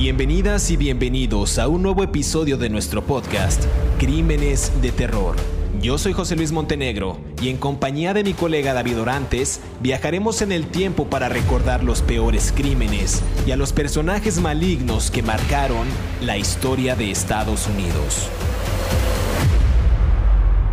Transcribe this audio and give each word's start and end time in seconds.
Bienvenidas 0.00 0.70
y 0.70 0.76
bienvenidos 0.76 1.58
a 1.58 1.66
un 1.66 1.82
nuevo 1.82 2.04
episodio 2.04 2.56
de 2.56 2.70
nuestro 2.70 3.04
podcast, 3.04 3.64
Crímenes 3.98 4.80
de 4.80 4.92
Terror. 4.92 5.34
Yo 5.82 5.98
soy 5.98 6.12
José 6.12 6.36
Luis 6.36 6.52
Montenegro 6.52 7.18
y 7.42 7.48
en 7.48 7.56
compañía 7.56 8.14
de 8.14 8.22
mi 8.22 8.32
colega 8.32 8.74
David 8.74 9.00
Orantes 9.00 9.60
viajaremos 9.80 10.40
en 10.40 10.52
el 10.52 10.68
tiempo 10.68 11.06
para 11.06 11.28
recordar 11.28 11.82
los 11.82 12.00
peores 12.00 12.52
crímenes 12.54 13.24
y 13.44 13.50
a 13.50 13.56
los 13.56 13.72
personajes 13.72 14.40
malignos 14.40 15.10
que 15.10 15.24
marcaron 15.24 15.88
la 16.22 16.38
historia 16.38 16.94
de 16.94 17.10
Estados 17.10 17.66
Unidos. 17.66 18.28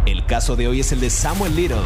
El 0.05 0.23
caso 0.27 0.55
de 0.55 0.67
hoy 0.67 0.81
es 0.81 0.91
el 0.91 0.99
de 0.99 1.09
Samuel 1.09 1.55
Little, 1.55 1.77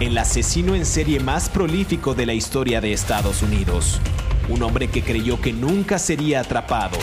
el 0.00 0.16
asesino 0.16 0.74
en 0.74 0.86
serie 0.86 1.20
más 1.20 1.50
prolífico 1.50 2.14
de 2.14 2.24
la 2.24 2.32
historia 2.32 2.80
de 2.80 2.94
Estados 2.94 3.42
Unidos 3.42 4.00
un 4.48 4.62
hombre 4.62 4.88
que 4.88 5.02
creyó 5.02 5.40
que 5.40 5.52
nunca 5.52 5.98
sería 5.98 6.40
atrapado 6.40 6.98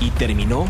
y 0.00 0.10
terminó 0.10 0.66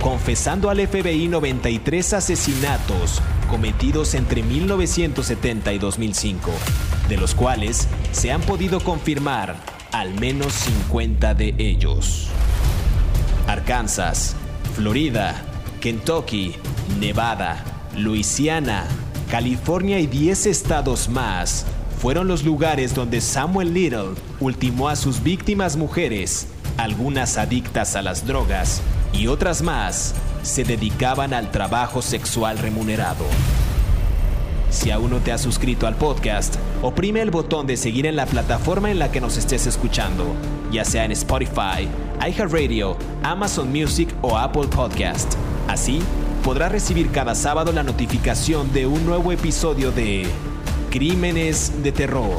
confesando 0.00 0.70
al 0.70 0.86
FBI 0.86 1.28
93 1.28 2.12
asesinatos 2.12 3.20
cometidos 3.48 4.14
entre 4.14 4.42
1970 4.42 5.72
y 5.72 5.78
2005, 5.78 6.50
de 7.08 7.16
los 7.16 7.34
cuales 7.34 7.88
se 8.12 8.30
han 8.30 8.40
podido 8.42 8.80
confirmar 8.80 9.56
al 9.92 10.14
menos 10.14 10.52
50 10.52 11.34
de 11.34 11.54
ellos. 11.58 12.28
Arkansas, 13.46 14.36
Florida, 14.76 15.42
Kentucky, 15.80 16.54
Nevada, 17.00 17.64
Luisiana, 17.96 18.84
California 19.30 19.98
y 19.98 20.06
10 20.06 20.46
estados 20.46 21.08
más 21.08 21.66
fueron 21.98 22.28
los 22.28 22.44
lugares 22.44 22.94
donde 22.94 23.20
Samuel 23.20 23.74
Little 23.74 24.10
ultimó 24.38 24.88
a 24.88 24.94
sus 24.94 25.22
víctimas 25.22 25.76
mujeres, 25.76 26.46
algunas 26.76 27.36
adictas 27.36 27.96
a 27.96 28.02
las 28.02 28.24
drogas 28.24 28.82
y 29.12 29.26
otras 29.26 29.62
más 29.62 30.14
se 30.42 30.62
dedicaban 30.62 31.34
al 31.34 31.50
trabajo 31.50 32.00
sexual 32.00 32.58
remunerado. 32.58 33.24
Si 34.70 34.92
aún 34.92 35.10
no 35.10 35.18
te 35.18 35.32
has 35.32 35.40
suscrito 35.40 35.88
al 35.88 35.96
podcast, 35.96 36.54
oprime 36.82 37.20
el 37.20 37.32
botón 37.32 37.66
de 37.66 37.76
seguir 37.76 38.06
en 38.06 38.14
la 38.14 38.26
plataforma 38.26 38.92
en 38.92 39.00
la 39.00 39.10
que 39.10 39.20
nos 39.20 39.36
estés 39.36 39.66
escuchando, 39.66 40.24
ya 40.70 40.84
sea 40.84 41.04
en 41.04 41.12
Spotify, 41.12 41.88
iHeartRadio, 42.24 42.96
Amazon 43.24 43.72
Music 43.72 44.08
o 44.22 44.38
Apple 44.38 44.68
Podcast. 44.68 45.34
Así 45.66 46.00
podrás 46.44 46.70
recibir 46.70 47.10
cada 47.10 47.34
sábado 47.34 47.72
la 47.72 47.82
notificación 47.82 48.72
de 48.72 48.86
un 48.86 49.04
nuevo 49.04 49.32
episodio 49.32 49.90
de 49.90 50.28
Crímenes 50.98 51.80
de 51.84 51.92
terror. 51.92 52.36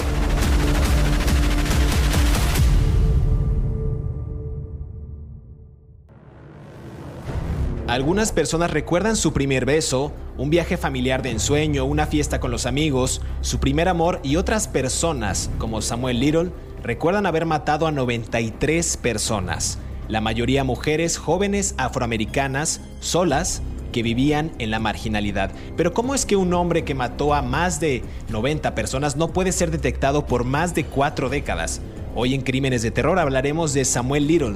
Algunas 7.88 8.34
personas 8.34 8.72
recuerdan 8.72 9.16
su 9.16 9.32
primer 9.32 9.64
beso, 9.64 10.12
un 10.38 10.50
viaje 10.50 10.76
familiar 10.76 11.22
de 11.22 11.32
ensueño, 11.32 11.86
una 11.86 12.06
fiesta 12.06 12.42
con 12.42 12.52
los 12.52 12.66
amigos, 12.66 13.22
su 13.40 13.62
primer 13.62 13.88
amor 13.88 14.20
y 14.24 14.36
otras 14.36 14.68
personas, 14.68 15.50
como 15.58 15.82
Samuel 15.82 16.20
Little, 16.20 16.52
recuerdan 16.84 17.28
haber 17.28 17.46
matado 17.46 17.88
a 17.88 17.94
93 17.94 18.98
personas, 18.98 19.80
la 20.10 20.20
mayoría 20.20 20.66
mujeres 20.66 21.18
jóvenes 21.18 21.76
afroamericanas, 21.78 22.82
solas, 23.00 23.62
que 23.92 24.04
vivían 24.04 24.52
en 24.60 24.72
la 24.72 24.80
marginalidad. 24.80 25.52
Pero 25.76 25.94
¿cómo 25.94 26.16
es 26.16 26.26
que 26.26 26.36
un 26.36 26.54
hombre 26.54 26.84
que 26.84 26.96
mató 26.96 27.34
a 27.34 27.42
más 27.42 27.80
de 27.80 28.04
90 28.30 28.76
personas 28.76 29.16
no 29.16 29.30
puede 29.30 29.52
ser 29.52 29.72
detectado 29.72 30.26
por 30.26 30.44
más 30.44 30.76
de 30.76 30.86
cuatro 30.86 31.30
décadas? 31.30 31.82
Hoy 32.16 32.34
en 32.34 32.42
Crímenes 32.42 32.82
de 32.82 32.92
Terror 32.92 33.20
hablaremos 33.20 33.74
de 33.74 33.86
Samuel 33.86 34.28
Little. 34.28 34.56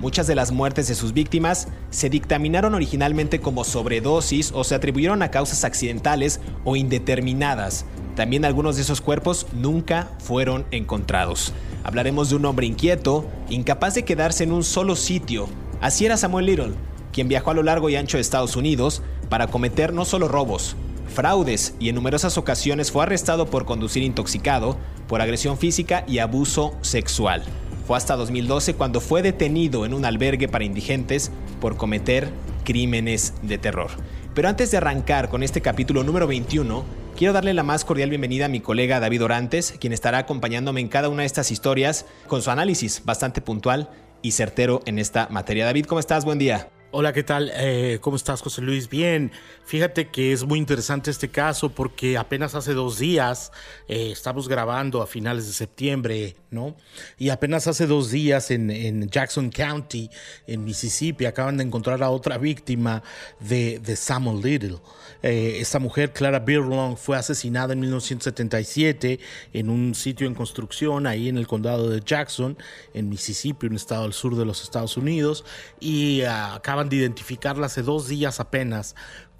Muchas 0.00 0.26
de 0.26 0.34
las 0.34 0.52
muertes 0.52 0.88
de 0.88 0.94
sus 0.94 1.12
víctimas 1.12 1.68
se 1.90 2.10
dictaminaron 2.10 2.74
originalmente 2.74 3.40
como 3.40 3.64
sobredosis 3.64 4.52
o 4.52 4.64
se 4.64 4.74
atribuyeron 4.74 5.22
a 5.22 5.30
causas 5.30 5.64
accidentales 5.64 6.40
o 6.64 6.76
indeterminadas. 6.76 7.86
También 8.16 8.44
algunos 8.44 8.76
de 8.76 8.82
esos 8.82 9.00
cuerpos 9.00 9.46
nunca 9.52 10.10
fueron 10.18 10.66
encontrados. 10.72 11.52
Hablaremos 11.84 12.30
de 12.30 12.36
un 12.36 12.44
hombre 12.44 12.66
inquieto, 12.66 13.26
incapaz 13.48 13.94
de 13.94 14.04
quedarse 14.04 14.44
en 14.44 14.52
un 14.52 14.64
solo 14.64 14.96
sitio. 14.96 15.48
Así 15.80 16.06
era 16.06 16.16
Samuel 16.16 16.46
Little 16.46 16.93
quien 17.14 17.28
viajó 17.28 17.52
a 17.52 17.54
lo 17.54 17.62
largo 17.62 17.88
y 17.88 17.96
ancho 17.96 18.16
de 18.16 18.22
Estados 18.22 18.56
Unidos 18.56 19.00
para 19.28 19.46
cometer 19.46 19.92
no 19.92 20.04
solo 20.04 20.26
robos, 20.26 20.76
fraudes 21.08 21.76
y 21.78 21.88
en 21.88 21.94
numerosas 21.94 22.36
ocasiones 22.36 22.90
fue 22.90 23.04
arrestado 23.04 23.46
por 23.46 23.64
conducir 23.64 24.02
intoxicado, 24.02 24.76
por 25.06 25.22
agresión 25.22 25.56
física 25.56 26.04
y 26.08 26.18
abuso 26.18 26.74
sexual. 26.82 27.44
Fue 27.86 27.96
hasta 27.96 28.16
2012 28.16 28.74
cuando 28.74 29.00
fue 29.00 29.22
detenido 29.22 29.86
en 29.86 29.94
un 29.94 30.04
albergue 30.04 30.48
para 30.48 30.64
indigentes 30.64 31.30
por 31.60 31.76
cometer 31.76 32.30
crímenes 32.64 33.34
de 33.42 33.58
terror. 33.58 33.90
Pero 34.34 34.48
antes 34.48 34.72
de 34.72 34.78
arrancar 34.78 35.28
con 35.28 35.44
este 35.44 35.60
capítulo 35.60 36.02
número 36.02 36.26
21, 36.26 36.84
quiero 37.16 37.32
darle 37.32 37.54
la 37.54 37.62
más 37.62 37.84
cordial 37.84 38.10
bienvenida 38.10 38.46
a 38.46 38.48
mi 38.48 38.58
colega 38.58 38.98
David 38.98 39.22
Orantes, 39.22 39.74
quien 39.78 39.92
estará 39.92 40.18
acompañándome 40.18 40.80
en 40.80 40.88
cada 40.88 41.08
una 41.08 41.22
de 41.22 41.26
estas 41.26 41.52
historias 41.52 42.06
con 42.26 42.42
su 42.42 42.50
análisis 42.50 43.02
bastante 43.04 43.40
puntual 43.40 43.90
y 44.22 44.32
certero 44.32 44.80
en 44.86 44.98
esta 44.98 45.28
materia. 45.30 45.64
David, 45.66 45.84
¿cómo 45.84 46.00
estás? 46.00 46.24
Buen 46.24 46.38
día. 46.38 46.73
Hola, 46.96 47.12
¿qué 47.12 47.24
tal? 47.24 47.50
Eh, 47.56 47.98
¿Cómo 48.00 48.14
estás, 48.14 48.40
José 48.40 48.62
Luis? 48.62 48.88
Bien. 48.88 49.32
Fíjate 49.64 50.10
que 50.10 50.32
es 50.32 50.44
muy 50.44 50.60
interesante 50.60 51.10
este 51.10 51.28
caso 51.28 51.70
porque 51.70 52.16
apenas 52.16 52.54
hace 52.54 52.72
dos 52.72 53.00
días, 53.00 53.50
eh, 53.88 54.12
estamos 54.12 54.46
grabando 54.46 55.02
a 55.02 55.08
finales 55.08 55.48
de 55.48 55.54
septiembre, 55.54 56.36
¿no? 56.54 56.76
Y 57.18 57.28
apenas 57.28 57.66
hace 57.66 57.86
dos 57.86 58.10
días 58.10 58.50
en, 58.50 59.08
Jackson 59.10 59.50
County, 59.50 60.08
en 60.46 60.64
Mississippi, 60.64 61.26
acaban 61.26 61.56
de 61.56 61.64
encontrar 61.64 62.02
a 62.02 62.10
otra 62.10 62.38
víctima 62.38 63.02
de, 63.40 63.80
Samuel 63.96 64.40
Little. 64.42 64.78
Eh, 65.22 65.58
esta 65.60 65.78
mujer, 65.78 66.12
Clara 66.12 66.40
Birlong, 66.40 66.96
fue 66.96 67.16
asesinada 67.16 67.72
en 67.72 67.80
1977 67.80 69.20
en 69.52 69.70
un 69.70 69.94
sitio 69.94 70.26
en 70.26 70.34
construcción 70.34 71.06
ahí 71.06 71.28
en 71.28 71.38
el 71.38 71.46
condado 71.46 71.88
de 71.88 72.00
Jackson, 72.04 72.56
en 72.92 73.08
Mississippi, 73.08 73.66
un 73.66 73.76
estado 73.76 74.04
al 74.04 74.12
sur 74.12 74.36
de 74.36 74.44
los 74.44 74.62
Estados 74.62 74.96
Unidos, 74.96 75.44
y 75.80 76.22
ah, 76.22 76.54
acaban 76.54 76.88
de 76.88 76.96
identificarla 76.96 77.66
hace 77.66 77.82
dos 77.82 78.08
días 78.08 78.40
apenas 78.40 78.94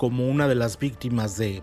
como 0.05 0.29
una 0.29 0.49
de 0.49 0.55
las 0.55 0.79
víctimas 0.79 1.39
de, 1.39 1.63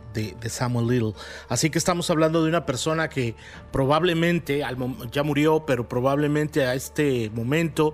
Samuel 0.50 0.88
Little. 0.88 1.14
Así 1.48 1.70
que 1.70 1.78
estamos 1.78 2.10
hablando 2.10 2.42
de 2.42 2.50
una 2.50 2.66
persona 2.66 3.08
que 3.08 3.36
probablemente, 3.72 4.64
ya 5.12 5.22
murió, 5.22 5.64
pero 5.68 5.88
probablemente 5.88 6.66
a 6.66 6.74
este 6.74 7.30
momento 7.36 7.94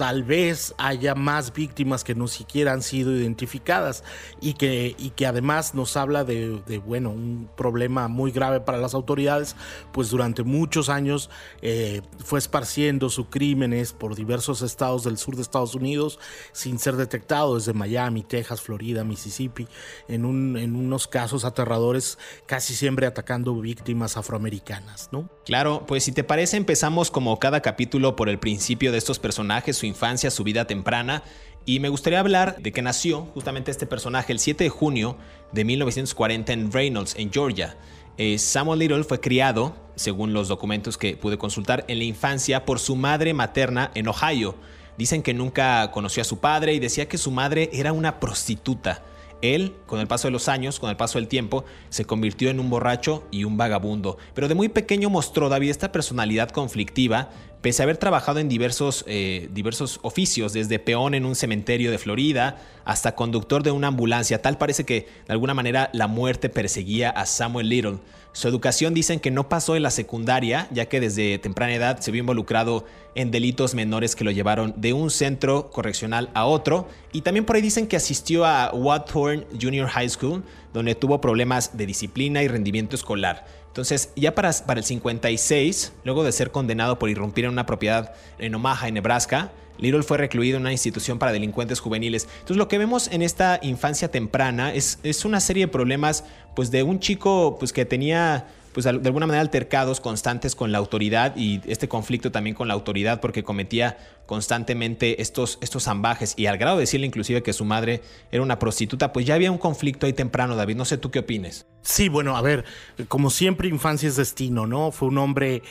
tal 0.00 0.22
vez 0.22 0.74
haya 0.78 1.14
más 1.14 1.52
víctimas 1.52 2.04
que 2.04 2.14
no 2.14 2.26
siquiera 2.26 2.72
han 2.72 2.80
sido 2.80 3.14
identificadas 3.14 4.02
y 4.40 4.54
que, 4.54 4.96
y 4.96 5.10
que 5.10 5.26
además 5.26 5.74
nos 5.74 5.94
habla 5.94 6.24
de, 6.24 6.80
bueno, 6.86 7.10
un 7.10 7.50
problema 7.54 8.08
muy 8.08 8.30
grave 8.30 8.60
para 8.60 8.78
las 8.78 8.94
autoridades, 8.94 9.56
pues 9.92 10.08
durante 10.08 10.42
muchos 10.42 10.88
años 10.88 11.28
eh, 11.60 12.00
fue 12.24 12.38
esparciendo 12.38 13.10
sus 13.10 13.26
crímenes 13.26 13.92
por 13.92 14.14
diversos 14.14 14.62
estados 14.62 15.04
del 15.04 15.18
sur 15.18 15.36
de 15.36 15.42
Estados 15.42 15.74
Unidos 15.74 16.18
sin 16.52 16.78
ser 16.78 16.96
detectado, 16.96 17.56
desde 17.56 17.74
Miami, 17.74 18.22
Texas, 18.22 18.62
Florida, 18.62 19.04
Mississippi, 19.04 19.68
en, 20.08 20.24
un, 20.24 20.56
en 20.56 20.76
unos 20.76 21.08
casos 21.08 21.44
aterradores, 21.44 22.16
casi 22.46 22.74
siempre 22.74 23.06
atacando 23.06 23.54
víctimas 23.60 24.16
afroamericanas, 24.16 25.10
¿no? 25.12 25.28
Claro, 25.44 25.84
pues 25.86 26.04
si 26.04 26.12
te 26.12 26.24
parece 26.24 26.56
empezamos 26.56 27.10
como 27.10 27.38
cada 27.38 27.60
capítulo 27.60 28.16
por 28.16 28.30
el 28.30 28.38
principio 28.38 28.92
de 28.92 28.98
estos 28.98 29.18
personajes, 29.18 29.76
su 29.76 29.89
infancia, 29.90 30.30
su 30.30 30.44
vida 30.44 30.66
temprana. 30.66 31.22
Y 31.66 31.80
me 31.80 31.90
gustaría 31.90 32.20
hablar 32.20 32.56
de 32.58 32.72
que 32.72 32.80
nació 32.80 33.26
justamente 33.34 33.70
este 33.70 33.86
personaje 33.86 34.32
el 34.32 34.38
7 34.38 34.64
de 34.64 34.70
junio 34.70 35.18
de 35.52 35.64
1940 35.64 36.52
en 36.52 36.72
Reynolds, 36.72 37.14
en 37.16 37.30
Georgia. 37.30 37.76
Eh, 38.16 38.38
Samuel 38.38 38.78
Little 38.78 39.04
fue 39.04 39.20
criado, 39.20 39.76
según 39.94 40.32
los 40.32 40.48
documentos 40.48 40.96
que 40.96 41.16
pude 41.16 41.38
consultar, 41.38 41.84
en 41.88 41.98
la 41.98 42.04
infancia 42.04 42.64
por 42.64 42.78
su 42.78 42.96
madre 42.96 43.34
materna 43.34 43.90
en 43.94 44.08
Ohio. 44.08 44.56
Dicen 44.96 45.22
que 45.22 45.34
nunca 45.34 45.90
conoció 45.90 46.22
a 46.22 46.24
su 46.24 46.40
padre 46.40 46.74
y 46.74 46.78
decía 46.78 47.08
que 47.08 47.18
su 47.18 47.30
madre 47.30 47.70
era 47.72 47.92
una 47.92 48.20
prostituta. 48.20 49.02
Él, 49.42 49.74
con 49.86 50.00
el 50.00 50.06
paso 50.06 50.28
de 50.28 50.32
los 50.32 50.48
años, 50.48 50.78
con 50.78 50.90
el 50.90 50.96
paso 50.96 51.18
del 51.18 51.28
tiempo, 51.28 51.64
se 51.88 52.04
convirtió 52.04 52.50
en 52.50 52.60
un 52.60 52.68
borracho 52.68 53.24
y 53.30 53.44
un 53.44 53.56
vagabundo. 53.56 54.18
Pero 54.34 54.48
de 54.48 54.54
muy 54.54 54.68
pequeño 54.68 55.08
mostró 55.08 55.48
David 55.48 55.70
esta 55.70 55.92
personalidad 55.92 56.50
conflictiva, 56.50 57.30
pese 57.60 57.82
a 57.82 57.84
haber 57.84 57.98
trabajado 57.98 58.38
en 58.38 58.48
diversos, 58.48 59.04
eh, 59.06 59.48
diversos 59.52 60.00
oficios, 60.02 60.52
desde 60.52 60.78
peón 60.78 61.14
en 61.14 61.26
un 61.26 61.34
cementerio 61.34 61.90
de 61.90 61.98
Florida 61.98 62.58
hasta 62.84 63.14
conductor 63.14 63.62
de 63.62 63.70
una 63.70 63.88
ambulancia. 63.88 64.42
Tal 64.42 64.58
parece 64.58 64.84
que 64.84 65.08
de 65.26 65.32
alguna 65.32 65.54
manera 65.54 65.90
la 65.92 66.06
muerte 66.06 66.48
perseguía 66.48 67.10
a 67.10 67.26
Samuel 67.26 67.68
Little. 67.68 67.98
Su 68.32 68.46
educación 68.46 68.94
dicen 68.94 69.18
que 69.18 69.32
no 69.32 69.48
pasó 69.48 69.74
en 69.74 69.82
la 69.82 69.90
secundaria, 69.90 70.68
ya 70.70 70.86
que 70.86 71.00
desde 71.00 71.38
temprana 71.38 71.74
edad 71.74 71.98
se 71.98 72.12
vio 72.12 72.20
involucrado 72.20 72.84
en 73.16 73.32
delitos 73.32 73.74
menores 73.74 74.14
que 74.14 74.22
lo 74.22 74.30
llevaron 74.30 74.72
de 74.76 74.92
un 74.92 75.10
centro 75.10 75.70
correccional 75.70 76.30
a 76.32 76.46
otro. 76.46 76.88
Y 77.12 77.22
también 77.22 77.44
por 77.44 77.56
ahí 77.56 77.62
dicen 77.62 77.88
que 77.88 77.96
asistió 77.96 78.46
a 78.46 78.70
Wathorn 78.72 79.46
Junior 79.60 79.88
High 79.88 80.10
School, 80.10 80.44
donde 80.72 80.94
tuvo 80.94 81.20
problemas 81.20 81.76
de 81.76 81.86
disciplina 81.86 82.42
y 82.42 82.48
rendimiento 82.48 82.96
escolar. 82.96 83.46
Entonces, 83.68 84.12
ya 84.16 84.34
para, 84.34 84.52
para 84.66 84.80
el 84.80 84.84
56, 84.84 85.92
luego 86.04 86.24
de 86.24 86.32
ser 86.32 86.50
condenado 86.50 86.98
por 86.98 87.08
irrumpir 87.08 87.44
en 87.44 87.52
una 87.52 87.66
propiedad 87.66 88.14
en 88.38 88.54
Omaha, 88.54 88.88
en 88.88 88.94
Nebraska, 88.94 89.52
Little 89.80 90.02
fue 90.02 90.18
recluido 90.18 90.56
en 90.56 90.62
una 90.62 90.72
institución 90.72 91.18
para 91.18 91.32
delincuentes 91.32 91.80
juveniles. 91.80 92.28
Entonces 92.32 92.58
lo 92.58 92.68
que 92.68 92.78
vemos 92.78 93.08
en 93.08 93.22
esta 93.22 93.58
infancia 93.62 94.10
temprana 94.10 94.74
es, 94.74 94.98
es 95.02 95.24
una 95.24 95.40
serie 95.40 95.66
de 95.66 95.68
problemas 95.72 96.24
pues 96.54 96.70
de 96.70 96.82
un 96.82 97.00
chico 97.00 97.56
pues 97.58 97.72
que 97.72 97.84
tenía 97.84 98.46
pues 98.72 98.84
de 98.84 98.90
alguna 98.90 99.26
manera 99.26 99.40
altercados 99.40 100.00
constantes 100.00 100.54
con 100.54 100.72
la 100.72 100.78
autoridad 100.78 101.34
y 101.36 101.60
este 101.66 101.88
conflicto 101.88 102.30
también 102.30 102.54
con 102.54 102.68
la 102.68 102.74
autoridad 102.74 103.20
porque 103.20 103.42
cometía 103.42 103.98
constantemente 104.26 105.20
estos, 105.20 105.58
estos 105.60 105.84
zambajes 105.84 106.34
y 106.36 106.46
al 106.46 106.56
grado 106.56 106.76
de 106.76 106.82
decirle 106.82 107.06
inclusive 107.06 107.42
que 107.42 107.52
su 107.52 107.64
madre 107.64 108.00
era 108.30 108.42
una 108.42 108.58
prostituta, 108.58 109.12
pues 109.12 109.26
ya 109.26 109.34
había 109.34 109.50
un 109.50 109.58
conflicto 109.58 110.06
ahí 110.06 110.12
temprano, 110.12 110.54
David. 110.54 110.76
No 110.76 110.84
sé 110.84 110.98
tú 110.98 111.10
qué 111.10 111.20
opines. 111.20 111.66
Sí, 111.82 112.08
bueno, 112.08 112.36
a 112.36 112.42
ver, 112.42 112.64
como 113.08 113.30
siempre 113.30 113.68
infancia 113.68 114.08
es 114.08 114.16
destino, 114.16 114.66
¿no? 114.66 114.92
Fue 114.92 115.08
un 115.08 115.18
hombre 115.18 115.62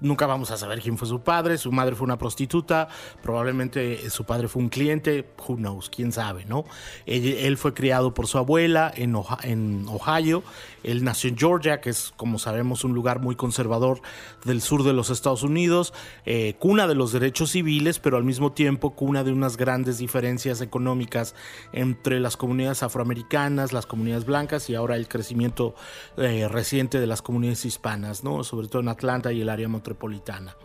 Nunca 0.00 0.26
vamos 0.26 0.50
a 0.50 0.56
saber 0.56 0.80
quién 0.80 0.96
fue 0.96 1.08
su 1.08 1.20
padre, 1.20 1.58
su 1.58 1.72
madre 1.72 1.96
fue 1.96 2.04
una 2.04 2.18
prostituta, 2.18 2.88
probablemente 3.22 4.08
su 4.10 4.24
padre 4.24 4.46
fue 4.46 4.62
un 4.62 4.68
cliente, 4.68 5.28
who 5.46 5.56
knows, 5.56 5.90
quién 5.90 6.12
sabe, 6.12 6.44
¿no? 6.44 6.64
Él, 7.06 7.56
fue 7.56 7.74
criado 7.74 8.14
por 8.14 8.28
su 8.28 8.38
abuela 8.38 8.92
en, 8.94 9.16
Ohio, 9.16 10.44
él 10.84 11.02
nació 11.02 11.30
en 11.30 11.36
Georgia, 11.36 11.80
que 11.80 11.90
es, 11.90 12.12
como 12.16 12.38
sabemos, 12.38 12.84
un 12.84 12.94
lugar 12.94 13.20
muy 13.20 13.34
conservador 13.34 14.00
del 14.44 14.60
sur 14.62 14.84
de 14.84 14.92
los 14.92 15.10
Estados 15.10 15.42
Unidos, 15.42 15.92
eh, 16.26 16.54
cuna 16.60 16.86
de 16.86 16.94
los 16.94 17.10
derechos 17.10 17.50
civiles, 17.50 17.98
pero 17.98 18.16
al 18.16 18.24
mismo 18.24 18.52
tiempo 18.52 18.90
cuna 18.90 19.24
de 19.24 19.32
unas 19.32 19.56
grandes 19.56 19.98
diferencias 19.98 20.60
económicas 20.60 21.34
entre 21.72 22.20
las 22.20 22.36
comunidades 22.36 22.84
afroamericanas, 22.84 23.72
las 23.72 23.86
comunidades 23.86 24.24
blancas 24.24 24.70
y 24.70 24.76
ahora 24.76 24.96
el 24.96 25.08
crecimiento 25.08 25.74
eh, 26.16 26.46
reciente 26.48 27.00
de 27.00 27.06
las 27.06 27.22
comunidades 27.22 27.64
hispanas, 27.64 28.22
¿no? 28.22 28.44
Sobre 28.44 28.68
todo 28.68 28.82
en 28.82 28.88
Atlanta 28.88 29.32
y 29.32 29.40
el 29.40 29.48
área 29.48 29.68
metropolitana. 29.88 30.56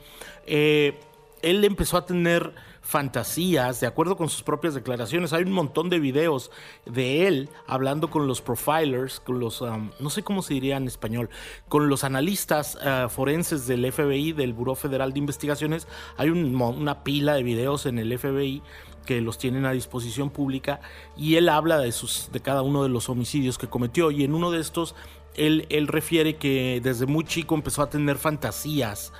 Eh, 0.45 0.99
él 1.41 1.63
empezó 1.63 1.97
a 1.97 2.05
tener 2.05 2.53
fantasías, 2.81 3.79
de 3.79 3.87
acuerdo 3.87 4.17
con 4.17 4.29
sus 4.29 4.43
propias 4.43 4.73
declaraciones. 4.73 5.33
Hay 5.33 5.43
un 5.43 5.51
montón 5.51 5.89
de 5.89 5.99
videos 5.99 6.51
de 6.85 7.27
él 7.27 7.49
hablando 7.65 8.09
con 8.09 8.27
los 8.27 8.41
profilers, 8.41 9.19
con 9.19 9.39
los, 9.39 9.61
um, 9.61 9.91
no 9.99 10.09
sé 10.09 10.23
cómo 10.23 10.41
se 10.41 10.53
diría 10.53 10.77
en 10.77 10.87
español, 10.87 11.29
con 11.69 11.89
los 11.89 12.03
analistas 12.03 12.77
uh, 12.77 13.09
forenses 13.09 13.67
del 13.67 13.89
FBI, 13.89 14.33
del 14.33 14.53
Buró 14.53 14.75
Federal 14.75 15.13
de 15.13 15.19
Investigaciones. 15.19 15.87
Hay 16.17 16.29
una 16.29 17.03
pila 17.03 17.35
de 17.35 17.43
videos 17.43 17.85
en 17.85 17.99
el 17.99 18.17
FBI 18.17 18.61
que 19.05 19.19
los 19.19 19.37
tienen 19.37 19.65
a 19.65 19.71
disposición 19.71 20.29
pública 20.29 20.79
y 21.17 21.35
él 21.35 21.49
habla 21.49 21.77
de, 21.77 21.91
sus, 21.91 22.29
de 22.31 22.39
cada 22.39 22.61
uno 22.61 22.83
de 22.83 22.89
los 22.89 23.09
homicidios 23.09 23.57
que 23.57 23.67
cometió 23.67 24.11
y 24.11 24.23
en 24.23 24.33
uno 24.33 24.49
de 24.49 24.61
estos 24.61 24.95
él, 25.35 25.87
refiere 25.87 26.35
que 26.35 26.79
desde 26.83 27.05
muy 27.05 27.23
chico 27.23 27.55
empezó 27.55 27.81
a 27.81 27.89
tener 27.89 28.17
fantasías 28.17 29.13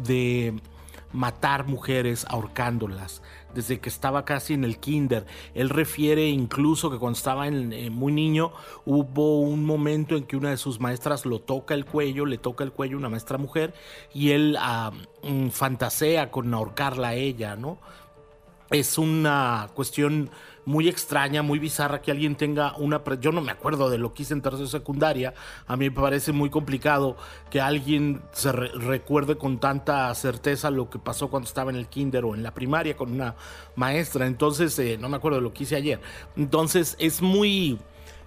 de 0.00 0.54
matar 1.12 1.66
mujeres 1.66 2.26
ahorcándolas 2.28 3.22
desde 3.54 3.80
que 3.80 3.88
estaba 3.88 4.26
casi 4.26 4.52
en 4.52 4.64
el 4.64 4.78
kinder. 4.78 5.26
Él 5.54 5.70
refiere 5.70 6.28
incluso 6.28 6.90
que 6.90 6.98
cuando 6.98 7.16
estaba 7.16 7.48
en, 7.48 7.72
eh, 7.72 7.88
muy 7.88 8.12
niño 8.12 8.52
hubo 8.84 9.40
un 9.40 9.64
momento 9.64 10.16
en 10.16 10.24
que 10.24 10.36
una 10.36 10.50
de 10.50 10.58
sus 10.58 10.78
maestras 10.78 11.24
lo 11.24 11.40
toca 11.40 11.72
el 11.72 11.86
cuello, 11.86 12.26
le 12.26 12.36
toca 12.36 12.64
el 12.64 12.72
cuello 12.72 12.98
una 12.98 13.08
maestra 13.08 13.38
mujer 13.38 13.72
y 14.12 14.32
él 14.32 14.56
ah, 14.60 14.92
mm, 15.22 15.48
fantasea 15.48 16.30
con 16.30 16.52
ahorcarla 16.52 17.08
a 17.08 17.14
ella, 17.14 17.56
¿no? 17.56 17.78
Es 18.70 18.98
una 18.98 19.70
cuestión 19.74 20.28
muy 20.66 20.88
extraña, 20.88 21.42
muy 21.42 21.58
bizarra 21.58 22.02
que 22.02 22.10
alguien 22.10 22.34
tenga 22.34 22.76
una... 22.76 23.00
Yo 23.20 23.32
no 23.32 23.40
me 23.40 23.52
acuerdo 23.52 23.88
de 23.88 23.98
lo 23.98 24.12
que 24.12 24.24
hice 24.24 24.34
en 24.34 24.42
tercera 24.42 24.66
secundaria. 24.66 25.32
A 25.66 25.76
mí 25.76 25.88
me 25.88 25.94
parece 25.94 26.32
muy 26.32 26.50
complicado 26.50 27.16
que 27.50 27.60
alguien 27.60 28.20
se 28.32 28.52
recuerde 28.52 29.38
con 29.38 29.58
tanta 29.58 30.12
certeza 30.14 30.70
lo 30.70 30.90
que 30.90 30.98
pasó 30.98 31.28
cuando 31.28 31.46
estaba 31.46 31.70
en 31.70 31.76
el 31.76 31.86
kinder 31.86 32.24
o 32.24 32.34
en 32.34 32.42
la 32.42 32.52
primaria 32.52 32.96
con 32.96 33.12
una 33.12 33.36
maestra. 33.76 34.26
Entonces, 34.26 34.76
eh, 34.80 34.98
no 35.00 35.08
me 35.08 35.16
acuerdo 35.16 35.38
de 35.38 35.42
lo 35.42 35.52
que 35.52 35.62
hice 35.62 35.76
ayer. 35.76 36.00
Entonces, 36.36 36.96
es 36.98 37.22
muy 37.22 37.78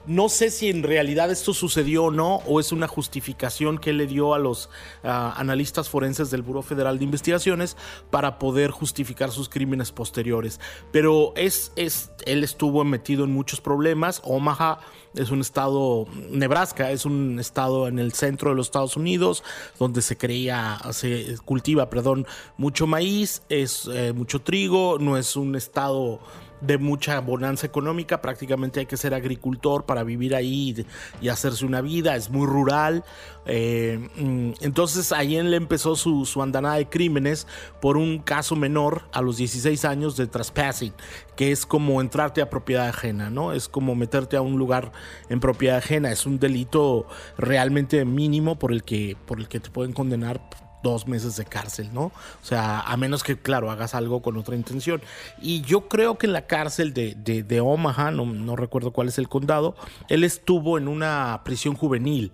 no 0.05 0.29
sé 0.29 0.49
si 0.49 0.69
en 0.69 0.83
realidad 0.83 1.29
esto 1.29 1.53
sucedió 1.53 2.05
o 2.05 2.11
no, 2.11 2.37
o 2.47 2.59
es 2.59 2.71
una 2.71 2.87
justificación 2.87 3.77
que 3.77 3.93
le 3.93 4.07
dio 4.07 4.33
a 4.33 4.39
los 4.39 4.69
ah, 5.03 5.33
analistas 5.37 5.89
forenses 5.89 6.31
del 6.31 6.41
Buró 6.41 6.61
Federal 6.61 6.97
de 6.97 7.05
Investigaciones 7.05 7.77
para 8.09 8.39
poder 8.39 8.71
justificar 8.71 9.31
sus 9.31 9.49
crímenes 9.49 9.91
posteriores. 9.91 10.59
Pero 10.91 11.33
es, 11.35 11.71
es, 11.75 12.11
él 12.25 12.43
estuvo 12.43 12.83
metido 12.83 13.23
en 13.23 13.33
muchos 13.33 13.61
problemas. 13.61 14.21
Omaha 14.23 14.79
es 15.15 15.31
un 15.31 15.41
estado, 15.41 16.07
Nebraska 16.29 16.91
es 16.91 17.05
un 17.05 17.39
estado 17.39 17.87
en 17.87 17.99
el 17.99 18.13
centro 18.13 18.51
de 18.51 18.55
los 18.55 18.67
Estados 18.67 18.95
Unidos, 18.95 19.43
donde 19.79 20.01
se 20.01 20.17
creía, 20.17 20.79
se 20.91 21.37
cultiva, 21.45 21.89
perdón, 21.89 22.27
mucho 22.57 22.87
maíz, 22.87 23.41
es 23.49 23.89
eh, 23.91 24.13
mucho 24.13 24.41
trigo, 24.41 24.97
no 24.99 25.17
es 25.17 25.35
un 25.35 25.55
estado 25.55 26.19
de 26.61 26.77
mucha 26.77 27.19
bonanza 27.19 27.65
económica, 27.65 28.21
prácticamente 28.21 28.79
hay 28.79 28.85
que 28.85 28.97
ser 28.97 29.13
agricultor 29.13 29.85
para 29.85 30.03
vivir 30.03 30.35
ahí 30.35 30.85
y, 31.21 31.29
hacerse 31.29 31.65
una 31.65 31.81
vida, 31.81 32.15
es 32.15 32.29
muy 32.29 32.45
rural. 32.47 33.03
Eh, 33.45 34.09
mm, 34.15 34.51
entonces 34.61 35.11
ahí 35.11 35.35
él 35.35 35.53
empezó 35.53 35.95
su, 35.95 36.25
su, 36.25 36.41
andanada 36.41 36.75
de 36.75 36.87
crímenes 36.87 37.47
por 37.81 37.97
un 37.97 38.19
caso 38.19 38.55
menor 38.55 39.03
a 39.11 39.21
los 39.21 39.37
16 39.37 39.85
años 39.85 40.17
de 40.17 40.27
trespassing, 40.27 40.93
que 41.35 41.51
es 41.51 41.65
como 41.65 42.01
entrarte 42.01 42.41
a 42.41 42.49
propiedad 42.49 42.87
ajena, 42.87 43.29
¿no? 43.29 43.53
Es 43.53 43.69
como 43.69 43.95
meterte 43.95 44.37
a 44.37 44.41
un 44.41 44.57
lugar 44.57 44.91
en 45.29 45.39
propiedad 45.39 45.77
ajena, 45.77 46.11
es 46.11 46.25
un 46.25 46.39
delito 46.39 47.07
realmente 47.37 48.03
mínimo 48.05 48.59
por 48.59 48.71
el 48.71 48.83
que, 48.83 49.15
por 49.25 49.39
el 49.39 49.47
que 49.47 49.59
te 49.59 49.69
pueden 49.69 49.93
condenar 49.93 50.41
dos 50.83 51.07
meses 51.07 51.35
de 51.35 51.45
cárcel, 51.45 51.89
¿no? 51.93 52.05
O 52.05 52.43
sea, 52.45 52.81
a 52.81 52.97
menos 52.97 53.23
que, 53.23 53.37
claro, 53.37 53.71
hagas 53.71 53.95
algo 53.95 54.21
con 54.21 54.37
otra 54.37 54.55
intención. 54.55 55.01
Y 55.41 55.61
yo 55.61 55.87
creo 55.87 56.17
que 56.17 56.27
en 56.27 56.33
la 56.33 56.47
cárcel 56.47 56.93
de, 56.93 57.15
de, 57.15 57.61
Omaha, 57.61 58.11
no, 58.11 58.55
recuerdo 58.55 58.91
cuál 58.91 59.07
es 59.07 59.17
el 59.17 59.29
condado, 59.29 59.75
él 60.07 60.23
estuvo 60.23 60.77
en 60.77 60.87
una 60.87 61.41
prisión 61.43 61.75
juvenil. 61.75 62.31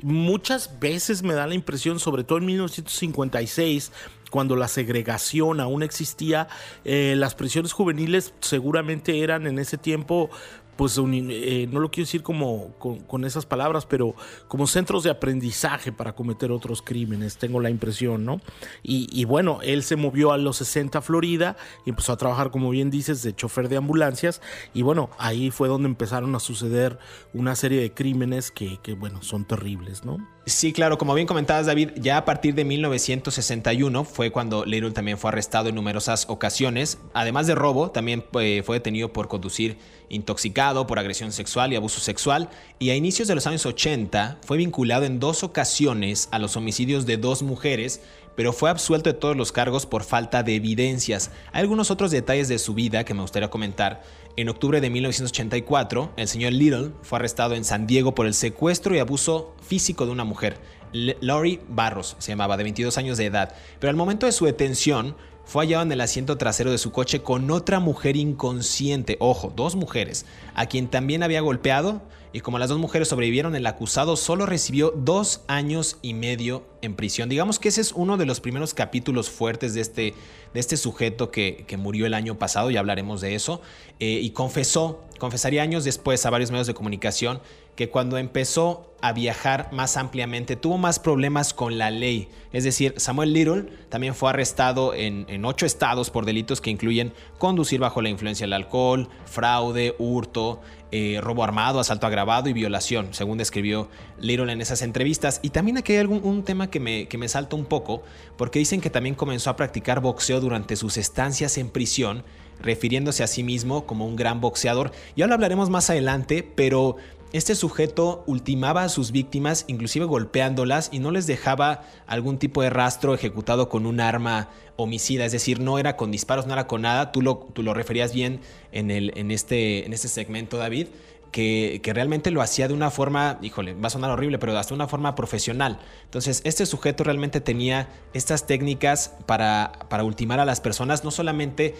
Muchas 0.00 0.78
veces 0.78 1.24
me 1.24 1.34
da 1.34 1.48
la 1.48 1.54
impresión, 1.54 1.98
sobre 1.98 2.22
todo 2.22 2.38
en 2.38 2.46
1956, 2.46 3.90
cuando 4.30 4.54
la 4.54 4.68
segregación 4.68 5.58
aún 5.58 5.82
existía, 5.82 6.48
eh, 6.84 7.14
las 7.16 7.34
prisiones 7.34 7.72
juveniles 7.72 8.32
seguramente 8.40 9.22
eran 9.22 9.46
en 9.46 9.58
ese 9.58 9.78
tiempo 9.78 10.30
pues 10.78 10.96
eh, 10.96 11.68
no 11.72 11.80
lo 11.80 11.90
quiero 11.90 12.06
decir 12.06 12.22
como 12.22 12.72
con, 12.78 13.24
esas 13.24 13.46
palabras, 13.46 13.84
pero 13.84 14.14
como 14.46 14.68
centros 14.68 15.02
de 15.02 15.10
aprendizaje 15.10 15.90
para 15.90 16.14
cometer 16.14 16.52
otros 16.52 16.82
crímenes, 16.82 17.36
tengo 17.36 17.58
la 17.58 17.68
impresión, 17.68 18.24
¿no? 18.24 18.40
Y, 18.84 19.24
bueno, 19.24 19.58
él 19.64 19.82
se 19.82 19.96
movió 19.96 20.30
a 20.30 20.38
los 20.38 20.58
60 20.58 21.00
a 21.00 21.02
Florida 21.02 21.56
y 21.84 21.90
empezó 21.90 22.12
a 22.12 22.16
trabajar, 22.16 22.52
como 22.52 22.70
bien 22.70 22.90
dices, 22.90 23.24
de 23.24 23.34
chofer 23.34 23.68
de 23.68 23.76
ambulancias 23.76 24.40
y 24.72 24.82
bueno, 24.82 25.10
ahí 25.18 25.50
fue 25.50 25.66
donde 25.66 25.88
empezaron 25.88 26.32
a 26.36 26.38
suceder 26.38 27.00
una 27.34 27.56
serie 27.56 27.80
de 27.80 27.92
crímenes 27.92 28.52
que, 28.52 28.78
bueno, 28.96 29.20
son 29.20 29.44
terribles, 29.44 30.04
¿no? 30.04 30.24
Sí, 30.46 30.72
claro, 30.72 30.96
como 30.96 31.12
bien 31.12 31.26
comentabas 31.26 31.66
David, 31.66 31.90
ya 31.96 32.16
a 32.16 32.24
partir 32.24 32.54
de 32.54 32.64
1961 32.64 34.04
fue 34.04 34.30
cuando 34.30 34.64
Little 34.64 34.92
también 34.92 35.18
fue 35.18 35.28
arrestado 35.28 35.68
en 35.68 35.74
numerosas 35.74 36.24
ocasiones. 36.30 36.98
Además 37.12 37.46
de 37.46 37.54
robo, 37.54 37.90
también 37.90 38.24
eh, 38.40 38.62
fue 38.64 38.76
detenido 38.76 39.12
por 39.12 39.28
conducir 39.28 39.76
intoxicado, 40.08 40.86
por 40.86 40.98
agresión 40.98 41.32
sexual 41.32 41.72
y 41.72 41.76
abuso 41.76 42.00
sexual. 42.00 42.48
Y 42.78 42.90
a 42.90 42.96
inicios 42.96 43.28
de 43.28 43.34
los 43.34 43.46
años 43.46 43.66
80 43.66 44.38
fue 44.44 44.56
vinculado 44.56 45.04
en 45.04 45.20
dos 45.20 45.42
ocasiones 45.44 46.28
a 46.30 46.38
los 46.38 46.56
homicidios 46.56 47.06
de 47.06 47.16
dos 47.16 47.42
mujeres, 47.42 48.00
pero 48.36 48.52
fue 48.52 48.70
absuelto 48.70 49.10
de 49.10 49.18
todos 49.18 49.36
los 49.36 49.50
cargos 49.50 49.86
por 49.86 50.04
falta 50.04 50.42
de 50.42 50.54
evidencias. 50.54 51.30
Hay 51.52 51.62
algunos 51.62 51.90
otros 51.90 52.10
detalles 52.10 52.48
de 52.48 52.58
su 52.58 52.74
vida 52.74 53.04
que 53.04 53.14
me 53.14 53.22
gustaría 53.22 53.50
comentar. 53.50 54.02
En 54.36 54.48
octubre 54.48 54.80
de 54.80 54.90
1984, 54.90 56.12
el 56.16 56.28
señor 56.28 56.52
Little 56.52 56.92
fue 57.02 57.18
arrestado 57.18 57.56
en 57.56 57.64
San 57.64 57.88
Diego 57.88 58.14
por 58.14 58.26
el 58.26 58.34
secuestro 58.34 58.94
y 58.94 59.00
abuso 59.00 59.56
físico 59.60 60.06
de 60.06 60.12
una 60.12 60.22
mujer. 60.22 60.60
Lori 60.92 61.60
Barros 61.68 62.16
se 62.18 62.32
llamaba, 62.32 62.56
de 62.56 62.62
22 62.62 62.96
años 62.98 63.18
de 63.18 63.26
edad. 63.26 63.54
Pero 63.80 63.90
al 63.90 63.96
momento 63.96 64.26
de 64.26 64.32
su 64.32 64.46
detención, 64.46 65.16
fue 65.48 65.64
hallado 65.64 65.82
en 65.82 65.90
el 65.90 66.02
asiento 66.02 66.36
trasero 66.36 66.70
de 66.70 66.76
su 66.76 66.92
coche 66.92 67.22
con 67.22 67.50
otra 67.50 67.80
mujer 67.80 68.18
inconsciente, 68.18 69.16
ojo, 69.18 69.50
dos 69.56 69.76
mujeres, 69.76 70.26
a 70.54 70.66
quien 70.66 70.88
también 70.88 71.22
había 71.22 71.40
golpeado 71.40 72.02
y 72.34 72.40
como 72.40 72.58
las 72.58 72.68
dos 72.68 72.78
mujeres 72.78 73.08
sobrevivieron, 73.08 73.56
el 73.56 73.66
acusado 73.66 74.16
solo 74.16 74.44
recibió 74.44 74.92
dos 74.94 75.40
años 75.48 75.96
y 76.02 76.12
medio 76.12 76.66
en 76.82 76.94
prisión. 76.94 77.30
Digamos 77.30 77.58
que 77.58 77.70
ese 77.70 77.80
es 77.80 77.92
uno 77.92 78.18
de 78.18 78.26
los 78.26 78.40
primeros 78.40 78.74
capítulos 78.74 79.30
fuertes 79.30 79.72
de 79.72 79.80
este, 79.80 80.14
de 80.52 80.60
este 80.60 80.76
sujeto 80.76 81.30
que, 81.30 81.64
murió 81.78 82.04
el 82.04 82.12
año 82.12 82.38
pasado, 82.38 82.70
ya 82.70 82.80
hablaremos 82.80 83.22
de 83.22 83.34
eso, 83.34 83.62
eh, 84.00 84.20
y 84.22 84.30
confesó, 84.32 85.02
confesaría 85.18 85.62
años 85.62 85.82
después 85.82 86.26
a 86.26 86.30
varios 86.30 86.50
medios 86.50 86.66
de 86.66 86.74
comunicación 86.74 87.40
que 87.78 87.90
cuando 87.90 88.18
empezó 88.18 88.92
a 89.00 89.12
viajar 89.12 89.68
más 89.70 89.96
ampliamente 89.96 90.56
tuvo 90.56 90.78
más 90.78 90.98
problemas 90.98 91.54
con 91.54 91.78
la 91.78 91.92
ley. 91.92 92.28
Es 92.52 92.64
decir, 92.64 92.94
Samuel 92.96 93.32
Little 93.32 93.66
también 93.88 94.16
fue 94.16 94.30
arrestado 94.30 94.94
en, 94.94 95.44
ocho 95.44 95.64
estados 95.64 96.10
por 96.10 96.24
delitos 96.26 96.60
que 96.60 96.70
incluyen 96.70 97.12
conducir 97.38 97.78
bajo 97.78 98.02
la 98.02 98.08
influencia 98.08 98.46
del 98.46 98.54
alcohol, 98.54 99.08
fraude, 99.26 99.94
hurto, 100.00 100.60
eh, 100.90 101.20
robo 101.22 101.44
armado, 101.44 101.78
asalto 101.78 102.08
agravado 102.08 102.48
y 102.48 102.52
violación, 102.52 103.14
según 103.14 103.38
describió 103.38 103.88
Little 104.18 104.52
en 104.52 104.60
esas 104.60 104.82
entrevistas. 104.82 105.38
Y 105.44 105.50
también 105.50 105.78
aquí 105.78 105.92
hay 105.92 105.98
algún, 106.00 106.22
un 106.24 106.42
tema 106.42 106.70
que 106.70 106.80
me, 106.80 107.06
que 107.06 107.16
me 107.16 107.28
salta 107.28 107.54
un 107.54 107.66
poco, 107.66 108.02
porque 108.36 108.58
dicen 108.58 108.80
que 108.80 108.90
también 108.90 109.14
comenzó 109.14 109.50
a 109.50 109.56
practicar 109.56 110.00
boxeo 110.00 110.40
durante 110.40 110.74
sus 110.74 110.96
estancias 110.96 111.56
en 111.58 111.70
prisión 111.70 112.24
refiriéndose 112.60 113.22
a 113.22 113.26
sí 113.26 113.42
mismo 113.42 113.86
como 113.86 114.06
un 114.06 114.16
gran 114.16 114.40
boxeador. 114.40 114.92
Ya 115.16 115.26
lo 115.26 115.34
hablaremos 115.34 115.70
más 115.70 115.90
adelante, 115.90 116.42
pero 116.42 116.96
este 117.32 117.54
sujeto 117.54 118.24
ultimaba 118.26 118.84
a 118.84 118.88
sus 118.88 119.12
víctimas, 119.12 119.64
inclusive 119.68 120.06
golpeándolas, 120.06 120.88
y 120.92 120.98
no 120.98 121.10
les 121.10 121.26
dejaba 121.26 121.82
algún 122.06 122.38
tipo 122.38 122.62
de 122.62 122.70
rastro 122.70 123.14
ejecutado 123.14 123.68
con 123.68 123.84
un 123.84 124.00
arma 124.00 124.48
homicida, 124.76 125.26
es 125.26 125.32
decir, 125.32 125.60
no 125.60 125.78
era 125.78 125.96
con 125.96 126.10
disparos, 126.10 126.46
no 126.46 126.54
era 126.54 126.66
con 126.66 126.82
nada. 126.82 127.12
Tú 127.12 127.20
lo, 127.20 127.48
tú 127.52 127.62
lo 127.62 127.74
referías 127.74 128.14
bien 128.14 128.40
en, 128.72 128.90
el, 128.90 129.12
en, 129.16 129.30
este, 129.30 129.84
en 129.84 129.92
este 129.92 130.08
segmento, 130.08 130.56
David. 130.56 130.88
Que, 131.32 131.80
que, 131.82 131.92
realmente 131.92 132.30
lo 132.30 132.40
hacía 132.40 132.68
de 132.68 132.74
una 132.74 132.90
forma, 132.90 133.38
híjole, 133.42 133.74
va 133.74 133.88
a 133.88 133.90
sonar 133.90 134.10
horrible, 134.10 134.38
pero 134.38 134.56
hasta 134.56 134.72
una 134.72 134.88
forma 134.88 135.14
profesional. 135.14 135.78
Entonces, 136.04 136.40
este 136.44 136.64
sujeto 136.64 137.04
realmente 137.04 137.42
tenía 137.42 137.90
estas 138.14 138.46
técnicas 138.46 139.12
para, 139.26 139.72
para 139.90 140.04
ultimar 140.04 140.40
a 140.40 140.46
las 140.46 140.62
personas, 140.62 141.04
no 141.04 141.10
solamente 141.10 141.74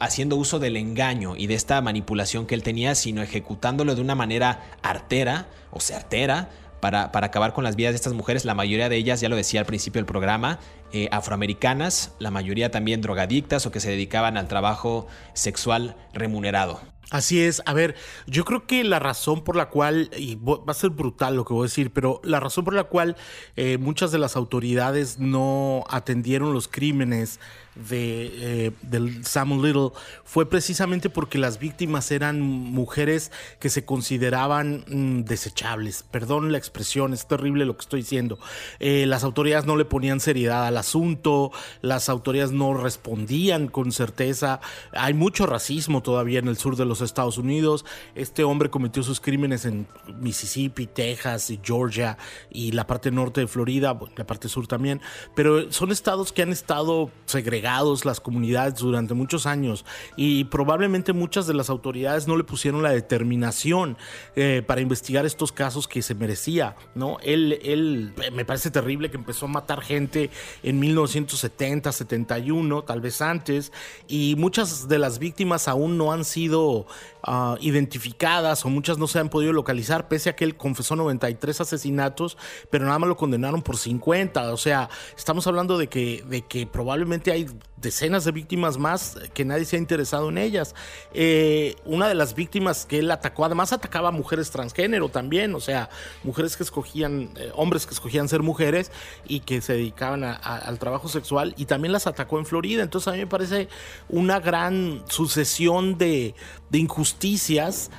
haciendo 0.00 0.36
uso 0.36 0.58
del 0.58 0.76
engaño 0.76 1.36
y 1.36 1.46
de 1.46 1.54
esta 1.54 1.80
manipulación 1.80 2.46
que 2.46 2.54
él 2.54 2.62
tenía, 2.62 2.94
sino 2.94 3.22
ejecutándolo 3.22 3.94
de 3.94 4.00
una 4.00 4.14
manera 4.14 4.64
artera 4.82 5.46
o 5.70 5.80
certera 5.80 6.48
para, 6.80 7.12
para, 7.12 7.26
acabar 7.26 7.52
con 7.52 7.62
las 7.62 7.76
vidas 7.76 7.92
de 7.92 7.96
estas 7.96 8.14
mujeres, 8.14 8.44
la 8.44 8.54
mayoría 8.54 8.88
de 8.88 8.96
ellas, 8.96 9.20
ya 9.20 9.28
lo 9.28 9.36
decía 9.36 9.60
al 9.60 9.66
principio 9.66 9.98
del 9.98 10.06
programa, 10.06 10.58
eh, 10.92 11.08
afroamericanas, 11.12 12.14
la 12.18 12.30
mayoría 12.30 12.70
también 12.70 13.02
drogadictas 13.02 13.66
o 13.66 13.70
que 13.70 13.80
se 13.80 13.90
dedicaban 13.90 14.36
al 14.36 14.48
trabajo 14.48 15.06
sexual 15.34 15.94
remunerado. 16.14 16.80
Así 17.10 17.42
es, 17.42 17.60
a 17.66 17.74
ver, 17.74 17.96
yo 18.28 18.44
creo 18.44 18.66
que 18.68 18.84
la 18.84 19.00
razón 19.00 19.42
por 19.42 19.56
la 19.56 19.68
cual, 19.68 20.10
y 20.16 20.36
va 20.36 20.60
a 20.68 20.74
ser 20.74 20.90
brutal 20.90 21.34
lo 21.34 21.44
que 21.44 21.52
voy 21.52 21.62
a 21.62 21.66
decir, 21.66 21.92
pero 21.92 22.20
la 22.22 22.38
razón 22.38 22.64
por 22.64 22.72
la 22.72 22.84
cual 22.84 23.16
eh, 23.56 23.78
muchas 23.78 24.12
de 24.12 24.18
las 24.18 24.36
autoridades 24.36 25.18
no 25.18 25.84
atendieron 25.90 26.54
los 26.54 26.68
crímenes 26.68 27.40
de, 27.74 28.66
eh, 28.66 28.72
del 28.82 29.24
Samuel 29.24 29.62
Little 29.62 29.90
fue 30.24 30.48
precisamente 30.48 31.08
porque 31.08 31.38
las 31.38 31.58
víctimas 31.58 32.10
eran 32.10 32.40
mujeres 32.40 33.30
que 33.58 33.70
se 33.70 33.84
consideraban 33.84 34.84
mm, 34.88 35.24
desechables. 35.24 36.04
Perdón 36.10 36.52
la 36.52 36.58
expresión, 36.58 37.14
es 37.14 37.26
terrible 37.28 37.64
lo 37.64 37.76
que 37.76 37.82
estoy 37.82 38.00
diciendo. 38.00 38.38
Eh, 38.80 39.06
las 39.06 39.24
autoridades 39.24 39.66
no 39.66 39.76
le 39.76 39.84
ponían 39.84 40.20
seriedad 40.20 40.66
al 40.66 40.76
asunto, 40.76 41.52
las 41.80 42.08
autoridades 42.08 42.52
no 42.52 42.74
respondían 42.74 43.68
con 43.68 43.92
certeza. 43.92 44.60
Hay 44.92 45.14
mucho 45.14 45.46
racismo 45.46 46.02
todavía 46.02 46.40
en 46.40 46.48
el 46.48 46.56
sur 46.56 46.76
de 46.76 46.84
los 46.84 47.00
Estados 47.00 47.38
Unidos. 47.38 47.84
Este 48.14 48.44
hombre 48.44 48.70
cometió 48.70 49.02
sus 49.02 49.20
crímenes 49.20 49.64
en 49.64 49.86
Mississippi, 50.18 50.86
Texas 50.86 51.52
Georgia 51.62 52.18
y 52.50 52.72
la 52.72 52.86
parte 52.86 53.10
norte 53.10 53.42
de 53.42 53.46
Florida, 53.46 53.98
la 54.16 54.26
parte 54.26 54.48
sur 54.48 54.66
también, 54.66 55.00
pero 55.34 55.70
son 55.72 55.92
estados 55.92 56.32
que 56.32 56.42
han 56.42 56.50
estado 56.52 57.10
segregados 57.26 57.59
las 58.04 58.20
comunidades 58.20 58.74
durante 58.76 59.14
muchos 59.14 59.46
años 59.46 59.84
y 60.16 60.44
probablemente 60.44 61.12
muchas 61.12 61.46
de 61.46 61.54
las 61.54 61.70
autoridades 61.70 62.26
no 62.26 62.36
le 62.36 62.44
pusieron 62.44 62.82
la 62.82 62.90
determinación 62.90 63.96
eh, 64.36 64.62
para 64.66 64.80
investigar 64.80 65.26
estos 65.26 65.52
casos 65.52 65.86
que 65.86 66.02
se 66.02 66.14
merecía, 66.14 66.76
¿no? 66.94 67.18
Él, 67.22 67.58
él 67.62 68.12
me 68.32 68.44
parece 68.44 68.70
terrible 68.70 69.10
que 69.10 69.16
empezó 69.16 69.46
a 69.46 69.48
matar 69.48 69.82
gente 69.82 70.30
en 70.62 70.80
1970, 70.80 71.92
71, 71.92 72.82
tal 72.82 73.00
vez 73.00 73.20
antes, 73.22 73.72
y 74.08 74.34
muchas 74.36 74.88
de 74.88 74.98
las 74.98 75.18
víctimas 75.18 75.68
aún 75.68 75.98
no 75.98 76.12
han 76.12 76.24
sido 76.24 76.86
ah, 77.22 77.56
identificadas 77.60 78.64
o 78.64 78.68
muchas 78.68 78.98
no 78.98 79.06
se 79.06 79.18
han 79.18 79.28
podido 79.28 79.52
localizar, 79.52 80.08
pese 80.08 80.30
a 80.30 80.36
que 80.36 80.44
él 80.44 80.56
confesó 80.56 80.96
93 80.96 81.60
asesinatos, 81.60 82.36
pero 82.70 82.84
nada 82.86 82.98
más 82.98 83.08
lo 83.08 83.16
condenaron 83.16 83.62
por 83.62 83.76
50, 83.76 84.52
o 84.52 84.56
sea, 84.56 84.88
estamos 85.16 85.46
hablando 85.46 85.78
de 85.78 85.88
que, 85.88 86.24
de 86.28 86.42
que 86.42 86.66
probablemente 86.66 87.32
hay 87.32 87.49
decenas 87.76 88.24
de 88.24 88.32
víctimas 88.32 88.78
más 88.78 89.16
que 89.32 89.44
nadie 89.44 89.64
se 89.64 89.76
ha 89.76 89.78
interesado 89.78 90.28
en 90.28 90.38
ellas. 90.38 90.74
Eh, 91.12 91.76
una 91.84 92.08
de 92.08 92.14
las 92.14 92.34
víctimas 92.34 92.86
que 92.86 92.98
él 92.98 93.10
atacó, 93.10 93.44
además 93.44 93.72
atacaba 93.72 94.08
a 94.08 94.12
mujeres 94.12 94.50
transgénero 94.50 95.08
también, 95.08 95.54
o 95.54 95.60
sea, 95.60 95.88
mujeres 96.22 96.56
que 96.56 96.62
escogían, 96.62 97.30
eh, 97.36 97.50
hombres 97.54 97.86
que 97.86 97.94
escogían 97.94 98.28
ser 98.28 98.42
mujeres 98.42 98.92
y 99.26 99.40
que 99.40 99.60
se 99.60 99.74
dedicaban 99.74 100.24
al 100.24 100.78
trabajo 100.78 101.08
sexual 101.08 101.54
y 101.56 101.64
también 101.64 101.92
las 101.92 102.06
atacó 102.06 102.38
en 102.38 102.46
Florida. 102.46 102.82
Entonces 102.82 103.08
a 103.08 103.12
mí 103.12 103.18
me 103.18 103.26
parece 103.26 103.68
una 104.08 104.40
gran 104.40 105.02
sucesión 105.08 105.98
de, 105.98 106.34
de 106.70 106.78
injusticias 106.78 107.90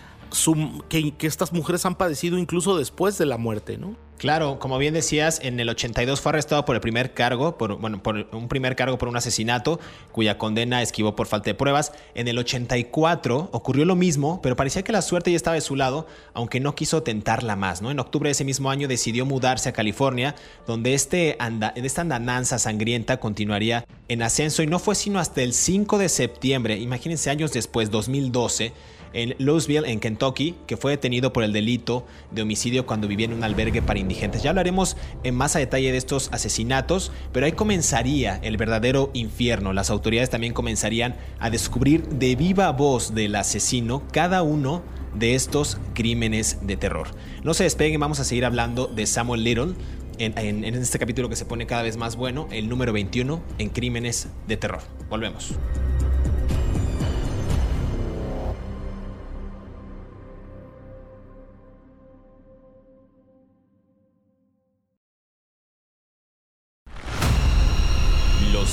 que, 0.90 1.14
estas 1.22 1.54
mujeres 1.54 1.86
han 1.86 1.96
padecido 1.96 2.38
incluso 2.38 2.78
después 2.78 3.18
de 3.18 3.26
la 3.26 3.38
muerte, 3.38 3.78
¿no? 3.78 3.96
Claro, 4.18 4.60
como 4.60 4.78
bien 4.78 4.94
decías, 4.94 5.40
en 5.42 5.60
el 5.60 5.68
82 5.68 6.22
fue 6.22 6.30
arrestado 6.30 6.64
por 6.64 6.76
el 6.76 6.82
primer 6.82 7.16
cargo, 7.16 7.58
por, 7.58 7.78
bueno, 7.78 8.04
por 8.04 8.28
un 8.34 8.48
primer 8.48 8.76
cargo 8.76 9.00
por 9.00 9.08
un 9.10 9.18
asesinato, 9.18 9.80
cuya 10.12 10.38
condena 10.38 10.84
esquivó 10.84 11.16
por 11.16 11.26
falta 11.26 11.50
de 11.50 11.56
pruebas. 11.56 11.92
En 12.14 12.28
el 12.28 12.38
84 12.38 13.50
ocurrió 13.52 13.84
lo 13.84 13.96
mismo, 13.96 14.40
pero 14.44 14.56
parecía 14.56 14.84
que 14.84 14.92
la 14.92 15.02
suerte 15.02 15.32
ya 15.32 15.38
estaba 15.38 15.56
de 15.56 15.62
su 15.62 15.76
lado, 15.76 16.06
aunque 16.36 16.60
no 16.60 16.76
quiso 16.76 17.02
tentarla 17.02 17.56
más. 17.56 17.82
¿no? 17.82 17.90
En 17.90 18.00
octubre 18.00 18.28
de 18.28 18.34
ese 18.34 18.46
mismo 18.46 18.70
año 18.70 18.88
decidió 18.88 19.26
mudarse 19.26 19.70
a 19.70 19.74
California, 19.74 20.36
donde 20.68 20.94
este 20.94 21.36
esta 21.76 22.02
andananza 22.02 22.60
sangrienta 22.60 23.20
continuaría 23.20 23.86
en 24.08 24.22
ascenso 24.22 24.62
y 24.62 24.68
no 24.68 24.78
fue 24.78 24.94
sino 24.94 25.20
hasta 25.20 25.42
el 25.42 25.54
5 25.54 25.98
de 25.98 26.10
septiembre, 26.10 26.78
imagínense 26.78 27.32
años 27.32 27.54
después, 27.54 27.90
2012, 27.90 28.72
en 29.14 29.36
Louisville, 29.40 29.90
en 29.90 30.00
Kentucky, 30.00 30.56
que 30.68 30.78
fue 30.78 30.92
detenido 30.92 31.34
por 31.34 31.44
el 31.44 31.54
delito 31.54 32.06
de 32.32 32.42
homicidio 32.42 32.86
cuando 32.86 33.08
vivía 33.08 33.26
en 33.26 33.34
un 33.34 33.44
albergue 33.44 33.82
para 33.82 34.00
indigentes. 34.00 34.44
Ya 34.44 34.50
hablaremos 34.52 34.98
en 35.24 35.36
más 35.36 35.56
a 35.56 35.60
detalle 35.60 35.92
de 35.92 35.98
estos 35.98 36.30
asesinatos, 36.32 37.12
pero 37.32 37.46
ahí 37.46 37.52
comenzaría 37.52 38.40
el 38.44 38.58
verdadero 38.58 39.12
infierno. 39.14 39.74
Las 39.74 39.90
autoridades 39.90 40.30
también 40.30 40.54
comenzarían 40.54 41.16
a 41.40 41.50
descubrir 41.50 42.08
de 42.08 42.36
viva 42.36 42.72
voz 42.72 43.14
del 43.14 43.36
asesino 43.36 44.04
cada 44.12 44.42
uno 44.44 44.82
de 45.14 45.36
estos 45.36 45.78
crímenes 45.94 46.60
de 46.62 46.78
terror. 46.78 47.10
No 47.44 47.54
se 47.54 47.64
despeguen, 47.64 48.00
vamos 48.00 48.20
a 48.20 48.24
seguir 48.24 48.46
hablando 48.46 48.88
de 48.88 49.06
Samuel 49.06 49.44
Little. 49.44 49.74
En, 50.18 50.38
en 50.38 50.76
este 50.76 51.00
capítulo 51.00 51.30
que 51.30 51.36
se 51.36 51.46
pone 51.46 51.66
cada 51.66 51.82
vez 51.82 51.98
más 51.98 52.16
bueno, 52.16 52.48
el 52.52 52.70
número 52.70 52.94
21 52.94 53.42
en 53.58 53.70
crímenes 53.70 54.28
de 54.48 54.56
terror. 54.56 54.82
Volvemos. 55.10 55.56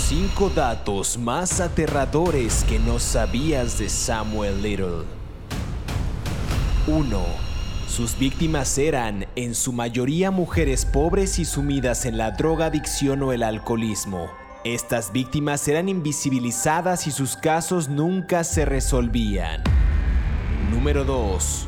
Cinco 0.09 0.49
datos 0.49 1.19
más 1.19 1.61
aterradores 1.61 2.65
que 2.67 2.79
no 2.79 2.99
sabías 2.99 3.79
de 3.79 3.91
Samuel 3.91 4.62
Little. 4.62 5.05
1. 6.87 7.19
Sus 7.87 8.19
víctimas 8.19 8.79
eran, 8.79 9.27
en 9.37 9.55
su 9.55 9.75
mayoría, 9.75 10.31
mujeres 10.31 10.87
pobres 10.87 11.38
y 11.38 11.45
sumidas 11.45 12.07
en 12.07 12.17
la 12.17 12.31
drogadicción 12.31 13.23
o 13.23 13.35
el 13.35 13.43
alcoholismo. 13.43 14.31
Estas 14.65 15.12
víctimas 15.12 15.69
eran 15.69 15.91
invisibilizadas 15.91 17.07
y 17.07 17.11
sus 17.11 17.37
casos 17.37 17.91
nunca 17.91 18.45
se 18.45 18.65
resolvían. 18.65 19.62
Número 20.71 21.05
2. 21.05 21.67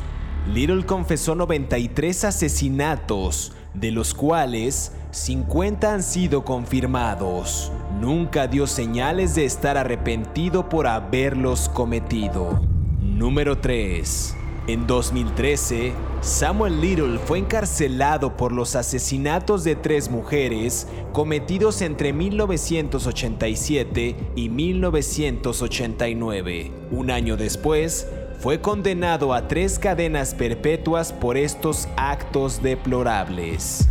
Little 0.55 0.87
confesó 0.87 1.35
93 1.35 2.25
asesinatos, 2.25 3.53
de 3.75 3.91
los 3.91 4.15
cuales 4.15 4.93
50 5.11 5.93
han 5.93 6.03
sido 6.03 6.45
confirmados. 6.45 7.73
Nunca 8.01 8.47
dio 8.47 8.67
señales 8.67 9.35
de 9.35 9.45
estar 9.45 9.77
arrepentido 9.77 10.69
por 10.69 10.87
haberlos 10.87 11.69
cometido. 11.69 12.61
Número 13.01 13.59
3. 13.59 14.37
En 14.67 14.87
2013, 14.87 15.95
Samuel 16.21 16.81
Little 16.81 17.19
fue 17.19 17.39
encarcelado 17.39 18.37
por 18.37 18.53
los 18.53 18.77
asesinatos 18.77 19.65
de 19.65 19.75
tres 19.75 20.11
mujeres 20.11 20.87
cometidos 21.13 21.83
entre 21.83 22.13
1987 22.13 24.17
y 24.37 24.49
1989. 24.49 26.71
Un 26.93 27.11
año 27.11 27.37
después, 27.37 28.07
fue 28.41 28.59
condenado 28.59 29.35
a 29.35 29.49
tres 29.49 29.79
cadenas 29.79 30.35
perpetuas 30.35 31.13
por 31.13 31.37
estos 31.37 31.87
actos 31.99 32.63
deplorables. 32.63 33.87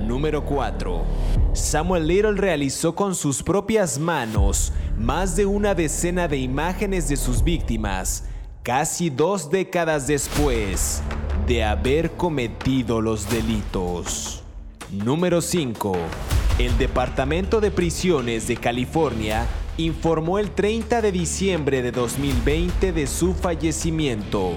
Número 0.00 0.42
4. 0.42 1.04
Samuel 1.52 2.06
Little 2.06 2.32
realizó 2.36 2.94
con 2.94 3.14
sus 3.14 3.42
propias 3.42 3.98
manos 3.98 4.72
más 4.96 5.36
de 5.36 5.44
una 5.44 5.74
decena 5.74 6.26
de 6.26 6.38
imágenes 6.38 7.06
de 7.08 7.18
sus 7.18 7.44
víctimas, 7.44 8.24
casi 8.62 9.10
dos 9.10 9.50
décadas 9.50 10.06
después. 10.06 11.02
de 11.46 11.62
haber 11.62 12.10
cometido 12.12 13.00
los 13.00 13.30
delitos. 13.30 14.42
Número 14.90 15.40
5. 15.40 15.96
El 16.58 16.76
Departamento 16.76 17.60
de 17.60 17.70
Prisiones 17.70 18.48
de 18.48 18.56
California 18.56 19.46
informó 19.78 20.38
el 20.38 20.50
30 20.50 21.02
de 21.02 21.12
diciembre 21.12 21.82
de 21.82 21.92
2020 21.92 22.92
de 22.92 23.06
su 23.06 23.34
fallecimiento. 23.34 24.54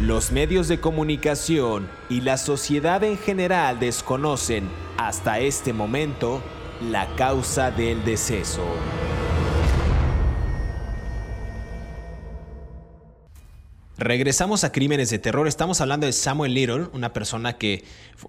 Los 0.00 0.30
medios 0.30 0.68
de 0.68 0.78
comunicación 0.78 1.88
y 2.08 2.20
la 2.20 2.36
sociedad 2.36 3.02
en 3.02 3.18
general 3.18 3.80
desconocen 3.80 4.68
hasta 4.98 5.40
este 5.40 5.72
momento 5.72 6.42
la 6.90 7.06
causa 7.16 7.70
del 7.70 8.04
deceso. 8.04 8.62
Regresamos 13.98 14.62
a 14.62 14.72
Crímenes 14.72 15.08
de 15.08 15.18
Terror. 15.18 15.48
Estamos 15.48 15.80
hablando 15.80 16.04
de 16.04 16.12
Samuel 16.12 16.52
Little, 16.52 16.88
una 16.92 17.14
persona 17.14 17.56
que, 17.56 17.82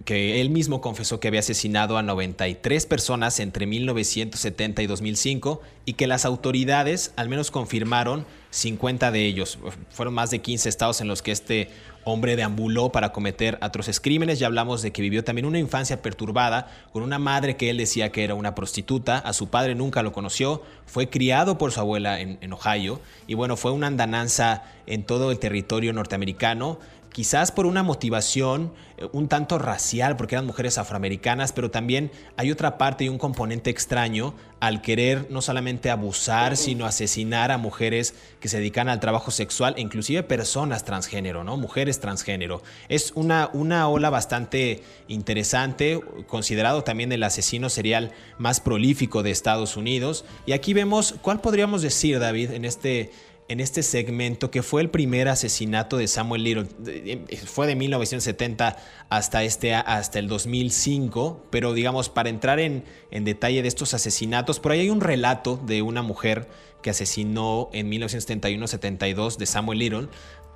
que, 0.06 0.40
él 0.40 0.50
mismo 0.50 0.80
confesó 0.80 1.20
que 1.20 1.28
había 1.28 1.42
asesinado 1.42 1.98
a 1.98 2.04
93 2.04 2.86
personas 2.86 3.42
entre 3.42 3.66
1970 3.66 4.82
y 4.82 4.88
2005 4.88 5.62
y 5.84 5.94
que 5.94 6.08
las 6.08 6.24
autoridades 6.24 7.12
al 7.18 7.28
menos 7.28 7.52
confirmaron 7.52 8.26
50 8.52 9.12
de 9.12 9.26
ellos. 9.26 9.60
Fueron 9.90 10.14
más 10.14 10.32
de 10.32 10.40
15 10.40 10.70
estados 10.70 11.02
en 11.02 11.10
los 11.10 11.22
que 11.22 11.34
este 11.34 11.70
hombre 12.08 12.36
deambuló 12.36 12.92
para 12.92 13.12
cometer 13.12 13.58
atroces 13.62 14.00
crímenes. 14.00 14.40
Ya 14.40 14.48
hablamos 14.48 14.82
de 14.82 14.92
que 14.92 15.02
vivió 15.02 15.24
también 15.24 15.46
una 15.46 15.60
infancia 15.60 16.02
perturbada 16.02 16.68
con 16.92 17.04
una 17.04 17.20
madre 17.20 17.58
que 17.58 17.70
él 17.70 17.78
decía 17.78 18.12
que 18.12 18.24
era 18.24 18.34
una 18.34 18.56
prostituta. 18.56 19.18
A 19.18 19.34
su 19.34 19.50
padre 19.50 19.76
nunca 19.76 20.04
lo 20.04 20.14
conoció. 20.14 20.64
Fue 20.86 21.10
criado 21.10 21.58
por 21.58 21.72
su 21.72 21.80
abuela 21.80 22.20
en, 22.20 22.38
en 22.42 22.54
Ohio. 22.54 23.02
Y 23.28 23.34
bueno, 23.34 23.58
fue 23.58 23.72
una 23.72 23.88
andananza 23.88 24.64
en 24.86 25.04
todo 25.04 25.32
el 25.32 25.40
territorio 25.40 25.94
norteamericano 25.94 26.80
quizás 27.12 27.52
por 27.52 27.66
una 27.66 27.84
motivación 27.84 28.72
eh, 28.98 29.08
un 29.12 29.28
tanto 29.28 29.60
racial, 29.60 30.18
porque 30.18 30.36
eran 30.36 30.46
mujeres 30.46 30.78
afroamericanas, 30.78 31.52
pero 31.52 31.70
también 31.70 32.12
hay 32.36 32.52
otra 32.52 32.78
parte 32.78 33.04
y 33.06 33.10
un 33.10 33.18
componente 33.18 33.70
extraño 33.70 34.34
al 34.60 34.82
querer 34.82 35.28
no 35.30 35.42
solamente 35.42 35.92
abusar, 35.92 36.58
sino 36.58 36.86
asesinar 36.86 37.52
a 37.52 37.60
mujeres 37.60 38.16
que 38.40 38.50
se 38.50 38.58
dedican 38.58 38.90
al 38.90 39.00
trabajo 39.00 39.30
sexual 39.30 39.76
e 39.78 39.82
inclusive 39.82 40.24
personas 40.24 40.84
transgénero, 40.84 41.44
¿no? 41.44 41.58
Mujeres 41.58 42.00
transgénero. 42.00 42.64
Es 42.90 43.12
una, 43.14 43.52
una 43.54 43.88
ola 43.88 44.10
bastante 44.10 44.82
interesante, 45.08 46.02
considerado 46.26 46.84
también 46.84 47.12
el 47.12 47.22
asesino 47.22 47.70
serial 47.70 48.14
más 48.40 48.60
prolífico 48.60 49.22
de 49.22 49.30
Estados 49.30 49.78
Unidos. 49.78 50.26
Y 50.48 50.54
aquí 50.54 50.74
vemos, 50.74 51.16
¿cuál 51.22 51.40
podríamos 51.40 51.84
decir, 51.84 52.20
David, 52.20 52.52
en 52.52 52.66
este 52.66 53.12
en 53.50 53.60
este 53.60 53.84
segmento 53.84 54.52
que 54.52 54.64
fue 54.64 54.82
el 54.82 54.90
primer 54.90 55.30
asesinato 55.30 55.98
de 55.98 56.08
Samuel 56.08 56.44
Little. 56.44 56.68
Fue 57.46 57.68
de 57.68 57.76
1970 57.76 58.78
hasta, 59.10 59.44
este, 59.44 59.74
hasta 59.74 60.20
el 60.20 60.28
2005, 60.28 61.46
pero 61.50 61.74
digamos, 61.74 62.10
para 62.10 62.30
entrar 62.30 62.60
en, 62.60 62.84
en 63.12 63.24
detalle 63.24 63.62
de 63.62 63.68
estos 63.68 63.94
asesinatos, 63.94 64.60
por 64.60 64.74
ahí 64.74 64.82
hay 64.82 64.90
un 64.90 65.02
relato 65.02 65.58
de 65.58 65.82
una 65.82 66.02
mujer 66.02 66.48
que 66.82 66.90
asesinó 66.90 67.70
en 67.74 67.90
1971-72 67.90 69.38
de 69.38 69.46
Samuel 69.46 69.80
Little, 69.80 70.08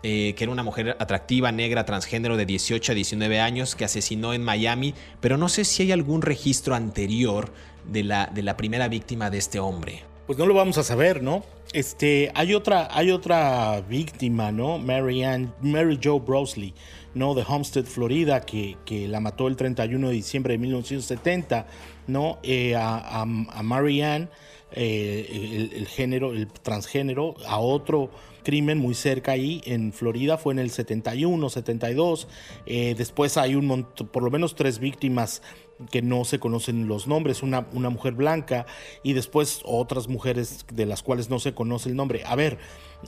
eh, 0.03 0.33
que 0.35 0.43
era 0.43 0.51
una 0.51 0.63
mujer 0.63 0.97
atractiva, 0.99 1.51
negra, 1.51 1.85
transgénero 1.85 2.35
de 2.35 2.45
18 2.45 2.91
a 2.91 2.95
19 2.95 3.39
años, 3.39 3.75
que 3.75 3.85
asesinó 3.85 4.33
en 4.33 4.43
Miami, 4.43 4.95
pero 5.19 5.37
no 5.37 5.47
sé 5.47 5.63
si 5.63 5.83
hay 5.83 5.91
algún 5.91 6.21
registro 6.21 6.75
anterior 6.75 7.51
de 7.85 8.03
la, 8.03 8.25
de 8.27 8.41
la 8.41 8.57
primera 8.57 8.87
víctima 8.87 9.29
de 9.29 9.37
este 9.37 9.59
hombre. 9.59 10.10
Pues 10.27 10.37
no 10.37 10.45
lo 10.45 10.53
vamos 10.53 10.77
a 10.77 10.83
saber, 10.83 11.21
¿no? 11.23 11.43
Este, 11.73 12.31
hay 12.35 12.53
otra, 12.53 12.89
hay 12.91 13.11
otra 13.11 13.81
víctima, 13.81 14.51
¿no? 14.51 14.77
Mary, 14.77 15.23
Ann, 15.23 15.53
Mary 15.61 15.99
Jo 16.01 16.19
Brosley, 16.19 16.73
¿no? 17.13 17.33
De 17.33 17.43
Homestead, 17.47 17.85
Florida, 17.85 18.41
que, 18.41 18.77
que, 18.85 19.07
la 19.07 19.19
mató 19.19 19.47
el 19.47 19.55
31 19.55 20.09
de 20.09 20.13
diciembre 20.13 20.53
de 20.53 20.57
1970, 20.59 21.65
¿no? 22.07 22.39
Eh, 22.43 22.75
a, 22.75 23.21
a, 23.21 23.25
Mary 23.25 24.01
Ann, 24.01 24.29
eh, 24.73 25.69
el, 25.73 25.87
género, 25.87 26.33
el 26.33 26.47
transgénero, 26.47 27.35
a 27.45 27.59
otro 27.59 28.09
crimen 28.43 28.77
muy 28.77 28.95
cerca 28.95 29.33
ahí 29.33 29.61
en 29.65 29.93
Florida, 29.93 30.37
fue 30.37 30.53
en 30.53 30.59
el 30.59 30.71
71, 30.71 31.49
72. 31.49 32.27
Eh, 32.65 32.95
después 32.97 33.37
hay 33.37 33.55
un 33.55 33.67
montón, 33.67 34.07
por 34.07 34.23
lo 34.23 34.31
menos 34.31 34.55
tres 34.55 34.79
víctimas 34.79 35.41
que 35.89 36.01
no 36.01 36.25
se 36.25 36.39
conocen 36.39 36.87
los 36.87 37.07
nombres, 37.07 37.43
una, 37.43 37.67
una 37.73 37.89
mujer 37.89 38.13
blanca 38.13 38.65
y 39.03 39.13
después 39.13 39.61
otras 39.63 40.07
mujeres 40.07 40.65
de 40.71 40.85
las 40.85 41.03
cuales 41.03 41.29
no 41.29 41.39
se 41.39 41.53
conoce 41.53 41.89
el 41.89 41.95
nombre. 41.95 42.23
A 42.25 42.35
ver, 42.35 42.59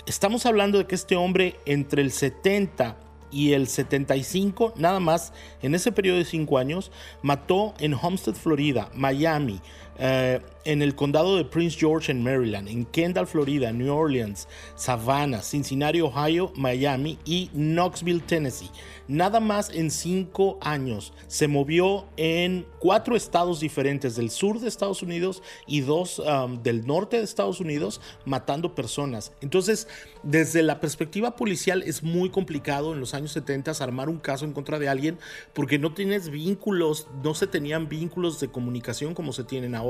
estamos 0.05 0.45
hablando 0.45 0.77
de 0.77 0.87
que 0.87 0.95
este 0.95 1.15
hombre 1.15 1.59
entre 1.65 2.01
el 2.01 2.11
70 2.11 2.97
y 3.33 3.53
el 3.53 3.67
75, 3.67 4.73
nada 4.77 4.99
más, 4.99 5.33
en 5.61 5.73
ese 5.73 5.91
periodo 5.91 6.19
de 6.19 6.25
cinco 6.25 6.59
años, 6.59 6.91
mató 7.23 7.73
en 7.79 7.93
Homestead, 7.93 8.35
Florida, 8.35 8.89
Miami, 8.93 9.59
eh, 9.97 10.39
en 10.65 10.81
el 10.81 10.95
condado 10.95 11.37
de 11.37 11.45
Prince 11.45 11.77
George 11.77 12.11
en 12.11 12.23
Maryland, 12.23 12.67
en 12.67 12.85
Kendall, 12.85 13.27
Florida, 13.27 13.71
New 13.71 13.93
Orleans, 13.93 14.47
Savannah, 14.75 15.41
Cincinnati, 15.41 16.01
Ohio, 16.01 16.51
Miami 16.55 17.19
y 17.25 17.49
Knoxville, 17.53 18.21
Tennessee. 18.21 18.71
Nada 19.07 19.41
más 19.41 19.69
en 19.69 19.91
cinco 19.91 20.57
años 20.61 21.11
se 21.27 21.49
movió 21.49 22.05
en 22.15 22.65
cuatro 22.79 23.17
estados 23.17 23.59
diferentes 23.59 24.15
del 24.15 24.29
sur 24.29 24.61
de 24.61 24.69
Estados 24.69 25.03
Unidos 25.03 25.43
y 25.67 25.81
dos 25.81 26.19
um, 26.19 26.63
del 26.63 26.87
norte 26.87 27.17
de 27.17 27.23
Estados 27.23 27.59
Unidos 27.59 27.99
matando 28.23 28.75
personas. 28.75 29.33
Entonces, 29.41 29.89
desde 30.23 30.63
la 30.63 30.79
perspectiva 30.79 31.35
policial 31.35 31.83
es 31.83 32.01
muy 32.01 32.29
complicado 32.29 32.93
en 32.93 33.01
los 33.01 33.13
años 33.13 33.33
70 33.33 33.73
armar 33.81 34.07
un 34.07 34.19
caso 34.19 34.45
en 34.45 34.53
contra 34.53 34.79
de 34.79 34.87
alguien 34.87 35.17
porque 35.53 35.79
no 35.79 35.93
tienes 35.93 36.29
vínculos, 36.29 37.07
no 37.23 37.33
se 37.33 37.47
tenían 37.47 37.89
vínculos 37.89 38.39
de 38.39 38.49
comunicación 38.49 39.13
como 39.13 39.33
se 39.33 39.43
tienen 39.43 39.75
ahora. 39.75 39.82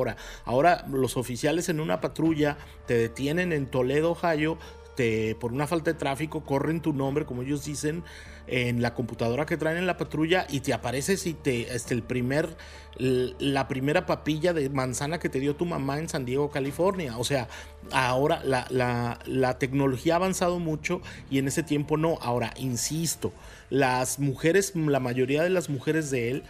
Ahora 0.46 0.86
los 0.90 1.18
oficiales 1.18 1.70
en 1.70 1.80
una 1.80 2.02
patrulla 2.02 2.58
te 2.88 2.96
detienen 2.96 3.54
en 3.54 3.68
Toledo, 3.68 4.12
Ohio, 4.12 4.58
te, 4.96 5.36
por 5.36 5.52
una 5.52 5.68
falta 5.68 5.92
de 5.92 5.98
tráfico, 5.98 6.44
corren 6.44 6.82
tu 6.82 6.94
nombre, 6.94 7.26
como 7.26 7.42
ellos 7.42 7.66
dicen, 7.66 8.04
en 8.48 8.82
la 8.82 8.94
computadora 8.94 9.46
que 9.46 9.58
traen 9.58 9.78
en 9.78 9.88
la 9.88 9.98
patrulla 9.98 10.46
y 10.50 10.60
te 10.60 10.74
aparece 10.74 11.18
si 11.18 11.34
te, 11.34 11.74
este, 11.74 11.94
el 11.94 12.04
primer, 12.04 12.56
la 12.98 13.68
primera 13.68 14.06
papilla 14.06 14.54
de 14.54 14.70
manzana 14.70 15.20
que 15.20 15.30
te 15.30 15.40
dio 15.40 15.56
tu 15.56 15.66
mamá 15.66 15.98
en 16.00 16.10
San 16.10 16.26
Diego, 16.26 16.52
California. 16.52 17.18
O 17.18 17.24
sea, 17.24 17.48
ahora 17.92 18.42
la, 18.44 18.68
la, 18.70 19.20
la 19.26 19.58
tecnología 19.60 20.14
ha 20.14 20.18
avanzado 20.18 20.60
mucho 20.60 21.02
y 21.30 21.40
en 21.40 21.48
ese 21.48 21.64
tiempo 21.64 21.98
no. 21.98 22.18
Ahora, 22.22 22.54
insisto, 22.58 23.32
las 23.70 24.20
mujeres, 24.20 24.76
la 24.76 25.00
mayoría 25.00 25.42
de 25.44 25.50
las 25.50 25.70
mujeres 25.70 26.12
de 26.12 26.32
él, 26.32 26.44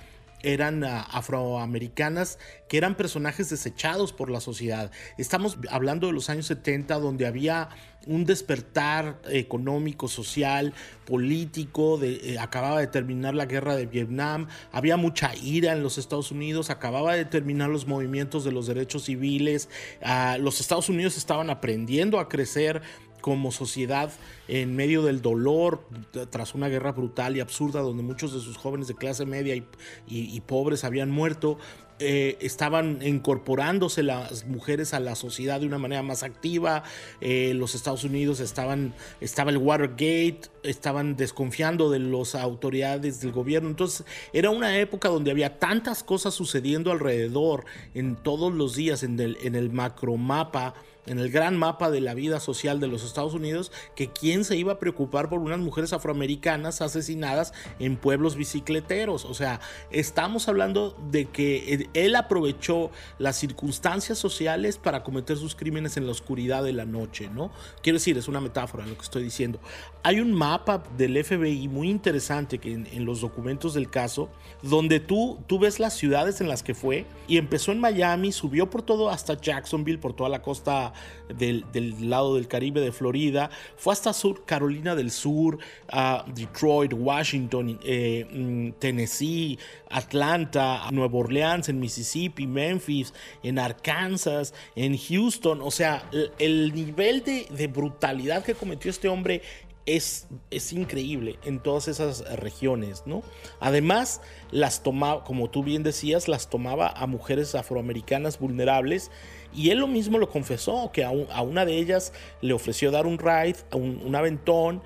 eran 0.44 0.84
uh, 0.84 1.06
afroamericanas 1.12 2.38
que 2.68 2.78
eran 2.78 2.96
personajes 2.96 3.50
desechados 3.50 4.14
por 4.14 4.30
la 4.30 4.42
sociedad. 4.42 4.92
Estamos 5.18 5.58
hablando 5.70 6.08
de 6.08 6.14
los 6.14 6.30
años 6.30 6.46
70 6.48 7.00
donde 7.00 7.26
había 7.26 7.70
un 8.06 8.26
despertar 8.26 9.22
económico, 9.30 10.08
social, 10.08 10.74
político, 11.06 12.00
eh, 12.04 12.38
acababa 12.40 12.80
de 12.80 12.88
terminar 12.88 13.34
la 13.34 13.46
guerra 13.46 13.76
de 13.76 13.86
Vietnam, 13.86 14.48
había 14.72 14.98
mucha 14.98 15.34
ira 15.36 15.72
en 15.72 15.84
los 15.84 15.98
Estados 15.98 16.32
Unidos, 16.32 16.70
acababa 16.70 17.16
de 17.16 17.26
terminar 17.26 17.70
los 17.70 17.88
movimientos 17.88 18.44
de 18.44 18.52
los 18.52 18.68
derechos 18.68 19.06
civiles, 19.06 19.70
uh, 20.02 20.42
los 20.42 20.60
Estados 20.60 20.90
Unidos 20.90 21.18
estaban 21.18 21.50
aprendiendo 21.50 22.20
a 22.20 22.28
crecer 22.28 22.82
como 23.24 23.54
sociedad 23.54 24.12
en 24.50 24.76
medio 24.76 25.02
del 25.02 25.22
dolor 25.22 25.88
tras 26.30 26.56
una 26.56 26.68
guerra 26.68 26.92
brutal 26.92 27.38
y 27.38 27.40
absurda 27.40 27.80
donde 27.80 28.04
muchos 28.04 28.34
de 28.34 28.42
sus 28.42 28.58
jóvenes 28.58 28.90
de 28.90 28.96
clase 28.96 29.26
media 29.26 29.56
y, 29.56 29.66
y, 30.06 30.42
pobres 30.42 30.84
habían 30.84 31.10
muerto. 31.10 31.58
Eh, 32.00 32.38
estaban 32.42 33.00
incorporándose 33.02 34.04
las 34.04 34.46
mujeres 34.46 34.94
a 34.94 35.00
la 35.00 35.16
sociedad 35.16 35.62
de 35.62 35.68
una 35.68 35.78
manera 35.78 36.04
más 36.04 36.24
activa. 36.24 36.84
Eh, 37.22 37.54
los 37.56 37.76
Estados 37.76 38.04
Unidos 38.04 38.42
estaban, 38.42 38.94
estaba 39.22 39.52
el 39.52 39.58
Watergate, 39.58 40.42
estaban 40.64 41.16
desconfiando 41.16 41.90
de 41.90 42.00
las 42.00 42.36
autoridades 42.36 43.22
del 43.22 43.32
gobierno. 43.32 43.70
Entonces 43.70 44.06
era 44.34 44.50
una 44.50 44.78
época 44.80 45.08
donde 45.08 45.32
había 45.32 45.60
tantas 45.60 46.04
cosas 46.04 46.34
sucediendo 46.34 46.92
alrededor 46.92 47.64
en 47.94 48.18
todos 48.18 48.52
los 48.52 48.76
días 48.76 49.04
en 49.04 49.18
el, 49.18 49.38
en 49.42 49.56
el 49.56 49.72
macromapa 49.72 50.74
en 51.06 51.20
el 51.20 51.30
gran 51.30 51.58
mapa 51.58 51.92
de 51.92 52.02
la 52.02 52.14
vida 52.14 52.40
social 52.40 52.80
de 52.80 52.88
los 52.88 53.04
Estados 53.04 53.34
Unidos, 53.34 53.72
que 53.96 54.10
quién 54.10 54.46
se 54.46 54.56
iba 54.56 54.74
a 54.74 54.80
preocupar 54.80 55.30
por 55.30 55.40
unas 55.40 55.60
mujeres 55.60 55.94
afroamericanas 55.94 56.82
asesinadas 56.82 57.54
en 57.80 57.98
pueblos 57.98 58.36
bicicleteros. 58.36 59.26
O 59.26 59.34
sea, 59.34 59.60
estamos 59.92 60.48
hablando 60.48 60.98
de 61.12 61.26
que 61.26 61.90
él 61.94 62.16
aprovechó 62.16 62.92
las 63.20 63.38
circunstancias 63.38 64.18
sociales 64.18 64.78
para 64.78 65.04
cometer 65.04 65.38
sus 65.38 65.56
crímenes 65.56 65.98
en 65.98 66.06
la 66.06 66.12
oscuridad 66.12 66.64
de 66.64 66.74
la 66.74 66.86
noche, 66.86 67.30
¿no? 67.30 67.52
Quiero 67.82 67.98
decir, 67.98 68.18
es 68.18 68.28
una 68.28 68.42
metáfora 68.42 68.86
lo 68.86 68.96
que 68.96 69.04
estoy 69.04 69.24
diciendo. 69.24 69.60
Hay 70.04 70.20
un 70.20 70.34
mapa 70.34 70.84
del 70.98 71.22
FBI 71.24 71.68
muy 71.68 71.90
interesante 71.90 72.58
que 72.58 72.74
en, 72.74 73.06
los 73.06 73.22
documentos 73.22 73.74
del 73.74 73.90
caso, 73.90 74.30
donde 74.62 75.00
tú, 75.00 75.40
tú 75.48 75.60
ves 75.60 75.80
las 75.80 75.94
ciudades 75.94 76.40
en 76.42 76.48
las 76.48 76.64
que 76.64 76.74
fue 76.74 77.06
y 77.28 77.38
empezó 77.38 77.72
en 77.72 77.80
Miami, 77.80 78.32
subió 78.32 78.70
por 78.70 78.82
todo 78.82 79.10
hasta 79.10 79.40
Jacksonville, 79.40 80.00
por 80.00 80.14
toda 80.14 80.30
la 80.30 80.42
costa 80.42 80.93
del, 81.30 81.66
lado 82.10 82.36
del 82.36 82.48
Caribe 82.48 82.82
de 82.82 82.92
Florida, 82.92 83.50
fue 83.76 83.94
hasta 83.94 84.14
Sur 84.14 84.46
Carolina 84.46 84.96
del 84.96 85.12
Sur, 85.12 85.58
a 85.90 86.26
Detroit, 86.34 86.94
Washington, 86.94 87.80
eh, 87.84 88.26
mm, 88.32 88.80
Tennessee, 88.80 89.58
Atlanta, 89.90 90.90
Nueva 90.92 91.18
Orleans, 91.18 91.70
en 91.70 91.80
Mississippi, 91.80 92.48
Memphis, 92.48 93.14
en 93.44 93.60
Arkansas, 93.60 94.54
en 94.76 94.98
Houston. 94.98 95.62
O 95.62 95.72
sea, 95.72 96.10
el, 96.40 96.74
nivel 96.74 97.24
de, 97.24 97.48
de 97.50 97.68
brutalidad 97.68 98.44
que 98.44 98.56
cometió 98.56 98.90
este 98.90 99.08
hombre 99.08 99.42
es, 99.86 100.28
es, 100.50 100.72
increíble 100.72 101.38
en 101.44 101.60
todas 101.60 101.88
esas 101.88 102.22
regiones, 102.40 103.04
¿no? 103.06 103.22
Además, 103.60 104.22
las 104.52 104.82
tomaba, 104.82 105.24
como 105.24 105.50
tú 105.50 105.64
bien 105.64 105.84
decías, 105.84 106.28
las 106.28 106.50
tomaba 106.50 106.88
a 106.88 107.06
mujeres 107.06 107.54
afroamericanas 107.56 108.40
vulnerables 108.40 109.12
y 109.54 109.70
él 109.72 109.80
lo 109.80 109.88
mismo 109.88 110.18
lo 110.18 110.30
confesó, 110.30 110.92
que 110.92 111.04
a, 111.04 111.12
una 111.12 111.66
de 111.66 111.78
ellas 111.78 112.14
le 112.42 112.54
ofreció 112.54 112.92
dar 112.92 113.06
un 113.06 113.18
ride, 113.20 113.58
un, 113.74 114.16
aventón, 114.16 114.82